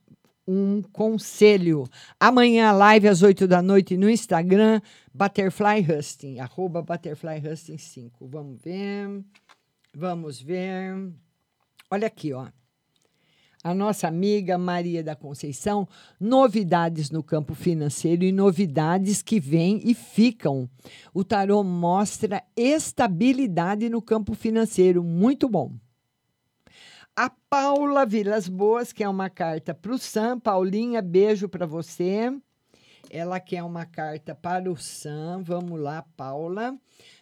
um 0.46 0.82
conselho. 0.82 1.88
Amanhã, 2.20 2.70
live 2.72 3.08
às 3.08 3.22
8 3.22 3.48
da 3.48 3.62
noite 3.62 3.96
no 3.96 4.10
Instagram, 4.10 4.78
Butterfly 5.14 5.86
Husting, 5.90 6.38
arroba 6.38 6.82
Butterfly 6.82 7.38
Husting 7.38 7.78
5. 7.78 8.28
Vamos 8.28 8.60
ver, 8.60 9.24
vamos 9.94 10.38
ver. 10.38 11.14
Olha 11.90 12.08
aqui, 12.08 12.34
ó 12.34 12.46
a 13.66 13.74
nossa 13.74 14.06
amiga 14.06 14.56
Maria 14.56 15.02
da 15.02 15.16
Conceição, 15.16 15.88
novidades 16.20 17.10
no 17.10 17.20
campo 17.20 17.52
financeiro 17.52 18.22
e 18.22 18.30
novidades 18.30 19.22
que 19.22 19.40
vêm 19.40 19.80
e 19.82 19.93
ficam. 19.93 20.70
O 21.12 21.24
tarô 21.24 21.64
mostra 21.64 22.44
estabilidade 22.56 23.88
no 23.88 24.01
campo 24.01 24.34
financeiro, 24.34 25.02
muito 25.02 25.48
bom. 25.48 25.72
A 27.16 27.28
Paula 27.51 28.06
Vilas 28.06 28.48
Boas, 28.48 28.93
que 28.93 29.02
é 29.02 29.09
uma 29.09 29.28
carta 29.28 29.74
para 29.74 29.93
o 29.93 29.98
Sam. 29.98 30.38
Paulinha, 30.38 31.02
beijo 31.02 31.48
para 31.48 31.66
você. 31.66 32.32
Ela 33.10 33.40
quer 33.40 33.62
uma 33.62 33.84
carta 33.84 34.34
para 34.34 34.70
o 34.70 34.76
Sam. 34.76 35.42
Vamos 35.42 35.80
lá, 35.80 36.04
Paula. 36.16 36.76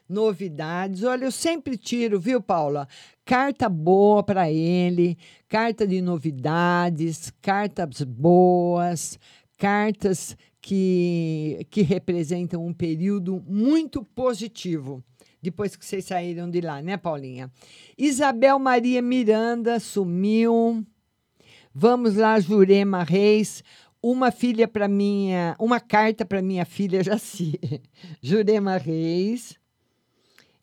Novidades. 0.08 1.02
Olha, 1.02 1.24
eu 1.24 1.32
sempre 1.32 1.76
tiro, 1.76 2.20
viu, 2.20 2.40
Paula? 2.40 2.88
Carta 3.24 3.68
boa 3.68 4.22
para 4.22 4.50
ele, 4.50 5.16
carta 5.48 5.86
de 5.86 6.02
novidades, 6.02 7.32
cartas 7.40 8.02
boas, 8.02 9.18
cartas 9.56 10.36
que, 10.60 11.66
que 11.70 11.82
representam 11.82 12.64
um 12.64 12.72
período 12.72 13.42
muito 13.46 14.02
positivo 14.02 15.02
depois 15.44 15.76
que 15.76 15.84
vocês 15.84 16.06
saíram 16.06 16.50
de 16.50 16.62
lá, 16.62 16.80
né, 16.80 16.96
Paulinha? 16.96 17.52
Isabel 17.98 18.58
Maria 18.58 19.02
Miranda 19.02 19.78
sumiu. 19.78 20.82
Vamos 21.74 22.16
lá, 22.16 22.40
Jurema 22.40 23.02
Reis. 23.02 23.62
Uma 24.06 24.30
filha 24.30 24.68
para 24.68 24.86
minha, 24.86 25.56
uma 25.58 25.80
carta 25.80 26.26
para 26.26 26.42
minha 26.42 26.66
filha 26.66 27.00
Jaci. 27.02 27.58
Jurema 28.20 28.76
Reis. 28.76 29.58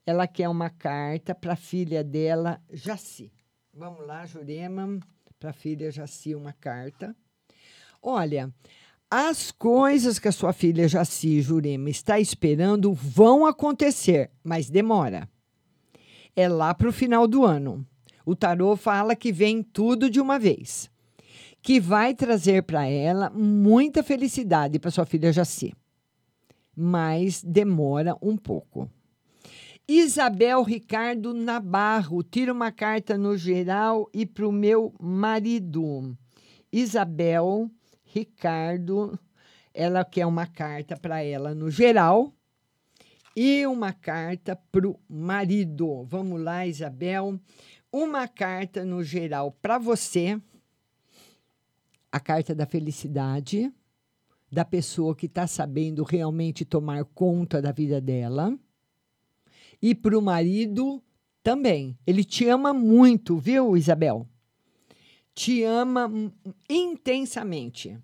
Ela 0.05 0.27
quer 0.27 0.47
uma 0.47 0.69
carta 0.69 1.33
para 1.33 1.53
a 1.53 1.55
filha 1.55 2.03
dela, 2.03 2.61
Jaci. 2.71 3.31
Vamos 3.73 4.05
lá, 4.05 4.27
Jurema, 4.27 4.99
para 5.39 5.49
a 5.49 5.53
filha 5.53 5.89
Jaci 5.89 6.35
uma 6.35 6.53
carta. 6.53 7.15
Olha, 7.99 8.53
as 9.09 9.49
coisas 9.49 10.19
que 10.19 10.27
a 10.27 10.31
sua 10.31 10.53
filha 10.53 10.87
Jaci 10.87 11.41
Jurema 11.41 11.89
está 11.89 12.19
esperando 12.19 12.93
vão 12.93 13.47
acontecer, 13.47 14.29
mas 14.43 14.69
demora. 14.69 15.27
É 16.35 16.47
lá 16.47 16.75
para 16.75 16.89
o 16.89 16.93
final 16.93 17.27
do 17.27 17.43
ano. 17.43 17.83
O 18.23 18.35
tarô 18.35 18.75
fala 18.75 19.15
que 19.15 19.31
vem 19.31 19.63
tudo 19.63 20.11
de 20.11 20.21
uma 20.21 20.37
vez, 20.37 20.90
que 21.61 21.79
vai 21.79 22.13
trazer 22.13 22.63
para 22.63 22.85
ela 22.87 23.29
muita 23.29 24.01
felicidade 24.01 24.79
para 24.79 24.91
sua 24.91 25.05
filha 25.05 25.31
Jaci, 25.31 25.73
mas 26.75 27.43
demora 27.43 28.15
um 28.21 28.35
pouco. 28.35 28.89
Isabel 29.87 30.63
Ricardo 30.63 31.33
Nabarro, 31.33 32.23
tira 32.23 32.53
uma 32.53 32.71
carta 32.71 33.17
no 33.17 33.35
geral 33.35 34.09
e 34.13 34.25
para 34.25 34.47
o 34.47 34.51
meu 34.51 34.93
marido. 34.99 36.17
Isabel 36.71 37.69
Ricardo, 38.03 39.19
Ela 39.73 40.03
quer 40.03 40.25
uma 40.25 40.45
carta 40.45 40.97
para 40.97 41.23
ela 41.23 41.55
no 41.55 41.69
geral 41.69 42.33
e 43.35 43.65
uma 43.65 43.93
carta 43.93 44.55
para 44.71 44.87
o 44.87 44.99
marido. 45.09 46.03
Vamos 46.05 46.41
lá, 46.41 46.65
Isabel. 46.65 47.39
Uma 47.91 48.27
carta 48.27 48.83
no 48.83 49.03
geral 49.03 49.51
para 49.61 49.77
você. 49.77 50.39
A 52.11 52.19
carta 52.19 52.53
da 52.53 52.65
felicidade, 52.65 53.71
da 54.51 54.65
pessoa 54.65 55.15
que 55.15 55.27
está 55.27 55.47
sabendo 55.47 56.03
realmente 56.03 56.65
tomar 56.65 57.05
conta 57.05 57.61
da 57.61 57.71
vida 57.71 58.01
dela. 58.01 58.57
E 59.81 59.95
para 59.95 60.17
o 60.17 60.21
marido 60.21 61.01
também. 61.41 61.97
Ele 62.05 62.23
te 62.23 62.47
ama 62.47 62.73
muito, 62.73 63.37
viu, 63.37 63.75
Isabel? 63.75 64.27
Te 65.33 65.63
ama 65.63 66.11
intensamente. 66.69 67.97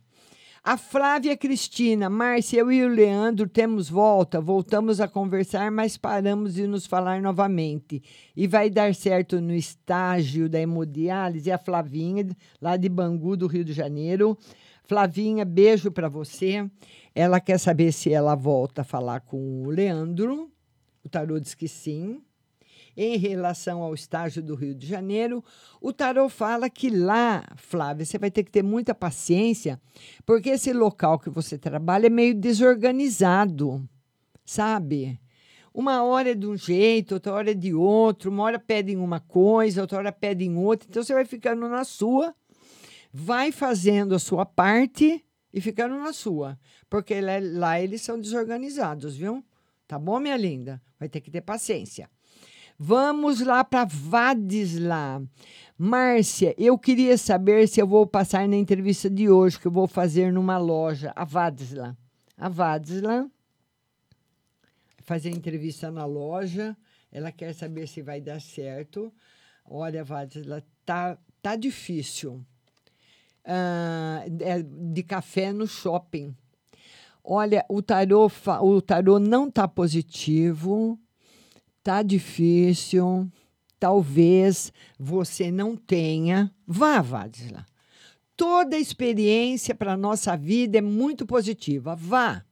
A 0.67 0.75
Flávia 0.75 1.37
Cristina, 1.37 2.09
Márcia, 2.09 2.59
eu 2.59 2.69
e 2.69 2.83
o 2.83 2.89
Leandro 2.89 3.47
temos 3.47 3.89
volta, 3.89 4.41
voltamos 4.41 4.99
a 4.99 5.07
conversar, 5.07 5.71
mas 5.71 5.95
paramos 5.95 6.55
de 6.55 6.67
nos 6.67 6.85
falar 6.85 7.21
novamente. 7.21 8.03
E 8.35 8.47
vai 8.47 8.69
dar 8.69 8.93
certo 8.93 9.39
no 9.39 9.55
estágio 9.55 10.49
da 10.49 10.59
hemodiálise. 10.59 11.49
A 11.53 11.57
Flavinha, 11.57 12.27
lá 12.61 12.75
de 12.75 12.89
Bangu, 12.89 13.37
do 13.37 13.47
Rio 13.47 13.63
de 13.63 13.71
Janeiro. 13.71 14.37
Flavinha, 14.83 15.45
beijo 15.45 15.89
para 15.89 16.09
você. 16.09 16.69
Ela 17.15 17.39
quer 17.39 17.59
saber 17.59 17.93
se 17.93 18.11
ela 18.11 18.35
volta 18.35 18.81
a 18.81 18.83
falar 18.83 19.21
com 19.21 19.63
o 19.63 19.69
Leandro. 19.69 20.51
O 21.01 21.07
tarô 21.07 21.39
diz 21.39 21.55
que 21.55 21.69
sim. 21.69 22.21
Em 22.99 23.15
relação 23.15 23.83
ao 23.83 23.93
estágio 23.93 24.41
do 24.41 24.55
Rio 24.55 24.73
de 24.73 24.87
Janeiro, 24.87 25.45
o 25.79 25.93
tarô 25.93 26.27
fala 26.27 26.67
que 26.67 26.89
lá, 26.89 27.45
Flávia, 27.55 28.03
você 28.03 28.17
vai 28.17 28.31
ter 28.31 28.43
que 28.43 28.49
ter 28.49 28.63
muita 28.63 28.95
paciência, 28.95 29.79
porque 30.25 30.49
esse 30.49 30.73
local 30.73 31.19
que 31.19 31.29
você 31.29 31.59
trabalha 31.59 32.07
é 32.07 32.09
meio 32.09 32.33
desorganizado, 32.33 33.87
sabe? 34.43 35.19
Uma 35.71 36.01
hora 36.01 36.31
é 36.31 36.33
de 36.33 36.47
um 36.47 36.57
jeito, 36.57 37.13
outra 37.13 37.33
hora 37.33 37.51
é 37.51 37.53
de 37.53 37.71
outro, 37.71 38.31
uma 38.31 38.41
hora 38.41 38.57
pedem 38.57 38.97
uma 38.97 39.19
coisa, 39.19 39.81
outra 39.81 39.99
hora 39.99 40.11
pedem 40.11 40.57
outra, 40.57 40.87
então 40.89 41.03
você 41.03 41.13
vai 41.13 41.23
ficando 41.23 41.69
na 41.69 41.83
sua, 41.83 42.33
vai 43.13 43.51
fazendo 43.51 44.15
a 44.15 44.19
sua 44.19 44.43
parte 44.43 45.23
e 45.53 45.61
ficando 45.61 45.95
na 45.99 46.11
sua, 46.13 46.59
porque 46.89 47.21
lá 47.21 47.79
eles 47.79 48.01
são 48.01 48.19
desorganizados, 48.19 49.15
viu? 49.15 49.45
Tá 49.87 49.99
bom, 49.99 50.19
minha 50.19 50.35
linda? 50.35 50.81
Vai 50.99 51.07
ter 51.07 51.21
que 51.21 51.29
ter 51.29 51.41
paciência. 51.41 52.09
Vamos 52.79 53.41
lá 53.41 53.63
para 53.63 53.85
Vadisla. 53.85 55.23
Márcia, 55.75 56.53
eu 56.59 56.77
queria 56.77 57.17
saber 57.17 57.67
se 57.67 57.79
eu 57.79 57.87
vou 57.87 58.05
passar 58.05 58.47
na 58.47 58.55
entrevista 58.55 59.09
de 59.09 59.27
hoje, 59.27 59.59
que 59.59 59.65
eu 59.65 59.71
vou 59.71 59.87
fazer 59.87 60.31
numa 60.31 60.59
loja, 60.59 61.11
a 61.15 61.25
Vadisla. 61.25 61.97
A 62.37 62.47
Vadisla 62.47 63.27
fazer 65.01 65.31
entrevista 65.31 65.89
na 65.89 66.05
loja. 66.05 66.77
Ela 67.11 67.31
quer 67.31 67.53
saber 67.55 67.87
se 67.87 68.03
vai 68.03 68.21
dar 68.21 68.39
certo. 68.39 69.11
Olha, 69.65 70.03
Vadisla, 70.03 70.63
tá, 70.85 71.17
tá 71.41 71.55
difícil. 71.55 72.45
Ah, 73.43 74.23
é 74.41 74.61
de 74.61 75.01
café 75.01 75.51
no 75.51 75.65
shopping. 75.65 76.35
Olha, 77.23 77.65
o 77.67 77.81
tarô, 77.81 78.29
o 78.61 78.81
tarô 78.81 79.17
não 79.17 79.49
tá 79.49 79.67
positivo 79.67 80.99
tá 81.87 82.03
difícil, 82.03 83.31
talvez 83.79 84.73
você 84.99 85.49
não 85.49 85.77
tenha. 85.77 86.53
Vá, 86.67 87.01
Vadisla. 87.01 87.65
Toda 88.35 88.77
experiência 88.77 89.73
para 89.73 89.93
a 89.93 89.97
nossa 89.97 90.35
vida 90.35 90.79
é 90.79 90.81
muito 90.81 91.25
positiva. 91.25 91.95
Vá. 91.95 92.43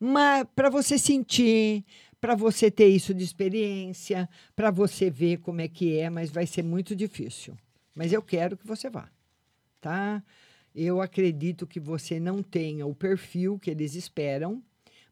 Mas 0.00 0.46
para 0.56 0.70
você 0.70 0.96
sentir, 0.96 1.84
para 2.18 2.34
você 2.34 2.70
ter 2.70 2.88
isso 2.88 3.12
de 3.12 3.22
experiência, 3.22 4.26
para 4.54 4.70
você 4.70 5.10
ver 5.10 5.36
como 5.40 5.60
é 5.60 5.68
que 5.68 5.98
é, 5.98 6.08
mas 6.08 6.30
vai 6.30 6.46
ser 6.46 6.62
muito 6.62 6.96
difícil. 6.96 7.54
Mas 7.94 8.10
eu 8.10 8.22
quero 8.22 8.56
que 8.56 8.66
você 8.66 8.88
vá, 8.88 9.10
tá? 9.82 10.24
Eu 10.74 11.02
acredito 11.02 11.66
que 11.66 11.78
você 11.78 12.18
não 12.18 12.42
tenha 12.42 12.86
o 12.86 12.94
perfil 12.94 13.58
que 13.58 13.70
eles 13.70 13.94
esperam, 13.94 14.62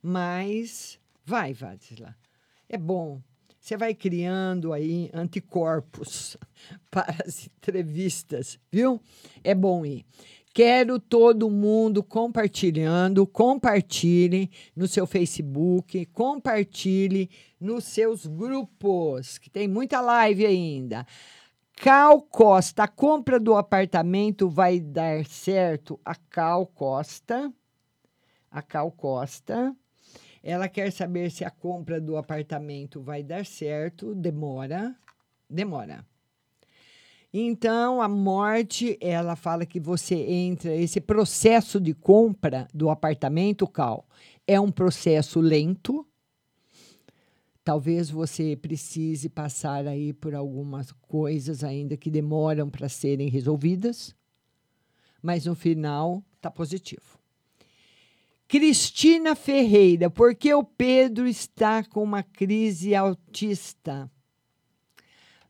mas 0.03 0.99
vai, 1.27 1.53
Vadisla. 1.53 2.17
É 2.71 2.79
bom. 2.79 3.21
Você 3.65 3.79
vai 3.79 3.95
criando 3.95 4.75
aí 4.75 5.09
anticorpos 5.15 6.37
para 6.93 7.17
as 7.27 7.47
entrevistas, 7.47 8.59
viu? 8.71 9.01
É 9.43 9.55
bom 9.55 9.87
ir. 9.87 10.05
Quero 10.53 11.01
todo 11.01 11.49
mundo 11.49 12.03
compartilhando, 12.03 13.27
compartilhe 13.27 14.51
no 14.77 14.87
seu 14.87 15.07
Facebook, 15.07 16.05
compartilhe 16.13 17.31
nos 17.59 17.85
seus 17.85 18.27
grupos, 18.27 19.39
que 19.39 19.49
tem 19.49 19.67
muita 19.67 19.99
live 19.99 20.45
ainda. 20.45 21.07
Cal 21.75 22.21
Costa, 22.21 22.83
a 22.83 22.89
compra 22.89 23.41
do 23.41 23.55
apartamento 23.55 24.47
vai 24.47 24.79
dar 24.79 25.25
certo? 25.25 25.99
A 26.05 26.15
Cal 26.15 26.67
Costa, 26.67 27.51
a 28.51 28.61
Cal 28.61 28.93
Costa, 28.93 29.75
ela 30.47 30.69
quer 30.69 30.93
saber 30.93 31.31
se 31.31 31.43
a 31.43 31.51
compra 31.51 31.99
do 31.99 32.19
apartamento 32.19 33.01
vai 33.01 33.23
dar 33.23 33.47
certo. 33.47 34.15
Demora, 34.15 34.95
demora. 35.49 36.05
Então, 37.33 38.03
a 38.03 38.07
morte, 38.07 38.99
ela 39.01 39.37
fala 39.37 39.65
que 39.65 39.81
você 39.81 40.15
entra, 40.15 40.77
esse 40.77 41.01
processo 41.01 41.81
de 41.81 41.95
compra 41.95 42.69
do 42.75 42.91
apartamento, 42.91 43.67
Cal, 43.67 44.07
é 44.47 44.61
um 44.61 44.71
processo 44.71 45.41
lento. 45.41 46.07
Talvez 47.65 48.11
você 48.11 48.55
precise 48.55 49.31
passar 49.31 49.87
aí 49.87 50.13
por 50.13 50.35
algumas 50.35 50.93
coisas 50.93 51.65
ainda 51.65 51.97
que 51.97 52.11
demoram 52.11 52.69
para 52.69 52.91
serem 52.91 53.31
resolvidas, 53.31 54.15
mas 55.23 55.47
no 55.47 55.55
final 55.55 56.23
está 56.37 56.51
positivo. 56.51 57.14
Cristina 58.55 59.35
Ferreira, 59.35 60.09
por 60.09 60.33
que 60.33 60.55
o 60.55 60.63
Pedro 60.63 61.27
está 61.27 61.83
com 61.83 62.05
uma 62.05 62.23
crise 62.23 62.95
autista? 62.95 64.09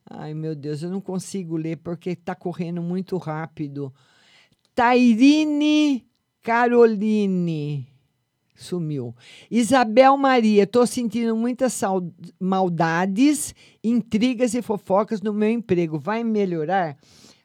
Ai, 0.08 0.32
meu 0.32 0.54
Deus, 0.54 0.82
eu 0.82 0.88
não 0.88 1.02
consigo 1.02 1.54
ler 1.54 1.76
porque 1.76 2.08
está 2.12 2.34
correndo 2.34 2.80
muito 2.80 3.18
rápido. 3.18 3.92
Tairine 4.74 6.02
Caroline 6.42 7.86
sumiu. 8.54 9.14
Isabel 9.50 10.16
Maria, 10.16 10.62
estou 10.62 10.86
sentindo 10.86 11.36
muitas 11.36 11.78
maldades, 12.40 13.54
intrigas 13.84 14.54
e 14.54 14.62
fofocas 14.62 15.20
no 15.20 15.34
meu 15.34 15.50
emprego. 15.50 15.98
Vai 15.98 16.24
melhorar? 16.24 16.96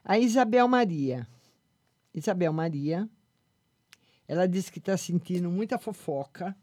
A 0.02 0.18
Isabel 0.18 0.66
Maria. 0.66 1.28
Isabel 2.14 2.50
Maria. 2.50 3.06
Ela 4.30 4.46
disse 4.46 4.70
que 4.70 4.78
está 4.78 4.96
sentindo 4.96 5.50
muita 5.50 5.76
fofoca 5.76 6.56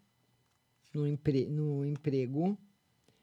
no, 0.94 1.06
empre 1.06 1.48
no 1.48 1.84
emprego. 1.84 2.58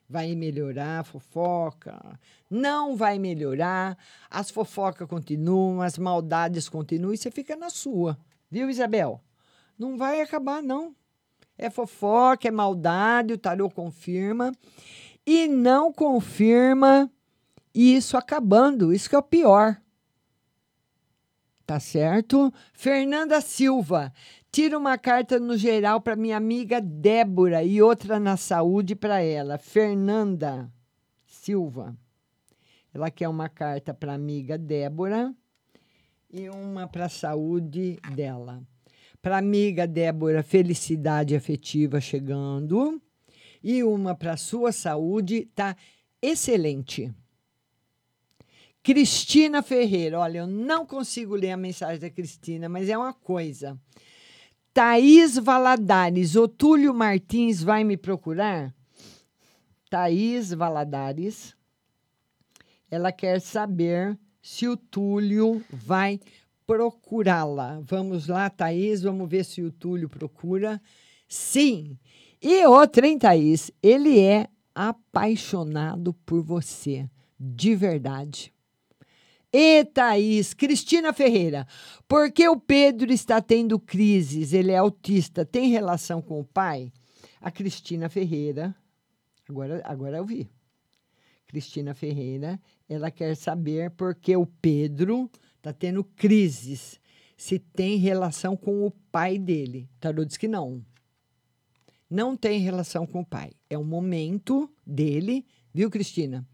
Vai 0.06 0.34
melhorar 0.34 1.00
a 1.00 1.02
fofoca? 1.02 2.20
Não 2.50 2.94
vai 2.94 3.18
melhorar. 3.18 3.96
As 4.28 4.50
fofocas 4.50 5.08
continuam, 5.08 5.80
as 5.80 5.96
maldades 5.96 6.68
continuam 6.68 7.14
e 7.14 7.16
você 7.16 7.30
fica 7.30 7.56
na 7.56 7.70
sua. 7.70 8.18
Viu, 8.50 8.68
Isabel? 8.68 9.18
Não 9.78 9.96
vai 9.96 10.20
acabar, 10.20 10.62
não. 10.62 10.94
É 11.56 11.70
fofoca, 11.70 12.46
é 12.46 12.50
maldade, 12.50 13.32
o 13.32 13.38
tarô 13.38 13.70
confirma. 13.70 14.52
E 15.24 15.48
não 15.48 15.90
confirma 15.90 17.10
isso 17.74 18.18
acabando. 18.18 18.92
Isso 18.92 19.08
que 19.08 19.16
é 19.16 19.18
o 19.18 19.22
pior. 19.22 19.80
Tá 21.66 21.80
certo? 21.80 22.52
Fernanda 22.74 23.40
Silva. 23.40 24.12
Tira 24.52 24.78
uma 24.78 24.98
carta 24.98 25.40
no 25.40 25.56
geral 25.56 26.00
para 26.00 26.14
minha 26.14 26.36
amiga 26.36 26.80
Débora 26.80 27.64
e 27.64 27.80
outra 27.80 28.20
na 28.20 28.36
saúde 28.36 28.94
para 28.94 29.22
ela. 29.22 29.56
Fernanda 29.56 30.70
Silva. 31.26 31.96
Ela 32.92 33.10
quer 33.10 33.28
uma 33.28 33.48
carta 33.48 33.94
para 33.94 34.12
a 34.12 34.14
amiga 34.14 34.58
Débora 34.58 35.34
e 36.30 36.48
uma 36.50 36.86
para 36.86 37.06
a 37.06 37.08
saúde 37.08 37.98
dela. 38.14 38.62
Para 39.22 39.36
a 39.36 39.38
amiga 39.38 39.86
Débora, 39.86 40.42
felicidade 40.42 41.34
afetiva 41.34 41.98
chegando. 41.98 43.00
E 43.62 43.82
uma 43.82 44.14
para 44.14 44.34
a 44.34 44.36
sua 44.36 44.70
saúde, 44.70 45.48
tá 45.54 45.74
excelente. 46.20 47.10
Cristina 48.84 49.62
Ferreira, 49.62 50.20
olha, 50.20 50.40
eu 50.40 50.46
não 50.46 50.84
consigo 50.84 51.34
ler 51.34 51.52
a 51.52 51.56
mensagem 51.56 51.98
da 51.98 52.10
Cristina, 52.10 52.68
mas 52.68 52.90
é 52.90 52.98
uma 52.98 53.14
coisa. 53.14 53.80
Thaís 54.74 55.38
Valadares, 55.38 56.36
Otúlio 56.36 56.92
Martins 56.92 57.62
vai 57.62 57.82
me 57.82 57.96
procurar? 57.96 58.74
Thaís 59.88 60.52
Valadares, 60.52 61.56
ela 62.90 63.10
quer 63.10 63.40
saber 63.40 64.18
se 64.42 64.68
o 64.68 64.76
Túlio 64.76 65.64
vai 65.72 66.20
procurá-la. 66.66 67.80
Vamos 67.84 68.28
lá, 68.28 68.50
Thaís, 68.50 69.00
vamos 69.00 69.26
ver 69.30 69.46
se 69.46 69.62
o 69.62 69.72
Túlio 69.72 70.10
procura. 70.10 70.78
Sim. 71.26 71.98
E 72.42 72.66
outra, 72.66 73.06
hein, 73.06 73.18
Thaís? 73.18 73.70
Ele 73.82 74.20
é 74.20 74.46
apaixonado 74.74 76.12
por 76.26 76.42
você, 76.42 77.08
de 77.40 77.74
verdade. 77.74 78.53
E 79.56 79.84
Thaís, 79.84 80.52
Cristina 80.52 81.12
Ferreira, 81.12 81.64
por 82.08 82.32
que 82.32 82.48
o 82.48 82.58
Pedro 82.58 83.12
está 83.12 83.40
tendo 83.40 83.78
crises? 83.78 84.52
Ele 84.52 84.72
é 84.72 84.78
autista, 84.78 85.44
tem 85.46 85.70
relação 85.70 86.20
com 86.20 86.40
o 86.40 86.44
pai? 86.44 86.92
A 87.40 87.52
Cristina 87.52 88.08
Ferreira, 88.08 88.74
agora, 89.48 89.80
agora 89.84 90.16
eu 90.16 90.24
vi. 90.24 90.50
Cristina 91.46 91.94
Ferreira, 91.94 92.60
ela 92.88 93.12
quer 93.12 93.36
saber 93.36 93.92
por 93.92 94.16
que 94.16 94.36
o 94.36 94.44
Pedro 94.44 95.30
está 95.58 95.72
tendo 95.72 96.02
crises, 96.02 96.98
se 97.36 97.60
tem 97.60 97.96
relação 97.96 98.56
com 98.56 98.84
o 98.84 98.90
pai 98.90 99.38
dele. 99.38 99.88
Tarô 100.00 100.24
diz 100.24 100.36
que 100.36 100.48
não. 100.48 100.84
Não 102.10 102.36
tem 102.36 102.58
relação 102.58 103.06
com 103.06 103.20
o 103.20 103.24
pai. 103.24 103.52
É 103.70 103.78
um 103.78 103.84
momento 103.84 104.68
dele, 104.84 105.46
viu, 105.72 105.88
Cristina? 105.88 106.44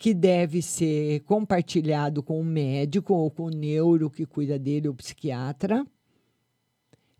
Que 0.00 0.14
deve 0.14 0.62
ser 0.62 1.20
compartilhado 1.24 2.22
com 2.22 2.40
o 2.40 2.44
médico 2.44 3.12
ou 3.12 3.30
com 3.30 3.44
o 3.44 3.50
neuro 3.50 4.08
que 4.08 4.24
cuida 4.24 4.58
dele, 4.58 4.88
o 4.88 4.94
psiquiatra. 4.94 5.86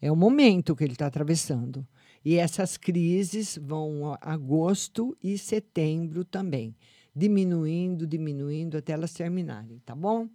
É 0.00 0.10
o 0.10 0.16
momento 0.16 0.74
que 0.74 0.82
ele 0.82 0.94
está 0.94 1.06
atravessando. 1.06 1.86
E 2.24 2.36
essas 2.36 2.78
crises 2.78 3.58
vão 3.62 4.16
agosto 4.18 5.14
e 5.22 5.36
setembro 5.36 6.24
também, 6.24 6.74
diminuindo, 7.14 8.06
diminuindo 8.06 8.78
até 8.78 8.94
elas 8.94 9.12
terminarem, 9.12 9.78
tá 9.84 9.94
bom? 9.94 10.26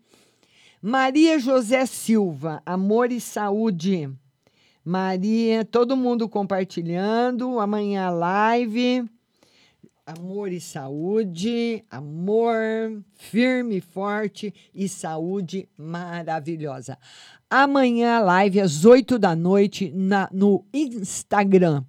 Maria 0.79 1.39
José 1.39 1.87
Silva, 1.87 2.61
amor 2.63 3.11
e 3.11 3.19
saúde. 3.19 4.07
Maria, 4.83 5.65
todo 5.65 5.97
mundo 5.97 6.29
compartilhando. 6.29 7.59
Amanhã 7.59 8.11
live. 8.11 9.09
Amor 10.07 10.51
e 10.51 10.61
saúde, 10.61 11.83
amor 11.89 13.03
firme 13.15 13.77
e 13.77 13.81
forte 13.81 14.53
e 14.71 14.87
saúde 14.87 15.67
maravilhosa. 15.75 16.95
Amanhã 17.49 18.19
live 18.19 18.61
às 18.61 18.85
8 18.85 19.17
da 19.17 19.35
noite 19.35 19.89
na, 19.89 20.29
no 20.31 20.63
Instagram, 20.71 21.83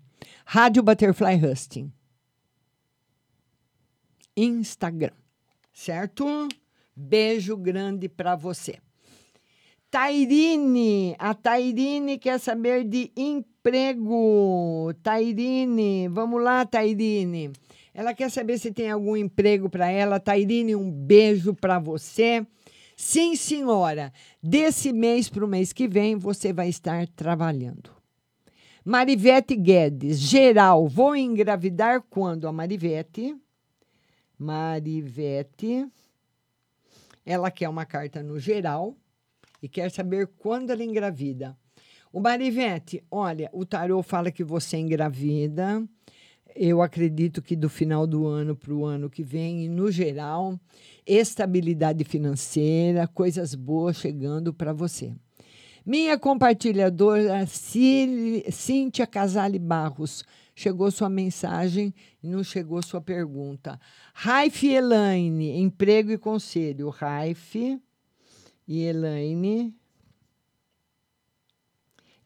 Rádio 0.47 0.83
Butterfly 0.83 1.45
Husting. 1.45 1.93
Instagram, 4.35 5.13
certo? 5.71 6.49
Beijo 6.97 7.55
grande 7.55 8.09
para 8.09 8.35
você. 8.35 8.79
Tairine, 9.91 11.15
a 11.19 11.35
Tairine 11.35 12.19
quer 12.19 12.41
saber 12.41 12.85
de 12.85 13.13
emprego. 13.15 14.91
Tairine, 15.03 16.09
vamos 16.09 16.43
lá, 16.43 16.65
Tairine. 16.65 17.53
Ela 17.97 18.13
quer 18.13 18.31
saber 18.31 18.59
se 18.59 18.71
tem 18.71 18.91
algum 18.91 19.17
emprego 19.17 19.71
para 19.71 19.91
ela. 19.91 20.21
Tairine, 20.21 20.77
um 20.77 20.91
beijo 20.93 21.55
para 21.55 21.79
você. 21.79 22.47
Sim, 22.95 23.35
senhora. 23.35 24.13
Desse 24.43 24.93
mês 24.93 25.31
para 25.31 25.43
o 25.43 25.49
mês 25.49 25.73
que 25.73 25.89
vem, 25.89 26.15
você 26.15 26.53
vai 26.53 26.69
estar 26.69 27.09
trabalhando. 27.09 27.91
Marivete 28.85 29.57
Guedes, 29.57 30.19
geral, 30.19 30.87
vou 30.87 31.17
engravidar 31.17 32.03
quando? 32.03 32.47
A 32.47 32.53
Marivete. 32.53 33.35
Marivete. 34.39 35.91
Ela 37.25 37.51
quer 37.51 37.71
uma 37.71 37.87
carta 37.87 38.23
no 38.23 38.39
geral 38.39 38.95
e 39.63 39.71
quer 39.71 39.91
saber 39.91 40.27
quando 40.37 40.69
ela 40.69 40.85
engravida. 40.85 41.57
O 42.13 42.21
Marivete, 42.21 43.03
olha, 43.11 43.49
o 43.55 43.65
tarô 43.65 44.03
fala 44.03 44.31
que 44.31 44.45
você 44.45 44.77
engravida. 44.77 45.83
Eu 46.59 46.81
acredito 46.81 47.43
que 47.43 47.55
do 47.55 47.69
final 47.69 48.07
do 48.07 48.27
ano 48.27 48.57
para 48.57 48.73
o 48.73 48.87
ano 48.87 49.11
que 49.11 49.23
vem, 49.23 49.67
e 49.67 49.69
no 49.69 49.91
geral, 49.91 50.59
estabilidade 51.07 52.03
financeira, 52.03 53.07
coisas 53.07 53.55
boas 53.55 53.99
chegando 53.99 54.55
para 54.55 54.73
você. 54.73 55.15
Minha 55.85 56.19
compartilhadora 56.19 57.45
Cíntia 57.47 59.07
Casale 59.07 59.59
Barros, 59.59 60.25
chegou 60.55 60.91
sua 60.91 61.11
mensagem 61.11 61.95
e 62.23 62.27
não 62.27 62.43
chegou 62.43 62.83
sua 62.83 63.03
pergunta. 63.03 63.79
Raif 64.15 64.67
Elaine, 64.67 65.61
emprego 65.61 66.11
e 66.11 66.17
conselho. 66.17 66.89
Raif 66.89 67.79
e 68.67 68.83
Elaine. 68.83 69.75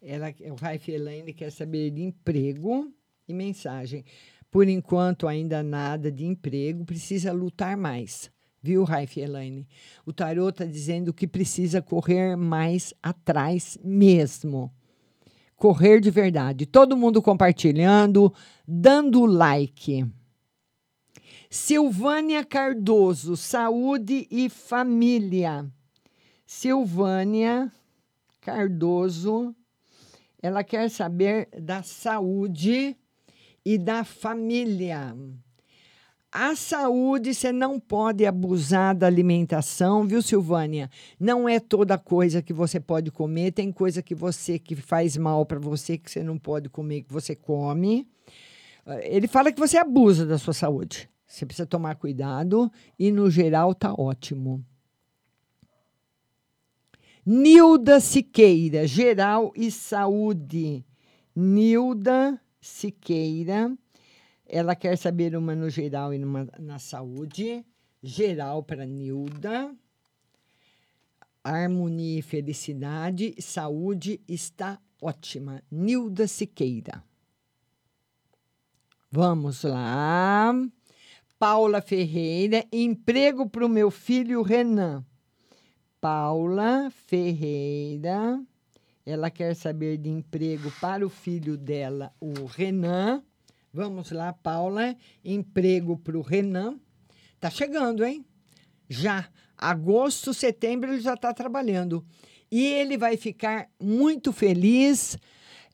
Ela, 0.01 0.33
o 0.53 0.55
Raif 0.55 0.89
Elaine 0.89 1.35
quer 1.35 1.51
saber 1.51 1.91
de 1.91 2.03
emprego 2.03 2.95
e 3.31 3.35
mensagem. 3.35 4.05
Por 4.51 4.69
enquanto, 4.69 5.29
ainda 5.29 5.63
nada 5.63 6.11
de 6.11 6.25
emprego, 6.25 6.85
precisa 6.85 7.33
lutar 7.33 7.77
mais. 7.77 8.31
Viu, 8.63 8.85
Raif 8.85 9.19
Elaine? 9.19 9.67
O 10.05 10.13
tarô 10.13 10.51
está 10.51 10.65
dizendo 10.67 11.15
que 11.15 11.27
precisa 11.27 11.81
correr 11.81 12.37
mais 12.37 12.93
atrás 13.03 13.79
mesmo. 13.83 14.71
Correr 15.57 16.01
de 16.01 16.11
verdade. 16.11 16.67
Todo 16.67 16.97
mundo 16.97 17.23
compartilhando, 17.23 18.33
dando 18.67 19.25
like. 19.25 20.05
Silvânia 21.49 22.45
Cardoso, 22.45 23.37
saúde 23.37 24.27
e 24.31 24.49
família. 24.49 25.67
Silvânia 26.47 27.73
Cardoso, 28.41 29.55
ela 30.43 30.63
quer 30.63 30.91
saber 30.91 31.49
da 31.61 31.83
saúde 31.83 32.97
e 33.65 33.79
da 33.79 34.05
família. 34.05 35.15
A 36.33 36.55
saúde, 36.55 37.35
você 37.35 37.51
não 37.51 37.81
pode 37.81 38.25
abusar 38.25 38.95
da 38.95 39.09
alimentação, 39.09 40.07
viu, 40.07 40.23
Silvânia? 40.23 40.89
Não 41.19 41.49
é 41.49 41.59
toda 41.59 41.99
coisa 41.99 42.41
que 42.41 42.53
você 42.53 42.79
pode 42.79 43.11
comer, 43.11 43.51
tem 43.51 43.73
coisa 43.73 44.01
que 44.01 44.15
você 44.15 44.57
que 44.57 44.77
faz 44.77 45.17
mal 45.17 45.45
para 45.45 45.59
você 45.59 45.99
que 45.99 46.09
você 46.09 46.23
não 46.23 46.39
pode 46.39 46.69
comer, 46.69 47.03
que 47.03 47.13
você 47.13 47.35
come. 47.35 48.07
Ele 49.03 49.27
fala 49.27 49.51
que 49.51 49.59
você 49.59 49.77
abusa 49.77 50.25
da 50.25 50.39
sua 50.39 50.55
saúde. 50.55 51.11
Você 51.27 51.45
precisa 51.45 51.67
tomar 51.67 51.97
cuidado 51.97 52.71
e 52.99 53.11
no 53.11 53.29
geral 53.29 53.75
tá 53.75 53.93
ótimo. 53.93 54.65
Nilda 57.27 58.01
Siqueira, 58.01 58.87
Geral 58.87 59.53
e 59.57 59.71
Saúde. 59.71 60.85
Nilda 61.35 62.41
Siqueira, 62.61 63.77
ela 64.47 64.75
quer 64.75 64.97
saber 64.99 65.37
uma 65.37 65.55
no 65.55 65.71
geral 65.71 66.13
e 66.13 66.19
numa 66.19 66.49
na 66.59 66.79
saúde. 66.79 67.65
Geral 68.03 68.63
para 68.63 68.85
Nilda. 68.85 69.75
Harmonia 71.43 72.19
e 72.19 72.23
felicidade, 72.23 73.35
saúde 73.41 74.21
está 74.29 74.79
ótima. 75.01 75.63
Nilda 75.71 76.27
Siqueira. 76.27 77.03
Vamos 79.11 79.63
lá. 79.63 80.53
Paula 81.39 81.81
Ferreira, 81.81 82.67
emprego 82.71 83.49
para 83.49 83.65
o 83.65 83.69
meu 83.69 83.91
filho 83.91 84.43
Renan. 84.43 85.05
Paula 86.01 86.91
Ferreira. 87.07 88.41
Ela 89.11 89.29
quer 89.29 89.57
saber 89.57 89.97
de 89.99 90.09
emprego 90.09 90.71
para 90.81 91.05
o 91.05 91.09
filho 91.09 91.57
dela, 91.57 92.15
o 92.21 92.45
Renan. 92.45 93.25
Vamos 93.73 94.13
lá, 94.13 94.33
Paula. 94.33 94.97
Emprego 95.25 95.99
para 95.99 96.17
o 96.17 96.23
Renan. 96.23 96.79
Tá 97.41 97.51
chegando, 97.51 98.05
hein? 98.05 98.25
Já. 98.89 99.29
Agosto, 99.59 100.33
setembro, 100.33 100.93
ele 100.93 101.01
já 101.01 101.15
está 101.15 101.35
trabalhando. 101.35 102.07
E 102.49 102.65
ele 102.65 102.97
vai 102.97 103.17
ficar 103.17 103.69
muito 103.81 104.33
feliz. 104.33 105.19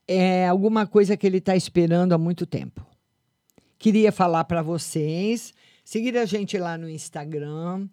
É 0.07 0.47
alguma 0.47 0.87
coisa 0.87 1.15
que 1.15 1.27
ele 1.27 1.37
está 1.37 1.55
esperando 1.55 2.13
há 2.13 2.17
muito 2.17 2.43
tempo. 2.47 2.83
Queria 3.77 4.11
falar 4.11 4.45
para 4.45 4.63
vocês. 4.63 5.53
Seguir 5.85 6.17
a 6.17 6.25
gente 6.25 6.57
lá 6.57 6.75
no 6.75 6.89
Instagram 6.89 7.87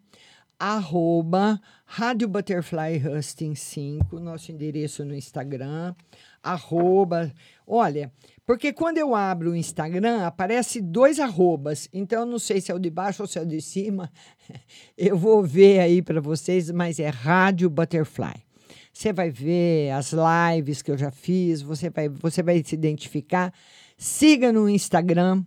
arroba 0.58 1.60
Rádio 1.84 2.28
Butterfly 2.28 3.02
Husting 3.06 3.54
5, 3.54 4.18
nosso 4.18 4.50
endereço 4.50 5.04
no 5.04 5.14
Instagram, 5.14 5.94
arroba, 6.42 7.32
olha, 7.66 8.12
porque 8.46 8.72
quando 8.72 8.98
eu 8.98 9.14
abro 9.14 9.52
o 9.52 9.56
Instagram, 9.56 10.26
aparece 10.26 10.80
dois 10.80 11.18
arrobas, 11.20 11.88
então 11.92 12.20
eu 12.20 12.26
não 12.26 12.38
sei 12.38 12.60
se 12.60 12.70
é 12.70 12.74
o 12.74 12.78
de 12.78 12.90
baixo 12.90 13.22
ou 13.22 13.28
se 13.28 13.38
é 13.38 13.42
o 13.42 13.46
de 13.46 13.60
cima, 13.60 14.10
eu 14.96 15.16
vou 15.16 15.42
ver 15.42 15.80
aí 15.80 16.02
para 16.02 16.20
vocês, 16.20 16.70
mas 16.70 16.98
é 16.98 17.08
Rádio 17.08 17.70
Butterfly. 17.70 18.44
Você 18.92 19.12
vai 19.12 19.28
ver 19.28 19.90
as 19.90 20.12
lives 20.12 20.80
que 20.80 20.90
eu 20.90 20.96
já 20.96 21.10
fiz, 21.10 21.60
você 21.62 21.90
vai, 21.90 22.08
você 22.08 22.44
vai 22.44 22.62
se 22.64 22.76
identificar. 22.76 23.52
Siga 23.96 24.52
no 24.52 24.68
Instagram, 24.68 25.44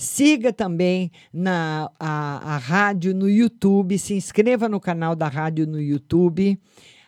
Siga 0.00 0.50
também 0.50 1.12
na, 1.30 1.90
a, 2.00 2.54
a 2.54 2.56
rádio 2.56 3.14
no 3.14 3.28
YouTube, 3.28 3.98
se 3.98 4.14
inscreva 4.14 4.66
no 4.66 4.80
canal 4.80 5.14
da 5.14 5.28
rádio 5.28 5.66
no 5.66 5.78
YouTube. 5.78 6.58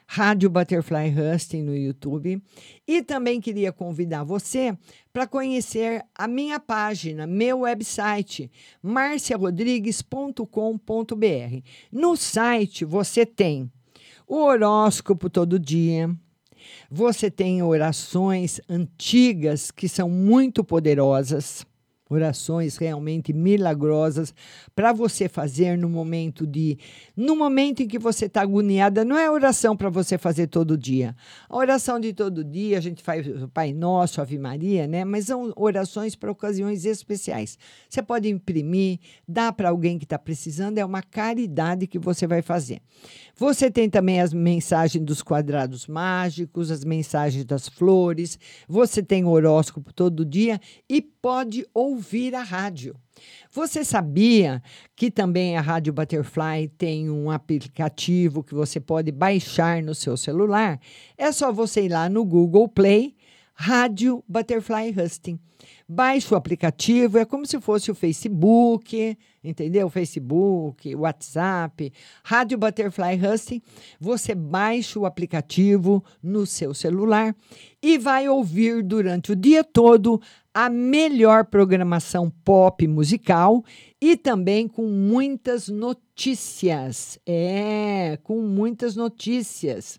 Rádio 0.07 0.51
Butterfly 0.51 1.09
Husting 1.09 1.63
no 1.63 1.75
YouTube. 1.75 2.43
E 2.87 3.03
também 3.03 3.41
queria 3.41 3.73
convidar 3.73 4.25
você 4.25 4.77
para 5.11 5.27
conhecer 5.27 6.05
a 6.15 6.29
minha 6.29 6.61
página, 6.61 7.27
meu 7.27 7.61
website, 7.61 8.51
marciarodrigues.com.br. 8.83 11.63
No 11.91 12.15
site 12.15 12.85
você 12.85 13.25
tem 13.25 13.73
o 14.29 14.37
horóscopo 14.37 15.31
todo 15.31 15.59
dia. 15.59 16.15
Você 16.91 17.31
tem 17.31 17.63
orações 17.63 18.61
antigas 18.69 19.71
que 19.71 19.89
são 19.89 20.11
muito 20.11 20.63
poderosas 20.63 21.65
orações 22.13 22.77
realmente 22.77 23.33
milagrosas 23.33 24.35
para 24.75 24.93
você 24.93 25.29
fazer 25.29 25.77
no 25.79 25.89
momento 25.89 26.47
de 26.47 26.79
no 27.17 27.35
momento 27.35 27.83
em 27.83 27.89
que 27.89 27.99
você 27.99 28.27
está 28.27 28.43
agoniada 28.43 29.05
não 29.05 29.17
é 29.17 29.31
oração 29.31 29.77
para 29.77 29.89
você 29.89 30.19
fazer 30.19 30.47
todo 30.49 30.77
dia. 30.77 31.17
A 31.49 31.57
oração 31.57 31.99
de 31.99 32.13
todo 32.13 32.45
dia 32.45 32.79
a 32.79 32.81
gente 32.81 33.03
faz 33.03 33.27
o 33.27 33.49
Pai 33.49 33.73
Nosso 33.73 34.21
Ave 34.21 34.39
Maria 34.39 34.87
né 34.87 35.05
mas 35.05 35.27
são 35.27 35.53
orações 35.57 36.15
para 36.15 36.31
ocasiões 36.31 36.85
especiais. 36.85 37.59
Você 37.89 38.03
pode 38.03 38.29
imprimir 38.29 38.99
dá 39.27 39.53
para 39.53 39.71
alguém 39.71 39.99
que 39.99 40.05
está 40.05 40.19
precisando 40.19 40.79
é 40.79 40.85
uma 40.85 41.03
caridade 41.03 41.87
que 41.87 41.99
você 41.99 42.27
vai 42.27 42.43
fazer. 42.43 42.81
Você 43.35 43.71
tem 43.71 43.89
também 43.89 44.21
as 44.21 44.33
mensagens 44.33 45.05
dos 45.05 45.23
quadrados 45.23 45.87
mágicos 45.87 46.71
as 46.71 46.85
mensagens 46.85 47.45
das 47.45 47.69
flores 47.69 48.39
você 48.69 49.03
tem 49.03 49.25
horóscopo 49.25 49.93
todo 49.93 50.25
dia 50.25 50.61
e 50.89 51.01
pode 51.01 51.67
ouvir 51.73 52.02
a 52.35 52.43
rádio. 52.43 52.97
Você 53.51 53.85
sabia 53.85 54.63
que 54.97 55.11
também 55.11 55.57
a 55.57 55.61
Rádio 55.61 55.93
Butterfly 55.93 56.69
tem 56.77 57.11
um 57.11 57.31
aplicativo 57.31 58.43
que 58.43 58.55
você 58.55 58.81
pode 58.81 59.13
baixar 59.13 59.83
no 59.83 59.95
seu 59.95 60.17
celular? 60.17 60.81
É 61.17 61.31
só 61.31 61.53
você 61.53 61.83
ir 61.83 61.89
lá 61.91 62.09
no 62.09 62.25
Google 62.25 62.69
Play, 62.69 63.15
Rádio 63.55 64.25
Butterfly 64.27 64.95
Husting. 64.99 65.39
Baixe 65.89 66.33
o 66.33 66.37
aplicativo, 66.37 67.19
é 67.19 67.25
como 67.25 67.47
se 67.47 67.61
fosse 67.61 67.91
o 67.91 67.95
Facebook, 67.95 69.17
entendeu? 69.45 69.91
Facebook, 69.91 70.95
WhatsApp, 70.95 71.93
Rádio 72.25 72.57
Butterfly 72.57 73.21
Husting. 73.23 73.61
Você 74.01 74.35
baixa 74.35 74.99
o 74.99 75.07
aplicativo 75.07 76.03
no 76.23 76.47
seu 76.47 76.73
celular 76.73 77.37
e 77.83 77.99
vai 77.99 78.29
ouvir 78.29 78.83
durante 78.83 79.33
o 79.33 79.37
dia 79.37 79.63
todo 79.63 80.21
a 80.55 80.69
melhor 80.69 81.47
programação 81.47 82.31
pop 82.45 82.87
musical 82.87 83.65
e 84.01 84.17
também 84.17 84.69
com 84.69 84.87
muitas 84.87 85.69
notícias. 85.69 87.19
É, 87.27 88.19
com 88.23 88.41
muitas 88.43 88.95
notícias. 88.97 89.99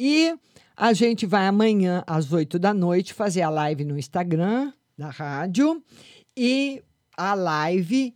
E 0.00 0.34
a 0.76 0.92
gente 0.92 1.26
vai 1.26 1.46
amanhã, 1.46 2.02
às 2.06 2.32
8 2.32 2.58
da 2.58 2.72
noite, 2.72 3.12
fazer 3.12 3.42
a 3.42 3.50
live 3.50 3.84
no 3.84 3.98
Instagram 3.98 4.72
da 4.96 5.10
rádio 5.10 5.82
e 6.36 6.82
a 7.16 7.34
live 7.34 8.14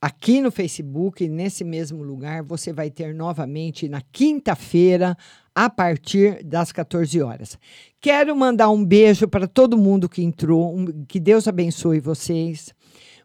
aqui 0.00 0.40
no 0.40 0.50
Facebook, 0.50 1.26
nesse 1.28 1.64
mesmo 1.64 2.02
lugar, 2.02 2.42
você 2.42 2.72
vai 2.72 2.90
ter 2.90 3.14
novamente 3.14 3.88
na 3.88 4.00
quinta-feira, 4.00 5.16
a 5.58 5.68
partir 5.68 6.44
das 6.44 6.70
14 6.70 7.20
horas. 7.20 7.58
Quero 8.00 8.36
mandar 8.36 8.70
um 8.70 8.84
beijo 8.84 9.26
para 9.26 9.48
todo 9.48 9.76
mundo 9.76 10.08
que 10.08 10.22
entrou, 10.22 10.72
um, 10.72 11.04
que 11.04 11.18
Deus 11.18 11.48
abençoe 11.48 11.98
vocês. 11.98 12.72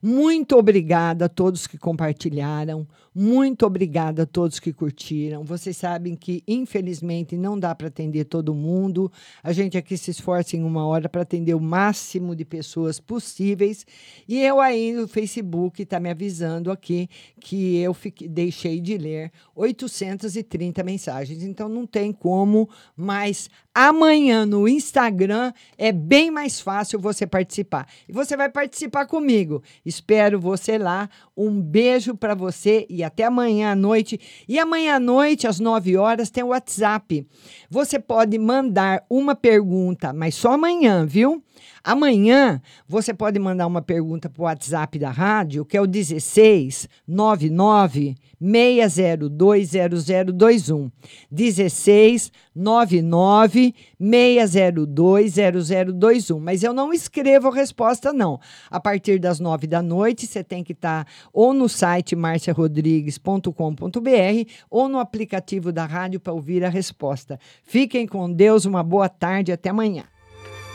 Muito 0.02 0.58
obrigada 0.58 1.26
a 1.26 1.30
todos 1.30 1.68
que 1.68 1.78
compartilharam. 1.78 2.88
Muito 3.16 3.64
obrigada 3.64 4.24
a 4.24 4.26
todos 4.26 4.60
que 4.60 4.74
curtiram. 4.74 5.44
Vocês 5.44 5.78
sabem 5.78 6.16
que, 6.16 6.44
infelizmente, 6.48 7.38
não 7.38 7.60
dá 7.60 7.76
para 7.76 7.88
atender 7.88 8.26
todo 8.26 8.56
mundo. 8.56 9.12
A 9.44 9.54
gente 9.54 9.78
aqui 9.78 9.96
se 9.96 10.10
esforça 10.10 10.58
em 10.58 10.64
uma 10.64 10.84
hora 10.88 11.08
para 11.08 11.22
atender 11.22 11.54
o 11.54 11.60
máximo 11.60 12.36
de 12.36 12.44
pessoas 12.44 13.00
possíveis. 13.00 13.86
E 14.28 14.40
eu 14.40 14.60
aí 14.60 14.94
no 14.94 15.08
Facebook 15.08 15.84
está 15.84 16.00
me 16.00 16.10
avisando 16.10 16.72
aqui 16.72 17.08
que 17.40 17.78
eu 17.78 17.94
fiquei, 17.94 18.28
deixei 18.28 18.80
de 18.80 18.98
ler 18.98 19.32
830 19.56 20.84
mensagens. 20.84 21.44
Então 21.44 21.70
não 21.70 21.86
tem 21.86 22.12
como, 22.12 22.68
mas 22.98 23.48
amanhã 23.76 24.44
no 24.44 24.68
Instagram 24.68 25.54
é 25.78 25.92
bem 25.92 26.32
mais 26.32 26.60
fácil 26.60 27.00
você 27.00 27.28
participar. 27.28 27.88
E 28.10 28.12
você 28.12 28.36
vai 28.36 28.50
participar 28.50 29.06
comigo. 29.06 29.62
Espero 29.86 30.40
você 30.40 30.80
lá. 30.80 31.08
Um 31.38 31.62
beijo 31.62 32.16
para 32.16 32.34
você 32.34 32.88
e 32.90 33.03
até 33.04 33.26
amanhã 33.26 33.72
à 33.72 33.76
noite. 33.76 34.20
E 34.48 34.58
amanhã 34.60 34.96
à 34.96 35.00
noite, 35.00 35.48
às 35.48 35.60
9 35.60 35.98
horas, 35.98 36.30
tem 36.30 36.44
o 36.44 36.48
WhatsApp. 36.48 37.28
Você 37.70 38.00
pode 38.00 38.38
mandar 38.38 39.04
uma 39.10 39.36
pergunta, 39.36 40.14
mas 40.14 40.36
só 40.36 40.54
amanhã, 40.54 41.06
viu? 41.06 41.44
Amanhã 41.84 42.62
você 42.88 43.14
pode 43.14 43.38
mandar 43.40 43.68
uma 43.68 43.82
pergunta 43.82 44.30
para 44.30 44.42
o 44.42 44.46
WhatsApp 44.46 44.98
da 44.98 45.12
rádio, 45.12 45.66
que 45.66 45.76
é 45.76 45.82
o 45.82 45.88
16 45.88 46.88
99 47.08 48.16
6020021. 48.42 50.92
16 51.32 52.32
99 52.56 53.76
6020021. 54.02 56.40
Mas 56.40 56.64
eu 56.64 56.74
não 56.74 56.92
escrevo 56.94 57.48
a 57.48 57.54
resposta, 57.54 58.12
não. 58.12 58.40
A 58.70 58.80
partir 58.80 59.20
das 59.20 59.40
9 59.40 59.68
da 59.68 59.82
noite, 59.82 60.28
você 60.28 60.44
tem 60.44 60.64
que 60.64 60.74
estar 60.74 61.06
tá 61.06 61.12
ou 61.32 61.54
no 61.54 61.70
site 61.70 62.16
marciarodrigues.com.br 62.16 64.52
ou 64.70 64.90
no 64.90 65.00
aplicativo 65.00 65.72
da 65.72 65.86
rádio 65.86 66.20
para 66.20 66.34
ouvir 66.34 66.66
a 66.66 66.70
resposta. 66.70 67.40
Fiquem 67.64 68.06
com 68.06 68.30
Deus, 68.32 68.66
uma 68.66 68.84
boa 68.84 69.08
tarde, 69.08 69.52
até 69.52 69.70
amanhã. 69.70 70.04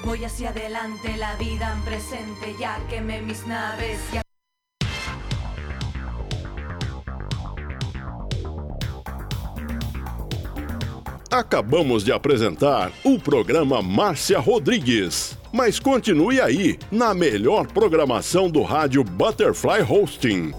Voy 0.05 0.25
hacia 0.25 0.51
adelante, 0.51 1.17
la 1.17 1.35
vida 1.37 1.73
en 1.73 1.83
presente, 1.83 2.55
ya 2.59 2.79
quemé 2.89 3.21
mis 3.21 3.47
naves. 3.47 3.99
Ya... 4.13 4.23
Acabamos 11.31 12.05
de 12.05 12.13
apresentar 12.13 12.91
o 13.05 13.19
programa 13.19 13.83
Márcia 13.83 14.39
Rodrigues. 14.39 15.37
Mas 15.53 15.79
continue 15.79 16.41
aí, 16.41 16.79
na 16.91 17.13
melhor 17.13 17.67
programação 17.67 18.49
do 18.51 18.63
rádio 18.63 19.05
Butterfly 19.05 19.83
Hosting. 19.83 20.55